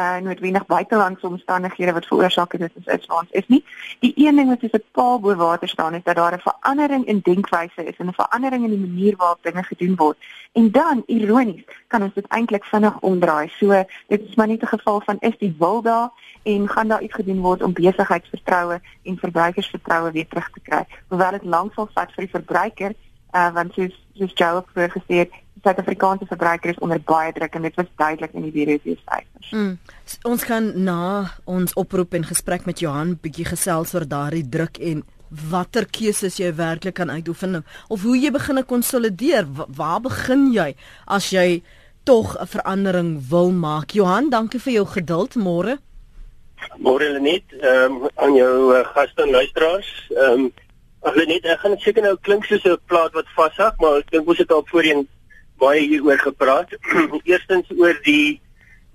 uh 0.00 0.16
noodwendig 0.26 0.66
buitelandse 0.68 1.26
omstandighede 1.26 1.94
wat 1.96 2.08
veroorsaak 2.10 2.56
het 2.56 2.66
dit 2.66 2.88
is 2.96 3.08
ons 3.18 3.30
is 3.40 3.48
nie. 3.52 3.62
Die 4.04 4.12
een 4.26 4.36
ding 4.40 4.52
wat 4.52 4.60
soos 4.60 4.76
'n 4.78 4.84
paal 4.98 5.20
bo 5.20 5.34
water 5.40 5.68
staan 5.68 5.94
is 5.94 6.04
dat 6.04 6.16
daar 6.16 6.36
'n 6.36 6.46
verandering 6.48 7.06
in 7.06 7.20
denkwyse 7.30 7.84
is 7.84 7.96
en 7.96 8.08
'n 8.08 8.20
verandering 8.20 8.64
in 8.64 8.74
die 8.76 8.84
manier 8.86 9.16
waarop 9.16 9.42
dinge 9.42 9.62
gedoen 9.62 9.96
word. 9.96 10.18
En 10.52 10.70
dan 10.70 11.02
ironies 11.06 11.64
kan 11.86 12.02
ons 12.02 12.14
dit 12.14 12.26
eintlik 12.26 12.64
vinnig 12.64 13.00
omdraai. 13.00 13.48
So 13.48 13.84
dit 14.08 14.20
is 14.28 14.34
maar 14.34 14.46
net 14.46 14.62
'n 14.62 14.76
geval 14.76 15.00
van 15.00 15.16
is 15.20 15.38
die 15.38 15.54
wil 15.58 15.82
daar 15.82 16.10
en 16.42 16.68
gaan 16.68 16.88
daar 16.88 17.02
iets 17.02 17.14
gedoen 17.14 17.40
word 17.40 17.62
om 17.62 17.72
besigheidsvertroue 17.72 18.80
en 19.02 19.18
verbruikersvertroue 19.18 20.12
weer 20.12 20.28
terug 20.28 20.50
te 20.50 20.60
kry. 20.60 20.84
Hoewel 21.08 21.30
dit 21.30 21.44
lank 21.44 21.72
sal 21.74 21.88
vat 21.94 22.12
vir 22.12 22.24
die 22.24 22.34
verbruiker 22.36 22.92
uh, 23.34 23.52
want 23.52 23.72
soos 23.72 24.03
soos 24.18 24.34
Joe 24.34 24.60
ook 24.60 24.68
vroeër 24.72 24.92
gesê 24.94 25.20
het, 25.24 25.30
die 25.54 25.62
Suid-Afrikaanse 25.64 26.26
verbruiker 26.26 26.70
is 26.70 26.78
onder 26.84 27.00
baie 27.00 27.32
druk 27.32 27.54
en 27.54 27.62
dit 27.62 27.74
was 27.74 27.90
duidelik 27.96 28.32
in 28.32 28.50
die 28.50 28.66
syfers. 28.84 29.50
Mm. 29.50 29.78
Ons 30.22 30.44
kan 30.44 30.70
na 30.84 31.30
ons 31.44 31.74
oproep 31.74 32.14
en 32.14 32.24
gesprek 32.24 32.66
met 32.66 32.80
Johan 32.80 33.18
bietjie 33.22 33.46
gesels 33.48 33.94
oor 33.94 34.06
daardie 34.08 34.48
druk 34.48 34.78
en 34.78 35.04
watter 35.50 35.86
keuses 35.90 36.38
jy 36.38 36.52
werklik 36.54 36.94
kan 36.94 37.10
uitoefen 37.10 37.64
of 37.88 38.02
hoe 38.02 38.18
jy 38.18 38.30
begin 38.30 38.64
konsolideer. 38.64 39.46
Waar 39.68 40.00
begin 40.00 40.52
jy 40.52 40.74
as 41.06 41.30
jy 41.30 41.62
tog 42.04 42.36
'n 42.36 42.46
verandering 42.46 43.28
wil 43.28 43.50
maak? 43.50 43.90
Johan, 43.90 44.30
dankie 44.30 44.60
vir 44.60 44.72
jou 44.72 44.86
geduld 44.86 45.34
môre. 45.34 45.78
Môre 46.78 47.20
net, 47.20 47.44
ehm 47.60 47.92
um, 47.92 48.08
aan 48.14 48.34
jou 48.34 48.74
uh, 48.74 48.84
gaste 48.94 49.22
en 49.22 49.30
luisteraars. 49.30 50.10
Ehm 50.10 50.32
um, 50.32 50.52
Ag 51.04 51.18
net, 51.28 51.44
ek 51.44 51.60
gaan 51.60 51.76
seker 51.78 52.02
nou 52.02 52.16
klink 52.16 52.46
soos 52.48 52.64
'n 52.64 52.80
plaat 52.88 53.12
wat 53.12 53.28
vashak, 53.36 53.76
maar 53.80 53.98
ek 54.00 54.10
dink 54.10 54.28
ons 54.28 54.38
het 54.38 54.50
al 54.50 54.64
voorheen 54.70 55.06
baie 55.60 55.80
hieroor 55.80 56.18
gepraat. 56.18 56.72
Eerstens 57.30 57.68
oor 57.76 57.98
die 58.04 58.40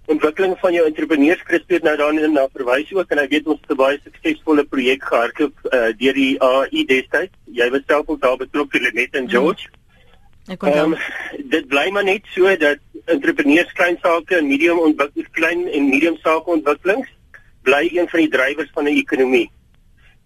ontwikkeling 0.09 0.55
van 0.57 0.73
jou 0.73 0.85
entrepreneurskap 0.89 1.69
het 1.69 1.83
nou 1.85 1.95
daarin 1.97 2.33
na 2.33 2.47
verwys 2.53 2.89
ook 2.97 3.11
en 3.13 3.21
ek 3.21 3.29
weet 3.29 3.47
ons 3.47 3.61
het 3.61 3.71
'n 3.71 3.77
baie 3.77 3.99
suksesvolle 4.03 4.65
projek 4.65 5.03
gehardloop 5.05 5.53
uh, 5.69 5.91
deur 6.01 6.15
die 6.17 6.41
AI 6.41 6.85
destyds. 6.85 7.35
Jy 7.45 7.69
was 7.69 7.85
self 7.85 8.09
ook 8.09 8.21
daar 8.21 8.37
betrokke 8.37 8.81
Lenet 8.81 9.13
en 9.13 9.29
George. 9.29 9.69
Mm. 9.69 10.53
Ek 10.53 10.59
kon 10.59 10.73
um, 10.73 10.97
dit 11.45 11.67
bly 11.69 11.89
maar 11.93 12.03
net 12.03 12.25
so 12.33 12.49
dat 12.57 12.81
entrepreneurs 13.05 13.71
klein 13.77 13.97
sake 14.01 14.35
en 14.39 14.47
medium 14.47 14.79
ontwikkeling 14.79 15.29
klein 15.37 15.67
en 15.67 15.89
medium 15.89 16.17
sake 16.23 16.49
ontwikkelings 16.49 17.09
bly 17.61 17.85
een 17.93 18.09
van 18.09 18.19
die 18.19 18.33
drywers 18.33 18.71
van 18.73 18.89
'n 18.89 18.97
ekonomie. 18.97 19.49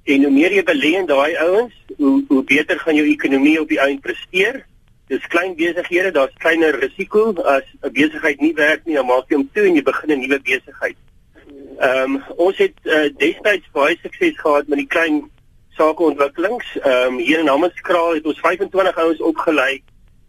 En 0.03 0.23
hoe 0.23 0.31
meer 0.31 0.51
jy 0.51 0.63
belê 0.67 0.97
in 0.99 1.05
daai 1.07 1.35
ouens, 1.39 1.75
hoe 1.97 2.23
hoe 2.27 2.43
beter 2.43 2.79
gaan 2.79 2.95
jou 2.95 3.05
ekonomie 3.07 3.59
op 3.61 3.69
die 3.69 3.79
einde 3.79 4.01
presteer. 4.01 4.65
Dis 5.07 5.27
klein 5.31 5.55
besighede, 5.55 6.11
daar's 6.11 6.35
kleiner 6.43 6.75
risiko 6.79 7.31
as 7.43 7.63
'n 7.81 7.91
besigheid 7.91 8.39
nie 8.41 8.53
werk 8.53 8.85
nie, 8.85 8.95
dan 8.95 9.05
maak 9.05 9.29
jy 9.29 9.35
hom 9.35 9.49
toe 9.53 9.65
en 9.67 9.75
jy 9.75 9.83
begin 9.83 10.11
'n 10.11 10.19
nuwe 10.19 10.39
besigheid. 10.39 10.97
Ehm 11.79 12.15
um, 12.15 12.23
ons 12.35 12.57
het 12.57 12.75
uh, 12.83 13.09
destyds 13.17 13.71
baie 13.71 13.97
sukses 14.01 14.39
gehad 14.39 14.67
met 14.67 14.77
die 14.77 14.87
klein 14.87 15.31
sakeontwikkelings. 15.77 16.77
Ehm 16.83 17.13
um, 17.13 17.17
hier 17.17 17.39
in 17.39 17.47
Hammanskraal 17.47 18.13
het 18.13 18.25
ons 18.25 18.39
25 18.39 18.97
ouens 18.97 19.21
opgelei. 19.21 19.83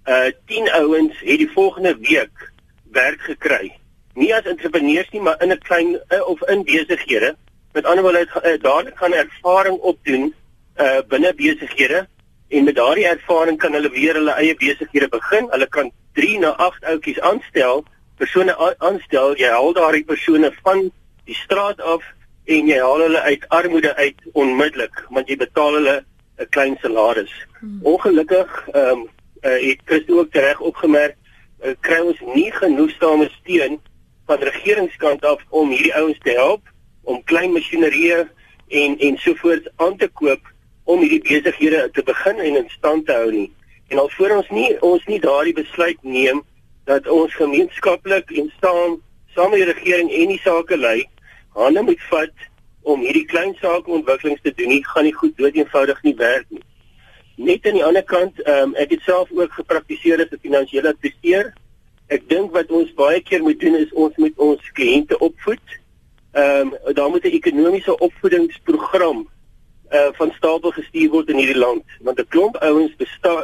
Uh 0.06 0.30
10 0.46 0.70
ouens 0.70 1.20
het 1.20 1.38
die 1.38 1.50
volgende 1.50 1.96
week 1.98 2.52
werk 2.92 3.20
gekry. 3.20 3.72
Nie 4.14 4.34
as 4.34 4.44
entrepreneurs 4.44 5.10
nie, 5.10 5.20
maar 5.20 5.42
in 5.42 5.50
'n 5.50 5.58
klein 5.58 5.98
uh, 6.08 6.28
of 6.28 6.42
in 6.48 6.64
besighede 6.64 7.36
met 7.74 7.84
ander 7.84 8.02
woorde 8.02 8.26
uh, 8.44 8.62
dadelik 8.62 8.98
gaan 8.98 9.12
ervaring 9.12 9.78
opdoen 9.78 10.34
uh 10.80 11.00
binne 11.08 11.34
besighede 11.34 12.06
en 12.48 12.64
met 12.64 12.74
daardie 12.74 13.06
ervaring 13.06 13.58
kan 13.58 13.72
hulle 13.72 13.90
weer 13.90 14.14
hulle 14.14 14.34
eie 14.38 14.54
besighede 14.54 15.08
begin. 15.08 15.48
Hulle 15.50 15.66
kan 15.66 15.90
3 16.12 16.38
na 16.38 16.50
8 16.66 16.84
ouetjies 16.84 17.20
aanstel, 17.20 17.84
persone 18.16 18.54
aanstel. 18.78 19.34
Jy 19.38 19.50
haal 19.50 19.72
daardie 19.74 20.04
persone 20.04 20.52
van 20.62 20.90
die 21.24 21.34
straat 21.34 21.80
af 21.80 22.02
en 22.44 22.68
jy 22.70 22.78
haal 22.78 23.06
hulle 23.06 23.20
uit 23.20 23.48
armoede 23.48 23.94
uit 23.96 24.26
onmiddellik 24.32 25.06
want 25.08 25.28
jy 25.28 25.36
betaal 25.40 25.80
hulle 25.80 25.96
'n 26.38 26.48
klein 26.50 26.76
salaris. 26.82 27.34
Hmm. 27.60 27.80
Ongelukkig 27.82 28.68
ehm 28.72 28.90
um, 28.90 29.08
uh, 29.42 29.58
het 29.68 29.80
Christo 29.84 30.18
ook 30.18 30.34
reg 30.34 30.60
opgemerk, 30.60 31.16
uh, 31.64 31.74
kry 31.80 31.98
ons 32.00 32.20
nie 32.34 32.50
genoegsame 32.52 33.28
steun 33.40 33.80
van 34.26 34.38
regeringskant 34.38 35.24
af 35.24 35.42
om 35.48 35.70
hierdie 35.70 35.94
ouens 35.94 36.18
te 36.22 36.30
help 36.30 36.73
om 37.04 37.22
klein 37.24 37.52
masjinerie 37.52 38.24
en 38.68 38.98
en 38.98 39.16
sovoorts 39.18 39.68
aan 39.76 39.96
te 39.96 40.08
koop 40.08 40.52
om 40.84 41.00
hierdie 41.00 41.22
besighede 41.42 41.90
te 41.92 42.02
begin 42.02 42.38
en 42.38 42.56
in 42.62 42.68
stand 42.68 43.06
te 43.06 43.12
hou 43.12 43.30
nie. 43.32 43.50
En 43.88 43.98
al 43.98 44.10
voor 44.16 44.36
ons 44.36 44.50
nie 44.50 44.70
ons 44.80 45.04
nie 45.06 45.20
daardie 45.20 45.56
besluit 45.56 46.02
neem 46.02 46.42
dat 46.84 47.08
ons 47.08 47.34
gemeenskaplik 47.34 48.30
en 48.30 48.52
saam 48.60 49.00
saam 49.34 49.50
met 49.50 49.64
die 49.64 49.72
regering 49.72 50.10
en 50.12 50.32
die 50.34 50.40
sake 50.44 50.76
lei 50.76 51.00
hande 51.54 51.82
moet 51.82 52.02
vat 52.10 52.48
om 52.82 53.00
hierdie 53.00 53.26
klein 53.26 53.54
sake 53.60 53.90
ontwikkelings 53.90 54.42
te 54.44 54.52
doen. 54.56 54.68
Nie 54.68 54.84
gaan 54.84 55.06
nie 55.08 55.14
goed 55.16 55.36
dood 55.38 55.56
eenvoudig 55.56 56.02
nie 56.02 56.16
werk 56.20 56.46
nie. 56.50 56.62
Net 57.36 57.66
aan 57.66 57.78
die 57.78 57.84
ander 57.84 58.04
kant, 58.06 58.38
um, 58.48 58.74
ek 58.78 58.92
het 58.94 59.06
self 59.06 59.30
ook 59.34 59.52
gepraktiseer 59.56 60.20
as 60.22 60.30
'n 60.30 60.42
finansiële 60.42 60.92
adviseur. 60.92 61.52
Ek 62.08 62.28
dink 62.28 62.52
wat 62.52 62.70
ons 62.70 62.92
baie 62.94 63.20
keer 63.20 63.42
moet 63.42 63.60
doen 63.60 63.74
is 63.74 63.92
ons 63.92 64.16
moet 64.16 64.36
ons 64.36 64.70
kliënte 64.72 65.18
opvoed 65.18 65.64
ehm 66.34 66.72
um, 66.84 66.94
daar 66.94 67.10
moet 67.10 67.24
'n 67.24 67.36
ekonomiese 67.40 67.98
opvoedingsprogram 67.98 69.28
uh 69.92 70.08
van 70.12 70.32
stapel 70.36 70.70
gestuur 70.70 71.10
word 71.10 71.28
in 71.28 71.36
hierdie 71.36 71.62
land 71.66 71.84
want 72.00 72.18
'n 72.18 72.28
klomp 72.28 72.56
ouens 72.56 72.94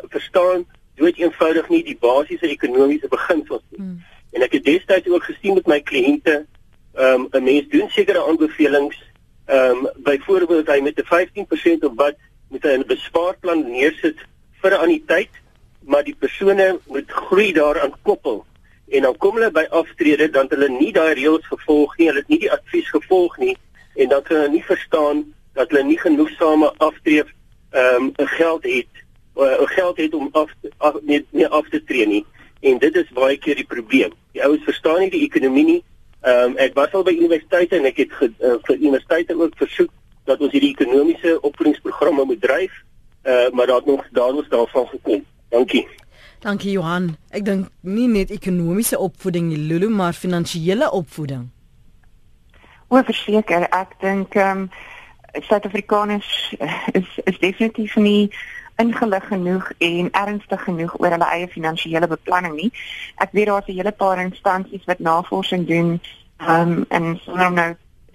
verstaan 0.09 0.66
dood 1.01 1.16
eenvoudig 1.16 1.68
nie 1.68 1.82
die 1.84 1.99
basiese 2.01 2.47
ekonomiese 2.47 3.09
beginsels 3.09 3.62
nie. 3.70 3.78
Hmm. 3.80 4.03
En 4.30 4.43
ek 4.43 4.53
het 4.53 4.64
destyds 4.64 5.09
ook 5.09 5.24
gesien 5.24 5.55
met 5.55 5.66
my 5.66 5.80
kliënte 5.80 6.47
ehm 6.95 7.20
um, 7.20 7.28
'n 7.30 7.43
mens 7.43 7.68
doen 7.68 7.88
sekere 7.88 8.26
aanbevelings 8.26 8.99
ehm 9.47 9.86
um, 9.86 9.88
byvoorbeeld 9.97 10.66
hy 10.66 10.80
met 10.80 10.99
'n 10.99 11.09
15% 11.14 11.84
of 11.88 11.93
wat 11.95 12.16
moet 12.49 12.62
hy 12.62 12.76
'n 12.76 12.86
bespaarplan 12.86 13.70
neersit 13.70 14.18
vir 14.61 14.70
'n 14.72 14.82
anniteit, 14.84 15.34
maar 15.80 16.05
die 16.05 16.16
persone 16.18 16.78
moet 16.86 17.11
groei 17.11 17.53
daaraan 17.53 17.95
koppel. 18.03 18.45
En 18.91 19.03
dan 19.03 19.16
kom 19.16 19.36
hulle 19.38 19.51
by 19.55 19.66
aftrede 19.70 20.30
dan 20.30 20.49
hulle 20.51 20.68
nie 20.68 20.93
daai 20.93 21.14
reëls 21.14 21.47
gevolg 21.47 21.97
nie, 21.99 22.09
hulle 22.11 22.24
het 22.24 22.32
nie 22.32 22.41
die 22.47 22.53
advies 22.53 22.88
gevolg 22.91 23.36
nie 23.38 23.57
en 23.95 24.09
dan 24.09 24.24
hulle 24.24 24.49
nie 24.49 24.64
verstaan 24.64 25.24
dat 25.55 25.70
hulle 25.70 25.84
nie 25.84 25.99
genoegsame 25.99 26.72
aftree 26.78 27.22
ehm 27.70 28.11
um, 28.18 28.28
geld 28.38 28.64
het 28.66 29.05
uh, 29.36 29.62
geld 29.76 29.97
het 29.97 30.14
om 30.14 30.28
af, 30.32 30.51
af 30.78 30.97
nie, 31.03 31.26
nie 31.30 31.47
af 31.47 31.68
te 31.68 31.84
tree 31.84 32.07
nie 32.07 32.24
en 32.61 32.78
dit 32.78 32.97
is 32.97 33.14
baie 33.16 33.38
keer 33.38 33.57
die 33.57 33.66
probleem. 33.66 34.12
Die 34.32 34.43
ouens 34.45 34.64
verstaan 34.64 35.01
nie 35.01 35.11
die 35.11 35.24
ekonomie 35.24 35.64
nie. 35.64 35.80
Ehm 36.20 36.53
um, 36.53 36.57
ek 36.61 36.74
was 36.74 36.93
al 36.93 37.07
by 37.07 37.14
universiteite 37.16 37.78
en 37.78 37.88
ek 37.88 38.03
het 38.03 38.12
ge, 38.12 38.28
uh, 38.43 38.59
vir 38.66 38.76
universiteite 38.76 39.36
ook 39.38 39.57
versoek 39.57 39.93
dat 40.28 40.41
ons 40.41 40.53
hierdie 40.53 40.74
ekonomiese 40.74 41.38
opvoedingsprogramme 41.41 42.24
moet 42.24 42.43
dryf. 42.43 42.72
Uh 43.24 43.49
maar 43.51 43.66
daar 43.66 43.76
het 43.76 43.86
nog 43.86 44.05
daar 44.12 44.34
was 44.34 44.49
daarvan 44.49 44.86
gekom. 44.86 45.24
Dankie. 45.49 45.86
Dankie 46.41 46.72
Johan. 46.72 47.16
Ek 47.36 47.45
dink 47.45 47.68
nie 47.84 48.09
net 48.09 48.30
ekonomiese 48.32 48.99
opvoeding 48.99 49.51
nie, 49.51 49.59
Lulu, 49.68 49.91
maar 49.93 50.16
finansiële 50.16 50.88
opvoeding. 50.91 51.51
O, 52.88 53.03
verseker, 53.05 53.68
ek 53.76 53.99
dink 54.01 54.38
ehm 54.38 54.64
um, 54.64 54.70
Suid-Afrikaners 55.47 56.57
is 56.99 57.11
is 57.24 57.36
definitief 57.38 57.93
nie 57.95 58.32
ingelig 58.82 59.28
genoeg 59.28 59.68
en 59.78 60.09
ernstig 60.11 60.64
genoeg 60.64 60.97
oor 60.99 61.14
hulle 61.14 61.28
eie 61.36 61.47
finansiële 61.53 62.09
beplanning 62.11 62.57
nie. 62.57 62.70
Ek 63.22 63.36
weet 63.36 63.47
daar's 63.53 63.68
'n 63.68 63.76
hele 63.76 63.93
paar 63.93 64.18
instansies 64.18 64.88
wat 64.91 64.99
navorsing 64.99 65.68
doen 65.68 66.01
ehm 66.41 66.72
um, 66.72 66.84
en 66.88 67.20
sonder 67.22 67.47
om 67.47 67.55
nou 67.55 67.70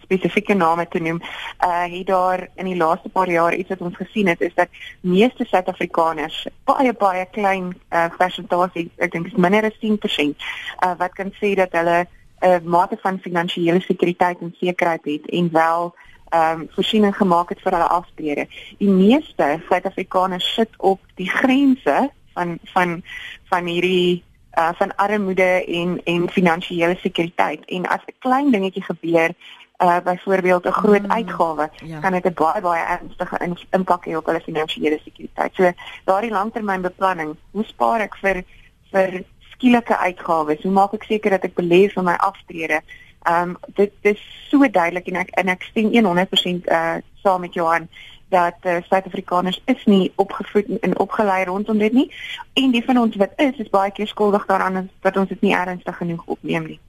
spesifieke 0.06 0.56
name 0.58 0.88
te 0.88 1.02
noem, 1.04 1.22
uh 1.66 1.84
het 1.92 2.08
daar 2.08 2.48
in 2.56 2.70
die 2.72 2.78
laaste 2.78 3.10
paar 3.10 3.30
jaar 3.32 3.56
iets 3.56 3.74
wat 3.74 3.82
ons 3.82 3.98
gesien 3.98 4.28
het 4.32 4.42
is 4.42 4.54
dat 4.56 4.70
meeste 5.02 5.46
Suid-Afrikaners 5.46 6.46
baie 6.70 6.94
baie 6.94 7.26
klein 7.32 7.74
uh 7.92 8.08
persentasie, 8.18 8.90
ek 8.98 9.12
dink 9.12 9.32
is 9.32 9.40
minder 9.48 9.68
as 9.70 9.78
10% 9.82 10.46
uh 10.86 10.94
wat 11.02 11.18
kan 11.18 11.34
sê 11.42 11.56
dat 11.56 11.74
hulle 11.74 12.06
'n 12.06 12.48
uh, 12.48 12.60
mate 12.64 12.98
van 13.02 13.20
finansiële 13.20 13.82
sekuriteit 13.82 14.40
en 14.40 14.56
sekerheid 14.60 15.06
het 15.06 15.30
en 15.30 15.50
wel 15.52 15.96
ehm 16.30 16.60
um, 16.60 16.68
voorsiening 16.76 17.16
gemaak 17.16 17.50
het 17.50 17.62
vir 17.62 17.72
hulle 17.72 17.88
aftrede. 17.88 18.48
Die 18.78 18.90
meeste 18.90 19.62
Suid-Afrikaners 19.70 20.54
sit 20.54 20.70
op 20.78 21.00
die 21.16 21.30
grense 21.30 22.12
van 22.34 22.58
van 22.74 23.02
van 23.50 23.66
hierdie 23.66 24.24
uh 24.58 24.74
van 24.74 24.96
armoede 24.96 25.66
en 25.66 26.02
en 26.04 26.30
finansiële 26.30 26.98
sekuriteit. 27.02 27.66
En 27.66 27.88
as 27.88 28.04
'n 28.06 28.16
klein 28.20 28.52
dingetjie 28.52 28.84
gebeur, 28.84 29.34
uh 29.78 29.98
byvoorbeeld 30.04 30.66
'n 30.66 30.72
groot 30.72 31.02
mm, 31.02 31.12
uitgawe, 31.12 31.70
ja. 31.84 32.00
kan 32.00 32.12
dit 32.12 32.26
'n 32.26 32.34
baie 32.34 32.62
baie 32.62 32.86
ernstige 32.86 33.58
impak 33.70 34.06
hê 34.06 34.16
op 34.16 34.26
hulle 34.26 34.42
finansiële 34.42 35.00
sekuriteit. 35.04 35.56
So 35.56 35.72
daardie 36.04 36.32
langtermynbeplanning, 36.32 37.36
hoe 37.52 37.64
spaar 37.64 38.00
ek 38.00 38.16
vir 38.16 38.44
vir 38.92 39.24
skielike 39.40 39.98
uitgawes? 39.98 40.62
Hoe 40.62 40.72
maak 40.72 40.94
ek 40.94 41.04
seker 41.04 41.30
dat 41.30 41.44
ek 41.44 41.60
belê 41.60 41.88
vir 41.90 42.04
my 42.04 42.14
aftrede? 42.14 42.82
Ehm 43.24 43.50
um, 43.50 43.58
dit 43.76 43.92
dis 44.02 44.48
so 44.50 44.70
duidelik 44.70 45.08
en 45.08 45.16
ek 45.16 45.30
en 45.30 45.48
ek 45.48 45.64
stem 45.64 45.90
100% 45.92 46.68
uh 46.68 46.96
saam 47.22 47.42
met 47.42 47.54
Johan 47.54 47.90
dat 48.30 48.56
uh, 48.62 48.78
Suid-Afrikaners 48.88 49.62
is 49.66 49.86
nie 49.86 50.12
opgevoed 50.16 50.80
en 50.80 51.00
opgelei 51.00 51.44
rondom 51.44 51.78
dit 51.78 51.94
nie 51.94 52.14
en 52.54 52.72
die 52.72 52.84
van 52.84 52.98
ons 52.98 53.16
wat 53.16 53.32
is 53.36 53.58
is 53.58 53.70
baie 53.70 53.92
keer 53.92 54.08
skuldig 54.08 54.46
daaraan 54.46 54.90
dat 55.02 55.18
ons 55.18 55.30
dit 55.30 55.42
nie 55.42 55.54
ernstig 55.54 55.98
genoeg 55.98 56.24
opneem 56.26 56.66
nie. 56.66 56.80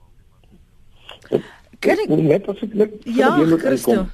Kan 1.81 1.99
ek 2.05 2.09
net 2.09 2.49
as 2.49 2.63
ek 2.65 2.75
net 2.75 2.93
Ja, 3.05 3.33
Christo. 3.61 4.07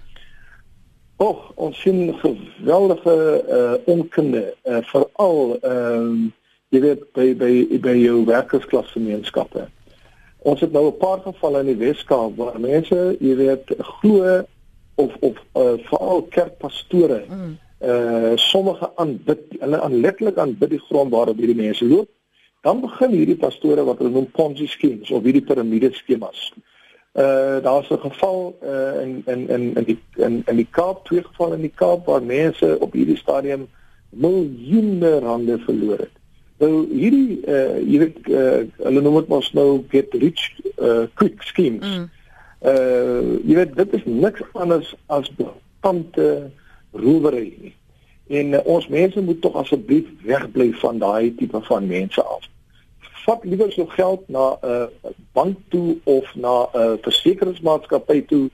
Och, 1.22 1.42
ons 1.54 1.80
sien 1.80 2.14
geweldige 2.22 3.16
uh 3.58 3.92
onkunde 3.92 4.54
uh 4.66 4.80
veral 4.90 5.58
ehm 5.60 5.98
um, 5.98 6.32
jy 6.72 6.80
weet 6.80 7.04
by 7.14 7.26
by 7.36 7.52
by 7.84 7.94
jou 8.00 8.22
werkersklasgemeenskappe. 8.26 9.66
Ons 10.42 10.64
het 10.64 10.72
nou 10.72 10.88
'n 10.88 10.96
paar 10.98 11.20
gevalle 11.20 11.60
in 11.60 11.70
die 11.70 11.80
Weskaap 11.84 12.36
waar 12.36 12.58
mense, 12.60 13.16
jy 13.20 13.36
weet, 13.36 13.74
glo 14.00 14.42
of 14.94 15.14
of 15.20 15.36
uh, 15.54 15.76
veral 15.90 16.22
kerkpastore 16.22 17.22
mm. 17.28 17.58
uh 17.92 18.32
sommige 18.36 18.90
aanbid, 18.96 19.44
hulle 19.60 19.80
aan 19.80 20.00
letterlik 20.00 20.38
aanbid 20.38 20.70
die 20.70 20.84
grond 20.88 21.12
waarop 21.12 21.38
hierdie 21.38 21.62
mense 21.62 21.84
loop. 21.84 22.08
Dan 22.62 22.80
begin 22.80 23.10
hierdie 23.10 23.38
pastore 23.38 23.84
wat 23.84 23.98
hulle 23.98 24.10
noem 24.10 24.30
Ponzi 24.30 24.66
schemes 24.66 25.10
of 25.10 25.22
hierdie 25.22 25.44
piramide 25.44 25.92
skemas. 25.92 26.50
Uh 26.56 26.71
daar's 27.12 27.90
'n 27.90 27.98
geval 27.98 28.58
uh 28.62 29.02
in 29.02 29.22
in 29.26 29.48
in 29.48 29.74
in 29.76 29.84
die 29.84 29.98
in 30.16 30.42
in 30.46 30.56
die 30.56 30.68
Kaap, 30.70 31.04
twee 31.04 31.22
gevalle 31.22 31.54
in 31.54 31.60
die 31.60 31.74
Kaap 31.74 32.06
waar 32.06 32.22
mense 32.22 32.76
op 32.80 32.92
hierdie 32.92 33.16
stadium 33.16 33.68
miljoene 34.08 35.18
rande 35.18 35.58
verloor 35.58 35.98
het. 35.98 36.16
Nou 36.56 36.86
hierdie 36.88 37.40
uh 37.46 37.78
jy 37.90 37.98
weet 37.98 38.18
uh 38.28 38.62
hulle 38.86 39.00
noem 39.00 39.14
dit 39.14 39.28
mos 39.28 39.52
nou 39.52 39.84
get 39.88 40.14
rich 40.14 40.50
uh 40.78 41.04
quick 41.14 41.42
schemes. 41.42 41.86
Mm. 41.86 42.08
Uh 42.62 43.38
jy 43.44 43.54
weet 43.54 43.76
dit 43.76 43.92
is 43.92 44.04
niks 44.04 44.42
anders 44.52 44.94
as 45.06 45.30
betante 45.36 46.50
roewery 46.92 47.56
nie. 47.60 47.74
En 48.32 48.52
uh, 48.56 48.60
ons 48.64 48.88
mense 48.88 49.20
moet 49.20 49.40
tog 49.40 49.54
asseblief 49.54 50.08
wegbly 50.24 50.70
van 50.72 50.98
daai 50.98 51.34
tipe 51.34 51.60
van 51.62 51.86
mense 51.86 52.22
af. 52.22 52.48
Vat 53.22 53.44
liewer 53.44 53.72
so 53.72 53.86
geld 53.86 54.28
na 54.28 54.58
'n 54.62 54.66
uh, 54.66 55.10
bank 55.32 55.56
toe 55.68 55.96
of 56.04 56.34
na 56.34 56.54
'n 56.62 56.78
uh, 56.80 56.94
versekeringsmaatskappy 57.02 58.22
toe 58.26 58.50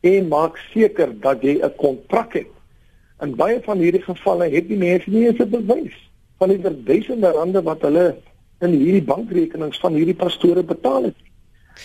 en 0.00 0.28
maak 0.28 0.56
seker 0.72 1.20
dat 1.20 1.42
jy 1.42 1.58
'n 1.62 1.76
kontrak 1.76 2.32
het. 2.32 2.52
In 3.20 3.34
baie 3.36 3.60
van 3.62 3.78
hierdie 3.78 4.02
gevalle 4.02 4.50
het 4.50 4.68
die 4.68 4.76
mense 4.76 5.10
nie 5.10 5.26
eens 5.26 5.38
'n 5.38 5.50
bewys 5.50 5.98
van 6.38 6.48
die 6.48 6.84
duisende 6.84 7.30
rande 7.30 7.62
wat 7.62 7.82
hulle 7.82 8.16
in 8.60 8.70
hierdie 8.70 9.02
bankrekenings 9.02 9.78
van 9.78 9.94
hierdie 9.94 10.18
pastore 10.18 10.62
betaal 10.62 11.02
het. 11.10 11.20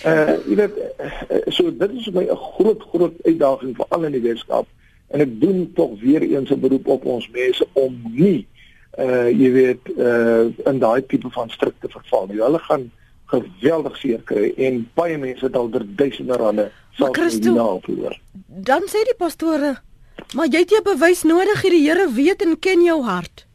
Uh 0.05 0.35
jy 0.49 0.55
weet 0.55 0.75
so 1.53 1.71
dit 1.71 1.91
is 1.91 2.09
my 2.11 2.23
'n 2.23 2.41
groot 2.53 2.81
groot 2.91 3.15
uitdaging 3.23 3.75
vir 3.77 3.85
al 3.89 4.03
in 4.03 4.11
die 4.11 4.25
Weskaap 4.25 4.67
en 5.07 5.21
ek 5.21 5.39
doen 5.41 5.71
tog 5.73 5.99
weer 6.01 6.21
eens 6.21 6.51
'n 6.51 6.59
beroep 6.59 6.87
op 6.87 7.05
ons 7.05 7.29
mense 7.29 7.67
om 7.73 8.01
nie 8.11 8.47
uh 8.97 9.29
jy 9.29 9.49
weet 9.53 9.89
uh 9.97 10.69
in 10.69 10.79
daai 10.79 11.01
tipe 11.05 11.29
van 11.33 11.49
strikte 11.49 11.89
verval 11.89 12.27
nie. 12.27 12.41
Hulle 12.41 12.59
gaan 12.59 12.91
geweldig 13.31 13.97
seer 13.97 14.21
kry 14.23 14.53
en 14.67 14.85
baie 14.95 15.17
mense 15.17 15.45
het 15.45 15.55
al 15.55 15.69
duisende 15.71 16.37
rande 16.39 16.69
sal 16.97 17.13
verloor. 17.13 18.15
Dan 18.47 18.87
sê 18.89 19.03
die 19.05 19.17
pastore, 19.17 19.75
maar 20.33 20.47
jy 20.47 20.63
het 20.63 20.71
jy 20.71 20.81
bewys 20.85 21.23
nodig, 21.27 21.61
die 21.61 21.83
Here 21.83 22.07
weet 22.13 22.41
en 22.41 22.57
ken 22.59 22.83
jou 22.85 23.01
hart. 23.03 23.45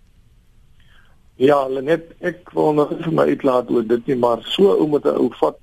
Ja, 1.40 1.66
net 1.68 2.12
ek 2.20 2.52
wil 2.54 2.74
nog 2.76 2.92
vir 3.02 3.12
my 3.12 3.26
uitlaat 3.32 3.70
oor 3.72 3.86
dit 3.88 4.06
nie, 4.06 4.16
maar 4.16 4.44
so 4.54 4.76
ou 4.76 4.88
met 4.88 5.04
'n 5.04 5.16
ou 5.16 5.30
vat 5.40 5.58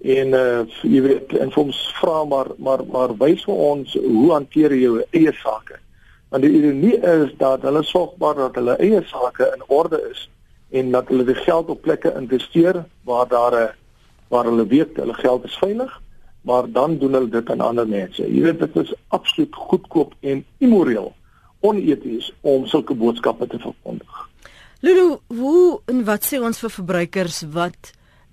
en 0.00 0.34
uh 0.34 0.64
jy 0.82 1.00
weet 1.04 1.32
en 1.36 1.52
ons 1.56 1.78
vra 2.00 2.24
maar 2.24 2.48
maar 2.58 2.84
maar 2.92 3.12
wys 3.20 3.44
vir 3.44 3.54
ons 3.54 3.94
hoe 3.94 4.32
hanteer 4.32 4.72
jy 4.72 4.82
jou 4.82 5.02
eie 5.12 5.32
sake? 5.42 5.76
Want 6.30 6.42
die 6.46 6.52
ironie 6.60 6.96
is 6.96 7.32
dat 7.38 7.62
hulle 7.66 7.82
sorgbaar 7.82 8.34
dat 8.38 8.54
hulle 8.60 8.76
eie 8.78 9.02
sake 9.10 9.48
in 9.54 9.64
orde 9.66 9.98
is 10.10 10.28
en 10.70 10.92
dat 10.94 11.08
hulle 11.10 11.24
die 11.26 11.38
geld 11.42 11.70
op 11.74 11.82
plekke 11.82 12.12
investeer 12.14 12.84
waar 13.04 13.28
daar 13.28 13.54
'n 13.54 13.70
waar 14.30 14.44
hulle 14.44 14.66
weet 14.66 14.96
hulle 14.96 15.14
geld 15.14 15.44
is 15.44 15.58
veilig, 15.58 16.00
maar 16.40 16.70
dan 16.70 16.98
doen 16.98 17.12
hulle 17.12 17.28
dit 17.28 17.50
aan 17.50 17.60
ander 17.60 17.88
mense. 17.88 18.22
Jy 18.34 18.42
weet 18.42 18.58
dit 18.58 18.76
is 18.76 18.94
absoluut 19.08 19.54
goedkoop 19.54 20.14
en 20.20 20.44
immoreel, 20.58 21.12
oneties 21.60 22.32
om 22.40 22.66
sulke 22.66 22.94
boodskappe 22.94 23.46
te 23.46 23.58
verkondig. 23.58 24.28
Lulu, 24.80 25.18
hoe 25.26 25.80
en 25.84 26.04
wat 26.04 26.24
sê 26.24 26.38
ons 26.40 26.58
vir 26.58 26.70
verbruikers 26.70 27.42
wat 27.52 27.90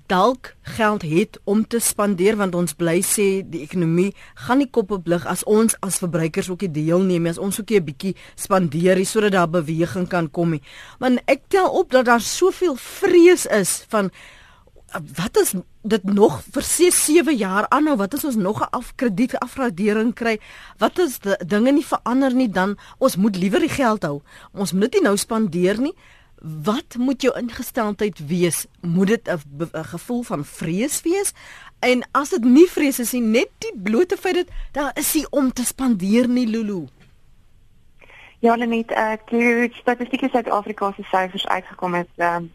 dalk 0.08 0.55
geld 0.62 1.01
het 1.01 1.39
om 1.43 1.68
te 1.68 1.80
spandeer 1.80 2.38
want 2.39 2.55
ons 2.55 2.74
bly 2.74 3.01
sê 3.05 3.28
die 3.43 3.62
ekonomie 3.66 4.14
gaan 4.45 4.62
nie 4.62 4.70
kop 4.72 4.91
op 4.95 5.08
lig 5.08 5.26
as 5.28 5.43
ons 5.43 5.76
as 5.86 5.99
verbruikers 6.03 6.49
ook 6.49 6.68
deelneem 6.74 7.28
as 7.28 7.38
ons 7.38 7.60
ook 7.60 7.72
'n 7.72 7.84
bietjie 7.84 8.16
spandeer 8.36 9.05
sodat 9.05 9.32
daar 9.32 9.49
beweging 9.49 10.08
kan 10.08 10.32
kom 10.32 10.49
nie. 10.51 10.62
Want 10.99 11.20
ek 11.26 11.41
tel 11.47 11.70
op 11.70 11.91
dat 11.91 12.05
daar 12.05 12.22
soveel 12.22 12.76
vrees 12.76 13.45
is 13.45 13.86
van 13.89 14.12
wat 14.93 15.38
is 15.38 15.53
dit 15.82 16.03
nog 16.03 16.41
vir 16.51 16.64
6 16.64 17.05
7 17.05 17.36
jaar 17.36 17.68
aanhou 17.70 17.97
wat 17.97 18.14
as 18.14 18.24
ons 18.24 18.36
nog 18.36 18.62
'n 18.62 18.72
afkrediet 18.72 19.36
afradering 19.39 20.14
kry? 20.14 20.39
Wat 20.78 20.99
as 20.99 21.20
dinge 21.45 21.72
nie 21.72 21.86
verander 21.86 22.34
nie 22.34 22.49
dan 22.49 22.78
ons 22.97 23.16
moet 23.16 23.36
liewer 23.36 23.60
die 23.60 23.70
geld 23.70 24.03
hou. 24.03 24.22
Ons 24.53 24.72
moet 24.72 24.91
dit 24.91 25.01
nou 25.01 25.18
spandeer 25.18 25.80
nie 25.80 25.93
wat 26.41 26.95
moet 26.97 27.21
jou 27.21 27.38
ingesteldheid 27.38 28.27
wees? 28.27 28.65
Moet 28.81 29.07
dit 29.07 29.27
'n 29.27 29.83
gevoel 29.83 30.21
van 30.23 30.45
vrees 30.45 31.01
wees? 31.01 31.33
En 31.79 32.07
as 32.11 32.29
dit 32.29 32.43
nie 32.43 32.67
vrees 32.69 32.99
is 32.99 33.11
nie, 33.11 33.21
net 33.21 33.49
die 33.57 33.73
blote 33.75 34.17
feit 34.17 34.35
dat 34.35 34.47
daar 34.71 34.91
is 34.93 35.15
ie 35.15 35.27
om 35.29 35.53
te 35.53 35.65
spandeer 35.65 36.27
nie, 36.27 36.47
Lulu. 36.47 36.88
Ja, 38.39 38.55
net 38.55 38.91
ek 38.91 39.29
het 39.29 39.73
statistieke 39.73 40.29
Suid-Afrika 40.29 40.91
se 40.95 41.03
syfers 41.03 41.47
uitgekom 41.47 41.93
het 41.93 42.09
ehm 42.15 42.35
um, 42.35 42.51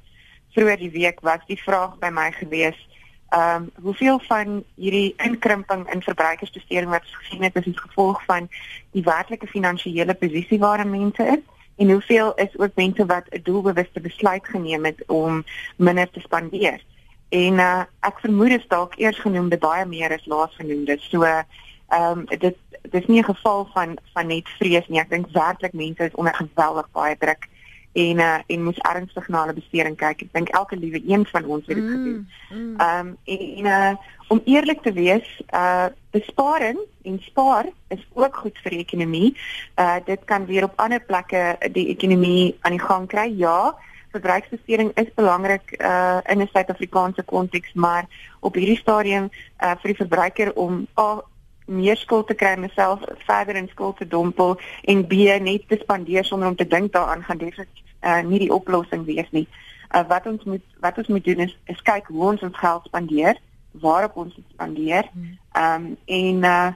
vroeër 0.53 0.77
die 0.77 0.91
week 0.91 1.21
was 1.21 1.41
die 1.47 1.63
vraag 1.63 1.99
by 1.99 2.09
my 2.09 2.31
gewees 2.33 2.89
ehm 3.33 3.63
um, 3.63 3.71
hoeveel 3.83 4.21
van 4.29 4.65
hierdie 4.75 5.15
inkrimping 5.17 5.93
in 5.93 6.03
verbruikersbesteding 6.03 6.91
wat 6.91 7.03
gesien 7.05 7.43
het 7.43 7.57
as 7.57 7.65
gevolg 7.75 8.25
van 8.25 8.49
die 8.93 9.03
werklike 9.03 9.47
finansiële 9.47 10.15
posisie 10.15 10.59
waarin 10.59 10.91
mense 10.91 11.25
is 11.25 11.52
en 11.77 11.91
hoeveel 11.91 12.35
is 12.35 12.59
ook 12.59 12.75
mense 12.75 13.07
wat 13.07 13.27
'n 13.31 13.41
doelbewuste 13.43 14.01
besluit 14.01 14.47
geneem 14.47 14.85
het 14.85 15.03
om 15.07 15.45
minder 15.77 16.11
te 16.11 16.21
spandeer. 16.21 16.83
En 17.29 17.53
uh, 17.53 17.83
ek 18.01 18.21
vermoed 18.21 18.49
dit 18.49 18.69
dalk 18.69 18.99
eers 18.99 19.19
genoemde 19.19 19.59
baie 19.59 19.87
meer 19.87 20.13
as 20.13 20.27
laasgenoemde. 20.27 20.97
So 21.01 21.23
ehm 21.23 22.19
um, 22.19 22.25
dit 22.39 22.57
dis 22.91 23.07
nie 23.07 23.21
'n 23.21 23.25
geval 23.35 23.69
van 23.73 23.99
van 24.13 24.27
net 24.27 24.49
vrees 24.49 24.89
nie. 24.89 25.01
Ek 25.01 25.11
dink 25.11 25.27
werklik 25.33 25.73
mense 25.73 26.05
is 26.05 26.15
onder 26.15 26.35
geweldig 26.35 26.89
baie 26.93 27.17
druk 27.19 27.49
en 27.93 28.19
uh, 28.19 28.39
en 28.47 28.63
moes 28.65 28.79
ernstig 28.79 29.29
na 29.29 29.45
hulle 29.45 29.59
besteding 29.59 29.97
kyk. 29.97 30.25
Ek 30.25 30.33
dink 30.33 30.53
elke 30.57 30.77
liewe 30.77 31.03
een 31.07 31.27
van 31.29 31.45
ons 31.45 31.67
het 31.67 31.77
dit 31.77 31.85
mm, 31.85 31.93
gedoen. 31.93 32.29
Mm. 32.51 32.75
Ehm 32.81 33.07
um, 33.07 33.17
en 33.25 33.71
uh, 33.73 33.95
om 34.33 34.41
eerlik 34.45 34.83
te 34.83 34.93
wees, 34.93 35.29
uh 35.55 35.87
besparing 36.13 36.79
en 37.09 37.19
spaar 37.25 37.67
is 37.89 38.01
ook 38.13 38.37
goed 38.37 38.59
vir 38.65 38.77
die 38.77 38.85
ekonomie. 38.85 39.31
Uh 39.77 39.97
dit 40.05 40.25
kan 40.25 40.47
weer 40.49 40.65
op 40.65 40.77
ander 40.77 41.01
plekke 41.01 41.57
die 41.73 41.89
ekonomie 41.93 42.57
aan 42.61 42.77
die 42.77 42.85
gang 42.85 43.09
kry. 43.09 43.29
Ja, 43.37 43.75
verbruiksbesteding 44.13 44.93
is 45.01 45.13
belangrik 45.15 45.77
uh 45.81 46.21
in 46.33 46.41
'n 46.41 46.49
Suid-Afrikaanse 46.53 47.23
konteks, 47.23 47.73
maar 47.73 48.09
op 48.41 48.55
hierdie 48.55 48.81
stadium 48.81 49.29
uh 49.61 49.77
vir 49.81 49.93
die 49.93 50.01
verbruiker 50.01 50.53
om 50.55 50.87
al 50.95 51.25
meer 51.67 51.97
skuld 51.97 52.27
te 52.27 52.35
kry 52.35 52.55
en 52.57 52.61
myself 52.61 53.01
verder 53.27 53.57
in 53.57 53.69
skuld 53.69 53.97
te 53.97 54.07
dompel 54.07 54.59
en 54.85 55.07
B 55.07 55.13
net 55.41 55.69
te 55.69 55.79
spandeer 55.81 56.25
sonder 56.25 56.49
om 56.49 56.57
te 56.57 56.67
dink 56.67 56.93
daaraan 56.93 57.23
gaan 57.23 57.39
definitief 57.39 57.83
uh, 58.03 58.21
nie 58.27 58.39
die 58.39 58.53
oplossing 58.53 59.05
wees 59.07 59.31
nie. 59.31 59.47
Uh, 59.93 60.03
wat 60.09 60.27
ons 60.27 60.45
moet 60.45 60.65
wat 60.81 60.99
ons 60.99 61.09
moet 61.13 61.25
doen 61.25 61.45
is, 61.47 61.55
is 61.71 61.83
kyk 61.87 62.09
hoe 62.11 62.29
ons 62.33 62.43
ons 62.43 62.59
geld 62.59 62.89
spandeer, 62.89 63.39
waarop 63.85 64.17
ons 64.25 64.35
dit 64.35 64.45
spandeer. 64.55 65.09
Hmm. 65.13 65.39
Ehm 65.53 65.87
um, 65.87 65.97
en 66.07 66.45
uh 66.45 66.73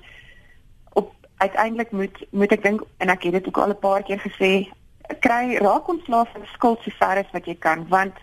op 0.93 1.13
uiteindelik 1.37 1.91
moet 1.91 2.27
moet 2.31 2.53
ek 2.53 2.63
dink 2.63 2.85
en 2.97 3.13
ek 3.13 3.29
het 3.29 3.39
dit 3.41 3.47
ook 3.47 3.59
al 3.59 3.75
'n 3.75 3.79
paar 3.79 4.03
keer 4.03 4.21
gesê, 4.21 4.69
kry 5.21 5.57
raak 5.57 5.89
ontslaaf 5.89 6.33
van 6.33 6.47
skuld 6.53 6.83
so 6.83 6.91
ver 6.99 7.23
as 7.23 7.33
wat 7.33 7.47
jy 7.47 7.57
kan 7.59 7.87
want 7.89 8.15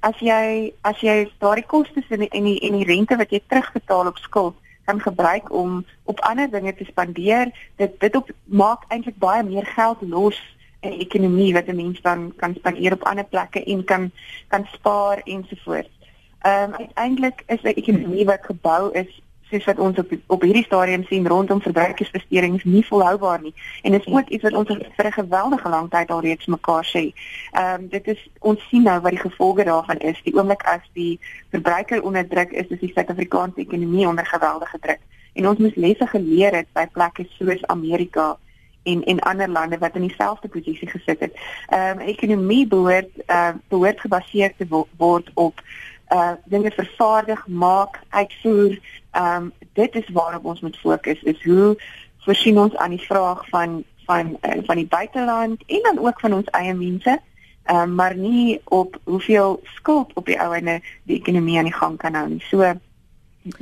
as 0.00 0.18
jy 0.18 0.72
as 0.82 1.00
jy 1.00 1.30
daardie 1.38 1.66
kostes 1.66 2.10
en 2.10 2.24
die 2.24 2.28
en 2.28 2.44
die, 2.44 2.58
die 2.60 2.84
rente 2.84 3.16
wat 3.16 3.30
jy 3.30 3.40
terugbetaal 3.48 4.06
op 4.06 4.18
skuld 4.18 4.56
kan 4.84 5.00
gebruik 5.00 5.52
om 5.52 5.84
op 6.04 6.20
ander 6.20 6.50
dinge 6.50 6.74
te 6.74 6.84
spandeer. 6.84 7.50
Dit 7.76 8.00
dit 8.00 8.16
op 8.16 8.30
maak 8.44 8.84
eintlik 8.88 9.18
baie 9.18 9.42
meer 9.42 9.66
geld 9.66 9.98
los 10.00 10.56
in 10.80 10.90
die 10.90 11.04
ekonomie 11.06 11.52
wat 11.52 11.66
'n 11.66 11.76
mens 11.76 12.00
dan 12.00 12.32
kan 12.36 12.54
spandeer 12.54 12.92
op 12.92 13.02
ander 13.02 13.24
plekke 13.24 13.64
en 13.64 13.84
kan 13.84 14.10
kan 14.48 14.66
spaar 14.72 15.20
ensovoorts. 15.24 15.92
Ehm 16.40 16.72
um, 16.72 16.74
uiteindelik 16.74 17.42
is 17.46 17.62
'n 17.62 17.66
ekonomie 17.66 18.24
wat 18.24 18.40
gebou 18.42 18.92
is 18.92 19.22
soos 19.50 19.64
wat 19.64 19.78
ons 19.78 19.98
op 19.98 20.12
op 20.26 20.42
hierdie 20.42 20.64
stadium 20.64 21.04
sien 21.08 21.28
rondom 21.28 21.60
verbruikersbestuurings 21.62 22.64
nie 22.64 22.84
volhoubaar 22.86 23.40
nie 23.42 23.54
en 23.82 23.92
dit 23.92 24.06
is 24.06 24.12
ook 24.12 24.28
iets 24.28 24.42
wat 24.42 24.54
ons 24.60 24.68
vir 24.96 25.06
'n 25.06 25.12
geweldige 25.12 25.68
lang 25.68 25.90
tyd 25.90 26.10
al 26.10 26.20
reeds 26.20 26.46
mekaar 26.46 26.84
sê. 26.84 27.12
Ehm 27.52 27.80
um, 27.80 27.88
dit 27.88 28.06
is 28.08 28.28
ons 28.40 28.68
sien 28.68 28.82
nou 28.82 29.00
wat 29.00 29.10
die 29.10 29.26
gevolge 29.28 29.64
daarvan 29.64 29.98
is. 29.98 30.22
Die 30.22 30.34
oomblik 30.34 30.62
as 30.62 30.84
die 30.92 31.20
verbruiker 31.50 32.02
onder 32.02 32.28
druk 32.28 32.50
is, 32.50 32.66
is 32.68 32.80
die 32.80 32.92
Suid-Afrikaanse 32.94 33.60
ekonomie 33.60 34.08
onder 34.08 34.26
geweldige 34.26 34.78
druk. 34.80 35.00
En 35.32 35.48
ons 35.48 35.58
moet 35.58 35.76
lesse 35.76 36.06
geleer 36.06 36.54
het 36.54 36.66
by 36.72 36.86
plekke 36.86 37.26
soos 37.38 37.66
Amerika 37.66 38.36
en 38.84 39.04
en 39.04 39.20
ander 39.20 39.48
lande 39.48 39.78
wat 39.78 39.94
in 39.94 40.06
dieselfde 40.06 40.48
posisie 40.48 40.88
gesit 40.88 41.20
het. 41.20 41.32
Ehm 41.68 41.98
um, 41.98 42.06
ekonomie 42.06 42.66
behoort 42.66 43.10
uh, 43.26 43.48
behoort 43.68 44.00
gebaseer 44.00 44.52
te 44.56 44.66
word 44.96 45.30
op 45.34 45.62
uh 46.10 46.32
dinge 46.44 46.70
vervaardig, 46.70 47.46
maak, 47.46 48.00
uitvoer. 48.08 48.78
Ehm 49.10 49.42
um, 49.42 49.52
dit 49.72 49.94
is 49.94 50.08
waarop 50.08 50.44
ons 50.44 50.60
moet 50.60 50.76
fokus 50.76 51.22
is 51.22 51.44
hoe 51.44 51.76
voorsien 52.18 52.58
ons 52.58 52.76
aan 52.76 52.90
die 52.90 53.06
vraag 53.06 53.48
van 53.48 53.84
van 54.04 54.38
uh, 54.42 54.58
van 54.64 54.76
die 54.76 54.86
buiteland 54.86 55.62
en 55.66 55.80
dan 55.82 55.98
ook 55.98 56.20
van 56.20 56.32
ons 56.32 56.50
eie 56.50 56.74
mense. 56.74 57.20
Ehm 57.64 57.80
um, 57.80 57.94
maar 57.94 58.16
nie 58.16 58.60
op 58.64 58.98
hoeveel 59.04 59.60
skuld 59.64 60.12
op 60.14 60.26
die 60.26 60.40
ou 60.40 60.54
ene 60.54 60.80
die 61.02 61.18
ekonomie 61.18 61.58
aan 61.58 61.70
die 61.70 61.78
gang 61.78 61.96
kan 61.96 62.14
hou 62.14 62.28
nie. 62.28 62.44
So 62.48 62.74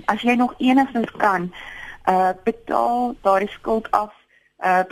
as 0.04 0.22
jy 0.22 0.34
nog 0.34 0.54
enigstens 0.58 1.10
kan 1.10 1.52
uh 2.08 2.30
betaal 2.44 3.14
daardie 3.20 3.50
skuld 3.50 3.90
af. 3.90 4.12
Uh 4.58 4.82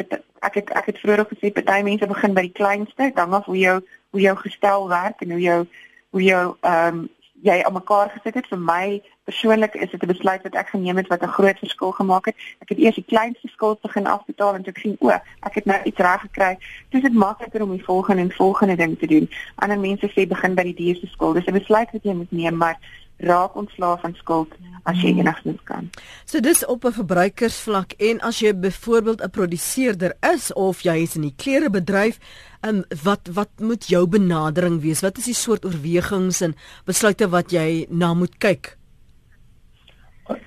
ek 0.40 0.54
het 0.54 0.70
ek 0.70 0.86
het 0.86 0.98
vroeër 0.98 1.26
gesê 1.28 1.52
party 1.52 1.82
mense 1.82 2.06
begin 2.06 2.34
by 2.34 2.40
die 2.40 2.56
kleinste, 2.56 3.10
dan 3.14 3.32
af 3.32 3.44
hoe 3.44 3.58
jou 3.58 3.80
hoe 4.10 4.20
jou 4.20 4.36
gestel 4.36 4.88
werk 4.88 5.20
en 5.20 5.30
hoe 5.30 5.40
jou 5.40 5.66
hoe 6.10 6.22
jou 6.22 6.56
ehm 6.60 6.94
um, 6.94 7.08
jy 7.42 7.62
aan 7.62 7.72
mekaar 7.72 8.10
gesit 8.10 8.34
het. 8.34 8.46
Vir 8.46 8.58
my 8.58 9.02
persoonlik 9.24 9.74
is 9.74 9.90
dit 9.90 10.02
'n 10.02 10.06
besluit 10.06 10.42
wat 10.42 10.54
ek 10.54 10.68
geneem 10.68 10.96
het 10.96 11.08
wat 11.08 11.22
'n 11.22 11.36
groot 11.36 11.58
verskil 11.58 11.92
gemaak 11.92 12.24
het. 12.24 12.36
Ek 12.58 12.68
het 12.68 12.78
eers 12.78 12.94
die 12.94 13.04
kleinste 13.04 13.48
skuld 13.48 13.80
begin 13.80 14.06
afbetaal 14.06 14.54
en 14.54 14.62
toe 14.62 14.72
ek 14.72 14.78
sien 14.78 14.96
o, 15.00 15.08
ek 15.40 15.54
het 15.54 15.64
nou 15.64 15.80
iets 15.82 15.98
reg 15.98 16.20
gekry. 16.20 16.58
Dis 16.88 17.02
dit 17.02 17.14
makliker 17.14 17.62
om 17.62 17.70
die 17.70 17.84
volgende 17.84 18.22
en 18.22 18.32
volgende 18.32 18.76
ding 18.76 18.98
te 18.98 19.06
doen. 19.06 19.30
Ander 19.54 19.78
mense 19.78 20.10
sê 20.10 20.26
begin 20.26 20.54
by 20.54 20.62
die 20.62 20.74
duurste 20.74 21.06
skuld. 21.06 21.34
Dis 21.34 21.46
'n 21.46 21.58
besluit 21.58 21.90
wat 21.92 22.02
jy 22.02 22.12
moet 22.12 22.32
neem, 22.32 22.56
maar 22.56 22.78
raak 23.20 23.56
ontslaaf 23.56 24.00
van 24.00 24.14
skuld 24.14 24.52
as 24.88 25.00
jy 25.02 25.12
hmm. 25.12 25.20
enigstens 25.20 25.60
kan. 25.68 25.90
So 26.24 26.40
dis 26.40 26.64
op 26.66 26.84
'n 26.84 26.92
verbruikersvlak 26.92 27.92
en 27.98 28.20
as 28.20 28.40
jy 28.40 28.54
byvoorbeeld 28.54 29.22
'n 29.22 29.30
produseerder 29.30 30.16
is 30.32 30.52
of 30.52 30.82
jy 30.82 30.96
is 31.02 31.16
in 31.16 31.22
die 31.22 31.34
klerebedryf, 31.36 32.18
um, 32.60 32.84
wat 33.02 33.28
wat 33.32 33.50
moet 33.58 33.86
jou 33.86 34.06
benadering 34.06 34.80
wees? 34.80 35.00
Wat 35.00 35.18
is 35.18 35.24
die 35.24 35.34
soort 35.34 35.64
oorwegings 35.64 36.40
en 36.40 36.54
besluite 36.84 37.28
wat 37.28 37.50
jy 37.50 37.86
na 37.88 38.14
moet 38.14 38.38
kyk? 38.38 38.76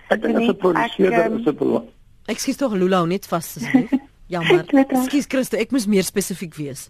Ek 0.09 0.21
dink 0.21 0.36
as 0.36 0.47
'n 0.47 0.57
produseerder 0.57 1.39
is 1.39 1.45
dit 1.45 1.57
belangrik. 1.57 1.93
Ek 2.26 2.39
skiet 2.39 2.57
tog 2.57 2.74
Lula 2.74 3.05
net 3.05 3.28
vas 3.28 3.57
asseblief. 3.57 3.91
Jammer. 4.34 4.65
Skiet 5.05 5.28
Christo, 5.28 5.57
ek 5.57 5.71
moet 5.71 5.88
meer 5.88 6.03
spesifiek 6.03 6.55
wees. 6.55 6.89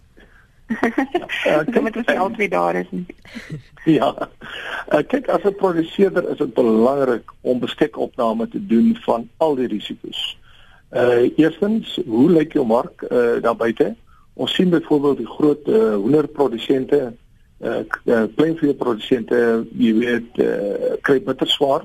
Ek 1.44 1.80
moet 1.80 1.92
dit 1.92 2.10
al 2.16 2.30
twee 2.32 2.48
dae 2.48 2.84
is. 2.84 2.92
ja. 3.98 4.10
Uh, 4.92 5.02
kyk 5.08 5.28
as 5.28 5.44
'n 5.44 5.56
produseerder 5.60 6.30
is 6.30 6.38
dit 6.38 6.54
belangrik 6.54 7.32
om 7.40 7.60
beskikopname 7.60 8.48
te 8.48 8.66
doen 8.66 8.96
van 9.04 9.28
al 9.36 9.54
die 9.60 9.68
risiko's. 9.68 10.36
Uh 10.92 11.28
eerstens, 11.36 11.98
hoe 12.06 12.30
lyk 12.30 12.52
jou 12.52 12.66
mark 12.66 13.04
uh 13.10 13.42
daar 13.42 13.56
buite? 13.56 13.94
Ons 14.34 14.54
sien 14.54 14.70
byvoorbeeld 14.70 15.18
die 15.18 15.30
groot 15.30 15.68
uh, 15.68 15.94
hoenderprodusente, 15.94 17.12
uh, 17.60 17.82
uh 18.04 18.24
kleinveeprodusente, 18.36 19.66
jy 19.78 19.92
weet, 19.94 20.38
uh, 20.42 20.94
kry 21.06 21.20
bitter 21.22 21.46
swaar 21.46 21.84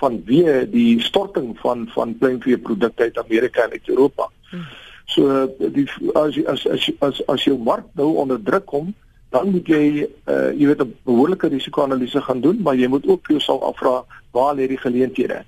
van 0.00 0.22
wie 0.24 0.44
die 0.72 1.00
storting 1.04 1.52
van 1.60 1.88
van 1.92 2.14
kleinveeprodukte 2.18 3.02
uit 3.02 3.18
Amerika 3.18 3.62
en 3.62 3.70
uit 3.70 3.88
Europa. 3.88 4.30
Hmm. 4.50 4.64
So 5.10 5.46
die 5.58 5.88
as 6.14 6.36
as 6.46 6.66
as 6.66 6.90
as 7.02 7.22
as 7.26 7.44
jou 7.44 7.58
mark 7.58 7.86
nou 7.98 8.12
onder 8.22 8.38
druk 8.38 8.66
kom, 8.70 8.92
dan 9.34 9.50
moet 9.50 9.66
jy 9.66 10.06
uh 10.06 10.50
jy 10.54 10.66
weet 10.70 10.82
'n 10.82 10.94
behoorlike 11.04 11.48
risiko-analise 11.48 12.20
gaan 12.22 12.40
doen, 12.40 12.62
maar 12.62 12.76
jy 12.76 12.86
moet 12.86 13.06
ook 13.06 13.26
vir 13.26 13.36
jouself 13.36 13.62
afvra 13.62 14.04
waar 14.30 14.54
lê 14.54 14.68
die 14.68 14.78
geleenthede. 14.78 15.42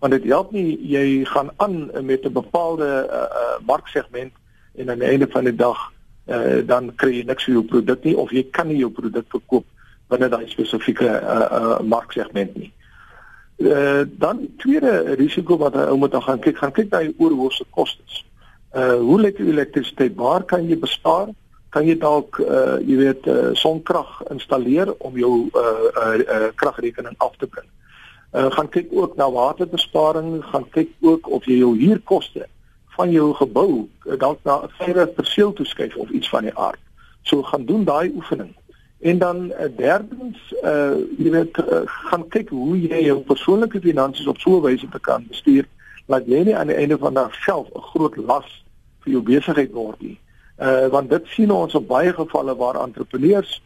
Want 0.00 0.12
dit 0.12 0.24
help 0.24 0.52
nie 0.52 0.78
jy 0.88 1.24
gaan 1.24 1.50
aan 1.56 1.90
met 2.04 2.24
'n 2.24 2.32
bepaalde 2.32 2.88
uh, 3.10 3.28
uh 3.40 3.56
marksegment 3.66 4.32
en 4.74 4.90
aan 4.90 4.98
die 4.98 5.08
einde 5.08 5.28
van 5.28 5.44
die 5.44 5.56
dag 5.56 5.92
uh 6.28 6.66
dan 6.66 6.94
kry 6.94 7.12
jy 7.20 7.24
niks 7.24 7.44
vir 7.44 7.54
jou 7.54 7.64
produk 7.64 8.04
nie 8.04 8.16
of 8.16 8.30
jy 8.30 8.44
kan 8.50 8.68
nie 8.68 8.80
jou 8.80 8.90
produk 8.90 9.24
verkoop 9.28 9.64
binne 10.08 10.28
daai 10.28 10.48
spesifieke 10.48 11.08
uh, 11.08 11.48
uh 11.60 11.80
marksegment 11.80 12.56
nie. 12.56 12.72
Uh 13.56 14.04
dan 14.18 14.48
tweede 14.56 15.14
risiko 15.14 15.56
wat 15.56 15.76
ou 15.76 15.96
moet 15.96 16.14
gaan 16.14 16.40
kyk, 16.40 16.56
gaan 16.56 16.72
kyk 16.72 16.90
na 16.90 16.98
die 16.98 17.14
oorhoofse 17.18 17.64
kostes 17.70 18.24
uh 18.74 18.98
hoe 18.98 19.20
die 19.22 19.46
elektrisiteit? 19.46 20.14
Waar 20.14 20.44
kan 20.44 20.68
jy 20.68 20.78
bespaar? 20.78 21.28
Kan 21.68 21.86
jy 21.86 21.98
dalk 21.98 22.38
uh 22.38 22.78
jy 22.82 22.96
weet 22.96 23.26
uh 23.26 23.52
sonkrag 23.52 24.22
installeer 24.30 24.94
om 24.98 25.18
jou 25.18 25.48
uh 25.54 25.90
uh, 25.94 26.18
uh 26.18 26.48
kragrekening 26.54 27.14
af 27.18 27.36
te 27.36 27.46
bring? 27.46 27.68
Uh 28.32 28.50
gaan 28.50 28.68
kyk 28.68 28.90
ook 28.90 29.16
na 29.16 29.30
waterbesparing, 29.30 30.42
gaan 30.50 30.66
kyk 30.70 30.90
ook 31.00 31.30
of 31.30 31.46
jy 31.46 31.60
jou 31.62 31.76
huurkoste 31.78 32.48
van 32.96 33.10
jou 33.10 33.32
gebou 33.34 33.86
dalk 34.18 34.42
na 34.42 34.62
'n 34.62 34.74
verre 34.78 35.06
perseel 35.06 35.52
toeskuif 35.52 35.96
of 35.96 36.10
iets 36.10 36.28
van 36.28 36.42
die 36.42 36.56
aard. 36.58 36.82
So 37.22 37.42
gaan 37.42 37.64
doen 37.64 37.84
daai 37.84 38.12
oefening. 38.14 38.54
En 39.00 39.18
dan 39.18 39.52
uh, 39.52 39.70
derdens 39.76 40.54
uh 40.62 40.98
jy 41.18 41.30
weet 41.30 41.58
uh, 41.58 41.82
gaan 42.10 42.28
kyk 42.28 42.48
hoe 42.48 42.80
jy 42.80 43.04
jou 43.04 43.20
persoonlike 43.20 43.80
finansies 43.80 44.26
op 44.26 44.38
so 44.38 44.58
'n 44.58 44.62
wyse 44.62 44.88
kan 45.00 45.26
bestuur 45.28 45.64
dat 46.06 46.26
jy 46.26 46.42
nie 46.44 46.56
aan 46.56 46.66
die 46.66 46.76
einde 46.76 46.98
van 46.98 47.14
daardie 47.14 47.42
self 47.42 47.68
'n 47.74 47.80
groot 47.80 48.16
las 48.16 48.63
vir 49.04 49.12
jou 49.12 49.22
besigheid 49.22 49.72
word 49.72 50.00
nie. 50.02 50.18
Uh 50.58 50.88
want 50.92 51.10
dit 51.10 51.30
sien 51.34 51.50
ons 51.50 51.74
op 51.74 51.86
baie 51.88 52.12
gevalle 52.14 52.54
waar 52.56 52.80
entrepreneurs, 52.82 53.60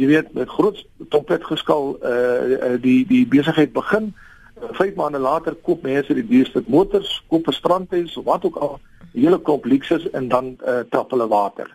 jy 0.00 0.08
weet, 0.10 0.32
met 0.34 0.50
groot 0.50 0.80
topet 1.08 1.44
geskal 1.46 1.96
uh 2.02 2.76
die 2.82 3.02
die 3.06 3.26
besigheid 3.26 3.72
begin. 3.72 4.12
Uh, 4.58 4.72
vyf 4.78 4.96
maande 4.98 5.22
later 5.22 5.54
koop 5.54 5.82
mense 5.86 6.14
die 6.14 6.26
duurste 6.26 6.64
motors, 6.66 7.20
koop 7.28 7.46
'n 7.46 7.52
strandhuis 7.52 8.16
of 8.16 8.24
wat 8.24 8.44
ook 8.44 8.56
al, 8.56 8.80
hele 9.12 9.38
komplekses 9.38 10.10
en 10.10 10.28
dan 10.28 10.56
uh 10.66 10.82
trap 10.90 11.10
hulle 11.10 11.28
water. 11.28 11.70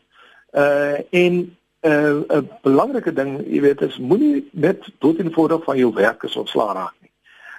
Uh 0.53 0.99
en 1.09 1.55
'n 1.82 1.89
uh, 1.89 2.38
'n 2.38 2.49
belangrike 2.61 3.13
ding, 3.13 3.39
jy 3.47 3.61
weet, 3.61 3.82
is 3.82 3.97
moenie 3.97 4.49
net 4.51 4.84
tot 4.99 5.18
in 5.20 5.34
voordeel 5.34 5.61
van 5.63 5.78
jou 5.78 5.93
werkers 5.93 6.36
ontslaa 6.36 6.74
raak 6.74 6.95
nie. 7.01 7.11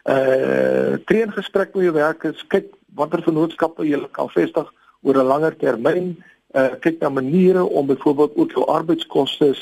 Uh 0.04 0.98
tree 1.04 1.22
in 1.22 1.32
gesprek 1.32 1.74
met 1.74 1.84
jou 1.84 1.94
werkers, 1.94 2.46
kyk 2.46 2.74
watter 2.94 3.22
vennootskappe 3.22 3.86
jy 3.86 4.08
kan 4.10 4.28
vestig 4.28 4.72
oor 5.02 5.16
'n 5.16 5.30
langer 5.32 5.56
termyn 5.56 6.16
uh 6.54 6.74
kyk 6.80 7.00
na 7.00 7.08
maniere 7.08 7.64
om 7.64 7.86
byvoorbeeld 7.86 8.36
ook 8.36 8.50
jou 8.52 8.66
arbeidskoste 8.66 9.54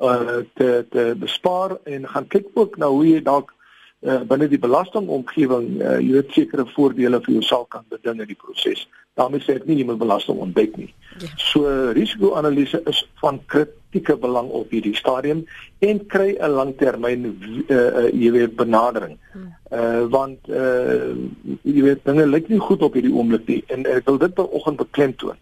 uh 0.00 0.40
te 0.54 0.86
te 0.90 1.14
bespaar 1.18 1.76
en 1.84 2.08
gaan 2.08 2.26
kyk 2.26 2.46
ook 2.54 2.76
na 2.76 2.86
hoe 2.86 3.06
jy 3.06 3.22
dalk 3.22 3.54
uh, 4.02 4.20
binne 4.28 4.48
die 4.48 4.58
belastingomgewing 4.58 5.68
uh, 5.80 5.98
jy 5.98 6.12
weet 6.18 6.32
sekere 6.32 6.66
voordele 6.74 7.20
vir 7.20 7.34
jouself 7.38 7.68
kan 7.68 7.84
beding 7.88 8.20
in 8.20 8.32
die 8.32 8.38
proses. 8.38 8.86
daarmee 9.20 9.42
sê 9.44 9.56
ek 9.58 9.66
nie 9.68 9.80
jy 9.80 9.86
moet 9.88 10.00
belasting 10.00 10.38
ontduik 10.40 10.76
nie. 10.78 10.88
Ja. 11.20 11.28
So 11.50 11.68
risiko-analise 11.96 12.82
is 12.90 13.02
van 13.20 13.40
kritieke 13.52 14.16
belang 14.20 14.50
op 14.56 14.70
hierdie 14.72 14.94
stadium 14.96 15.44
en 15.86 16.00
kry 16.12 16.36
'n 16.38 16.54
langtermyn 16.56 17.26
uh, 17.26 17.76
uh, 17.76 18.08
jy 18.12 18.30
weet 18.36 18.56
benadering. 18.56 19.18
Hmm. 19.32 19.50
Uh 19.70 20.02
want 20.10 20.48
uh 20.48 21.14
jy 21.62 21.82
weet 21.82 22.04
dinge 22.04 22.26
lyk 22.26 22.48
nie 22.48 22.58
goed 22.58 22.82
op 22.82 22.94
hierdie 22.94 23.14
oomblik 23.14 23.46
nie 23.48 23.62
en 23.68 23.86
ek 23.86 24.06
wil 24.06 24.18
dit 24.18 24.34
vanoggend 24.34 24.76
beklemtoon. 24.76 25.38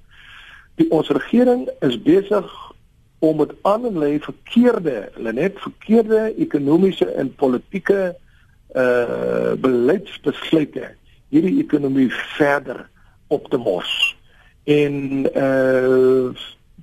Die 0.76 0.90
ons 0.90 1.08
regering 1.10 1.68
is 1.80 2.02
besig 2.02 2.48
om 3.18 3.36
met 3.36 3.50
allerlei 3.62 4.20
verkeerde, 4.22 5.08
hulle 5.14 5.32
net 5.32 5.58
verkeerde 5.58 6.34
ekonomiese 6.38 7.08
en 7.18 7.34
politieke 7.34 8.14
uh 8.74 9.52
beleidsbesluite 9.56 10.94
hierdie 11.28 11.58
ekonomie 11.62 12.10
verder 12.12 12.88
op 13.28 13.48
te 13.48 13.56
mors. 13.56 14.16
En 14.64 15.26
uh 15.36 16.30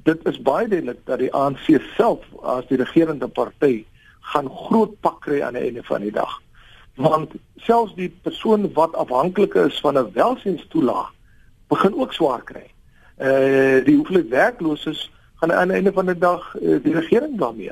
dit 0.06 0.26
is 0.30 0.42
baie 0.42 0.68
duidelik 0.70 1.00
dat 1.10 1.20
die 1.20 1.32
ANC 1.34 1.80
self 1.96 2.26
as 2.46 2.66
die 2.70 2.78
regerende 2.78 3.28
party 3.28 3.86
gaan 4.34 4.50
groot 4.50 4.94
pak 5.02 5.24
kry 5.26 5.40
aan 5.42 5.58
die 5.58 5.64
einde 5.66 5.84
van 5.84 6.02
die 6.06 6.12
dag. 6.14 6.42
Want 6.96 7.34
selfs 7.66 7.96
die 7.98 8.12
persoon 8.22 8.70
wat 8.74 8.94
afhanklik 8.94 9.54
is 9.54 9.80
van 9.82 9.98
'n 9.98 10.12
welsinstoelaag 10.14 11.10
begin 11.68 11.98
ook 11.98 12.14
swaar 12.14 12.44
kry. 12.44 12.68
Uh 13.18 13.86
die 13.86 13.96
hoeveelheid 13.96 14.30
werklooses 14.30 15.12
gaan 15.36 15.54
aan 15.54 15.68
die 15.68 15.78
einde 15.78 15.94
van 15.94 16.06
die 16.06 16.18
dag 16.18 16.56
uh, 16.62 16.84
die 16.84 16.94
regering 16.94 17.38
daarmee. 17.40 17.72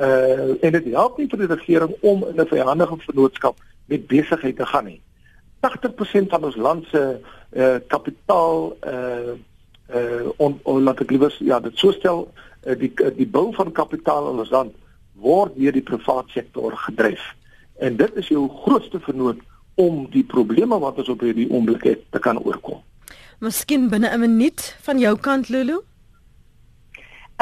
Uh 0.00 0.64
en 0.64 0.72
dit 0.72 0.84
help 0.84 1.18
nie 1.18 1.28
vir 1.30 1.38
die 1.38 1.54
regering 1.54 1.94
om 2.00 2.24
in 2.26 2.40
'n 2.40 2.46
vyandige 2.46 2.96
vennootskap 3.06 3.56
met 3.86 4.06
besigheid 4.06 4.56
te 4.56 4.66
gaan 4.66 4.84
nie. 4.84 5.00
80% 5.60 6.28
van 6.28 6.44
ons 6.44 6.56
land 6.56 6.86
se 6.90 7.20
uh 7.52 7.76
kapitaal 7.86 8.76
uh 8.86 9.34
uh 9.94 10.28
on, 10.36 10.60
on 10.62 10.82
laat 10.82 11.00
ek 11.00 11.10
liewer 11.10 11.36
ja 11.38 11.60
dit 11.60 11.78
so 11.78 11.92
stel 11.92 12.28
uh, 12.66 12.78
die 12.78 12.92
die 13.16 13.26
bou 13.26 13.52
van 13.54 13.72
kapitaal 13.72 14.32
in 14.32 14.38
ons 14.38 14.50
land 14.50 14.74
word 15.12 15.54
deur 15.56 15.72
die 15.72 15.82
private 15.82 16.30
sektor 16.32 16.76
gedryf 16.76 17.22
en 17.78 17.96
dit 17.96 18.16
is 18.16 18.28
jou 18.28 18.48
grootste 18.64 19.00
vernoot 19.00 19.38
om 19.74 20.04
die 20.10 20.24
probleme 20.24 20.78
wat 20.78 20.98
ons 20.98 21.08
op 21.08 21.22
hierdie 21.26 21.48
oomblik 21.50 21.82
het 21.82 22.02
te 22.10 22.18
kan 22.22 22.38
oorkom. 22.38 22.82
Miskien 23.38 23.88
binne 23.88 24.10
'n 24.10 24.20
minuut 24.20 24.76
van 24.82 24.98
jou 24.98 25.16
kant 25.18 25.48
Lulu. 25.48 25.82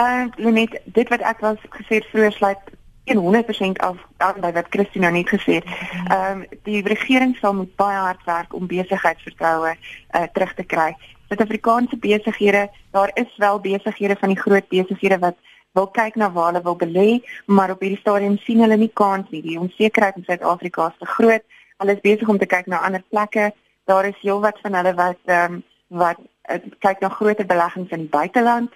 Uh 0.02 0.52
net 0.52 0.80
dit 0.84 1.08
wat 1.08 1.20
ek 1.20 1.42
was 1.44 1.58
gesê 1.70 2.00
het 2.00 2.06
vroeër 2.10 2.32
sluit 2.32 2.70
100% 3.04 3.82
af 3.86 3.96
aan 4.16 4.40
by 4.40 4.52
wat 4.52 4.70
Christina 4.70 5.10
net 5.10 5.28
gesê 5.28 5.60
het. 5.60 5.66
Ehm 6.10 6.42
um, 6.42 6.44
die 6.62 6.82
regering 6.82 7.36
sal 7.36 7.54
moet 7.54 7.76
baie 7.76 7.98
hard 7.98 8.24
werk 8.24 8.54
om 8.54 8.66
besigheidsvertroue 8.66 9.74
uh, 9.74 10.22
terug 10.32 10.54
te 10.54 10.64
kry. 10.64 10.96
Suid-Afrikaanse 11.28 11.96
besighede, 11.96 12.70
daar 12.90 13.10
is 13.14 13.36
wel 13.36 13.60
besighede 13.60 14.16
van 14.20 14.28
die 14.28 14.40
groot 14.40 14.68
besighede 14.68 15.18
wat 15.18 15.36
wil 15.72 15.86
kyk 15.86 16.14
na 16.14 16.32
waar 16.32 16.52
hulle 16.52 16.62
wil 16.62 16.76
belê, 16.76 17.22
maar 17.46 17.70
op 17.70 17.80
hierdie 17.80 18.00
stadium 18.00 18.38
sien 18.38 18.60
hulle 18.60 18.76
nie 18.76 18.90
kans 18.92 19.30
nie. 19.30 19.42
Die 19.42 19.58
onsekerheid 19.60 20.16
in 20.16 20.24
Suid-Afrika 20.24 20.86
is 20.86 20.98
te 20.98 21.06
groot. 21.06 21.44
Hulle 21.76 21.94
is 21.94 22.04
besig 22.04 22.28
om 22.28 22.38
te 22.38 22.46
kyk 22.46 22.66
na 22.66 22.82
ander 22.86 23.02
plekke. 23.08 23.52
Daar 23.84 24.06
is 24.06 24.18
heelwat 24.20 24.58
van 24.62 24.74
hulle 24.74 24.94
wat 24.94 25.20
ehm 25.24 25.52
um, 25.52 25.62
wat 25.92 26.18
uh, 26.50 26.56
kyk 26.78 27.00
na 27.00 27.08
groter 27.08 27.46
beleggings 27.46 27.90
in 27.90 28.06
die 28.06 28.14
buiteland 28.18 28.72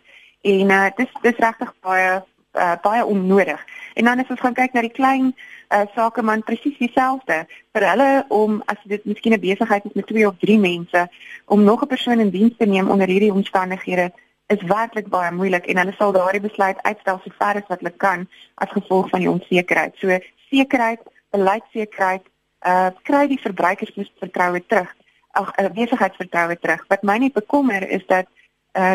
en 0.46 0.70
uh, 0.70 0.88
dis 0.96 1.12
dis 1.22 1.38
regtig 1.42 1.72
baie 1.80 2.10
uh, 2.56 2.74
baie 2.82 3.04
onnodig. 3.04 3.64
En 3.94 4.04
dan 4.04 4.18
as 4.18 4.30
ons 4.32 4.40
gaan 4.40 4.56
kyk 4.56 4.72
na 4.72 4.84
die 4.86 4.92
klein 4.92 5.32
uh, 5.32 5.82
sakeman 5.94 6.44
presies 6.46 6.78
dieselfde 6.78 7.42
vir 7.76 7.88
hulle 7.90 8.10
om 8.34 8.60
as 8.72 8.80
dit 8.84 9.04
miskien 9.04 9.34
'n 9.34 9.40
besigheid 9.40 9.84
is 9.84 9.96
met 9.98 10.06
2 10.06 10.26
of 10.28 10.38
3 10.44 10.58
mense 10.58 11.08
om 11.46 11.64
nog 11.64 11.82
'n 11.82 11.92
persoon 11.94 12.20
in 12.20 12.30
diens 12.30 12.56
te 12.56 12.66
neem 12.66 12.90
onder 12.90 13.08
hierdie 13.08 13.32
omstandighede 13.32 14.12
is 14.46 14.62
werklik 14.62 15.08
baie 15.08 15.32
moeilik 15.32 15.66
en 15.66 15.76
hulle 15.76 15.94
sal 15.98 16.12
daardie 16.12 16.40
besluit 16.40 16.82
uitstel 16.82 17.20
so 17.24 17.30
ver 17.38 17.56
as 17.60 17.68
wat 17.68 17.78
hulle 17.78 17.96
kan 17.96 18.28
as 18.54 18.70
gevolg 18.70 19.08
van 19.08 19.20
die 19.20 19.30
onsekerheid. 19.30 19.94
So 19.98 20.18
sekerheid, 20.50 21.00
beleidsekerheid, 21.30 22.22
uh 22.66 22.90
kry 23.02 23.26
die 23.26 23.40
verbruikers 23.40 24.10
vertroue 24.18 24.66
terug. 24.66 24.94
Ag 25.30 25.50
uh, 25.58 25.68
besigheidsvertroue 25.68 26.58
terug. 26.58 26.84
Wat 26.88 27.02
my 27.02 27.18
net 27.18 27.32
bekommer 27.32 27.88
is 27.88 28.06
dat 28.06 28.26
uh 28.26 28.45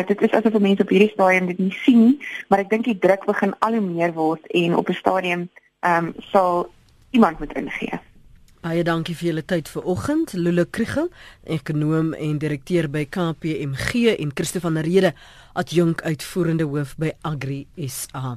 dit 0.06 0.20
is 0.22 0.30
asof 0.30 0.58
mense 0.58 0.82
op 0.82 0.92
hierdie 0.94 1.10
stadium 1.12 1.46
dit 1.46 1.58
nie 1.58 1.74
sien 1.82 2.00
nie, 2.04 2.16
maar 2.48 2.62
ek 2.62 2.70
dink 2.70 2.84
die 2.84 2.98
druk 2.98 3.26
begin 3.26 3.54
al 3.58 3.78
hoe 3.78 3.84
meer 3.84 4.12
word 4.14 4.46
en 4.46 4.76
op 4.76 4.88
'n 4.88 5.00
stadium 5.02 5.48
ehm 5.80 6.06
um, 6.06 6.14
sal 6.30 6.70
iemand 7.10 7.38
moet 7.38 7.52
ingee. 7.52 8.00
Baie 8.62 8.84
dankie 8.86 9.16
vir 9.18 9.26
julle 9.26 9.42
tyd 9.42 9.66
vanoggend. 9.68 10.32
Lule 10.38 10.62
Kriegel, 10.70 11.08
ekonom 11.50 12.12
en 12.14 12.36
direkteur 12.38 12.86
by 12.94 13.02
KPMG 13.10 14.12
en 14.14 14.30
Christo 14.38 14.62
van 14.62 14.78
der 14.78 14.86
Rede, 14.86 15.10
adjunk 15.58 16.04
uitvoerende 16.06 16.68
hoof 16.70 16.94
by 16.94 17.10
Agri 17.26 17.64
SA. 17.90 18.30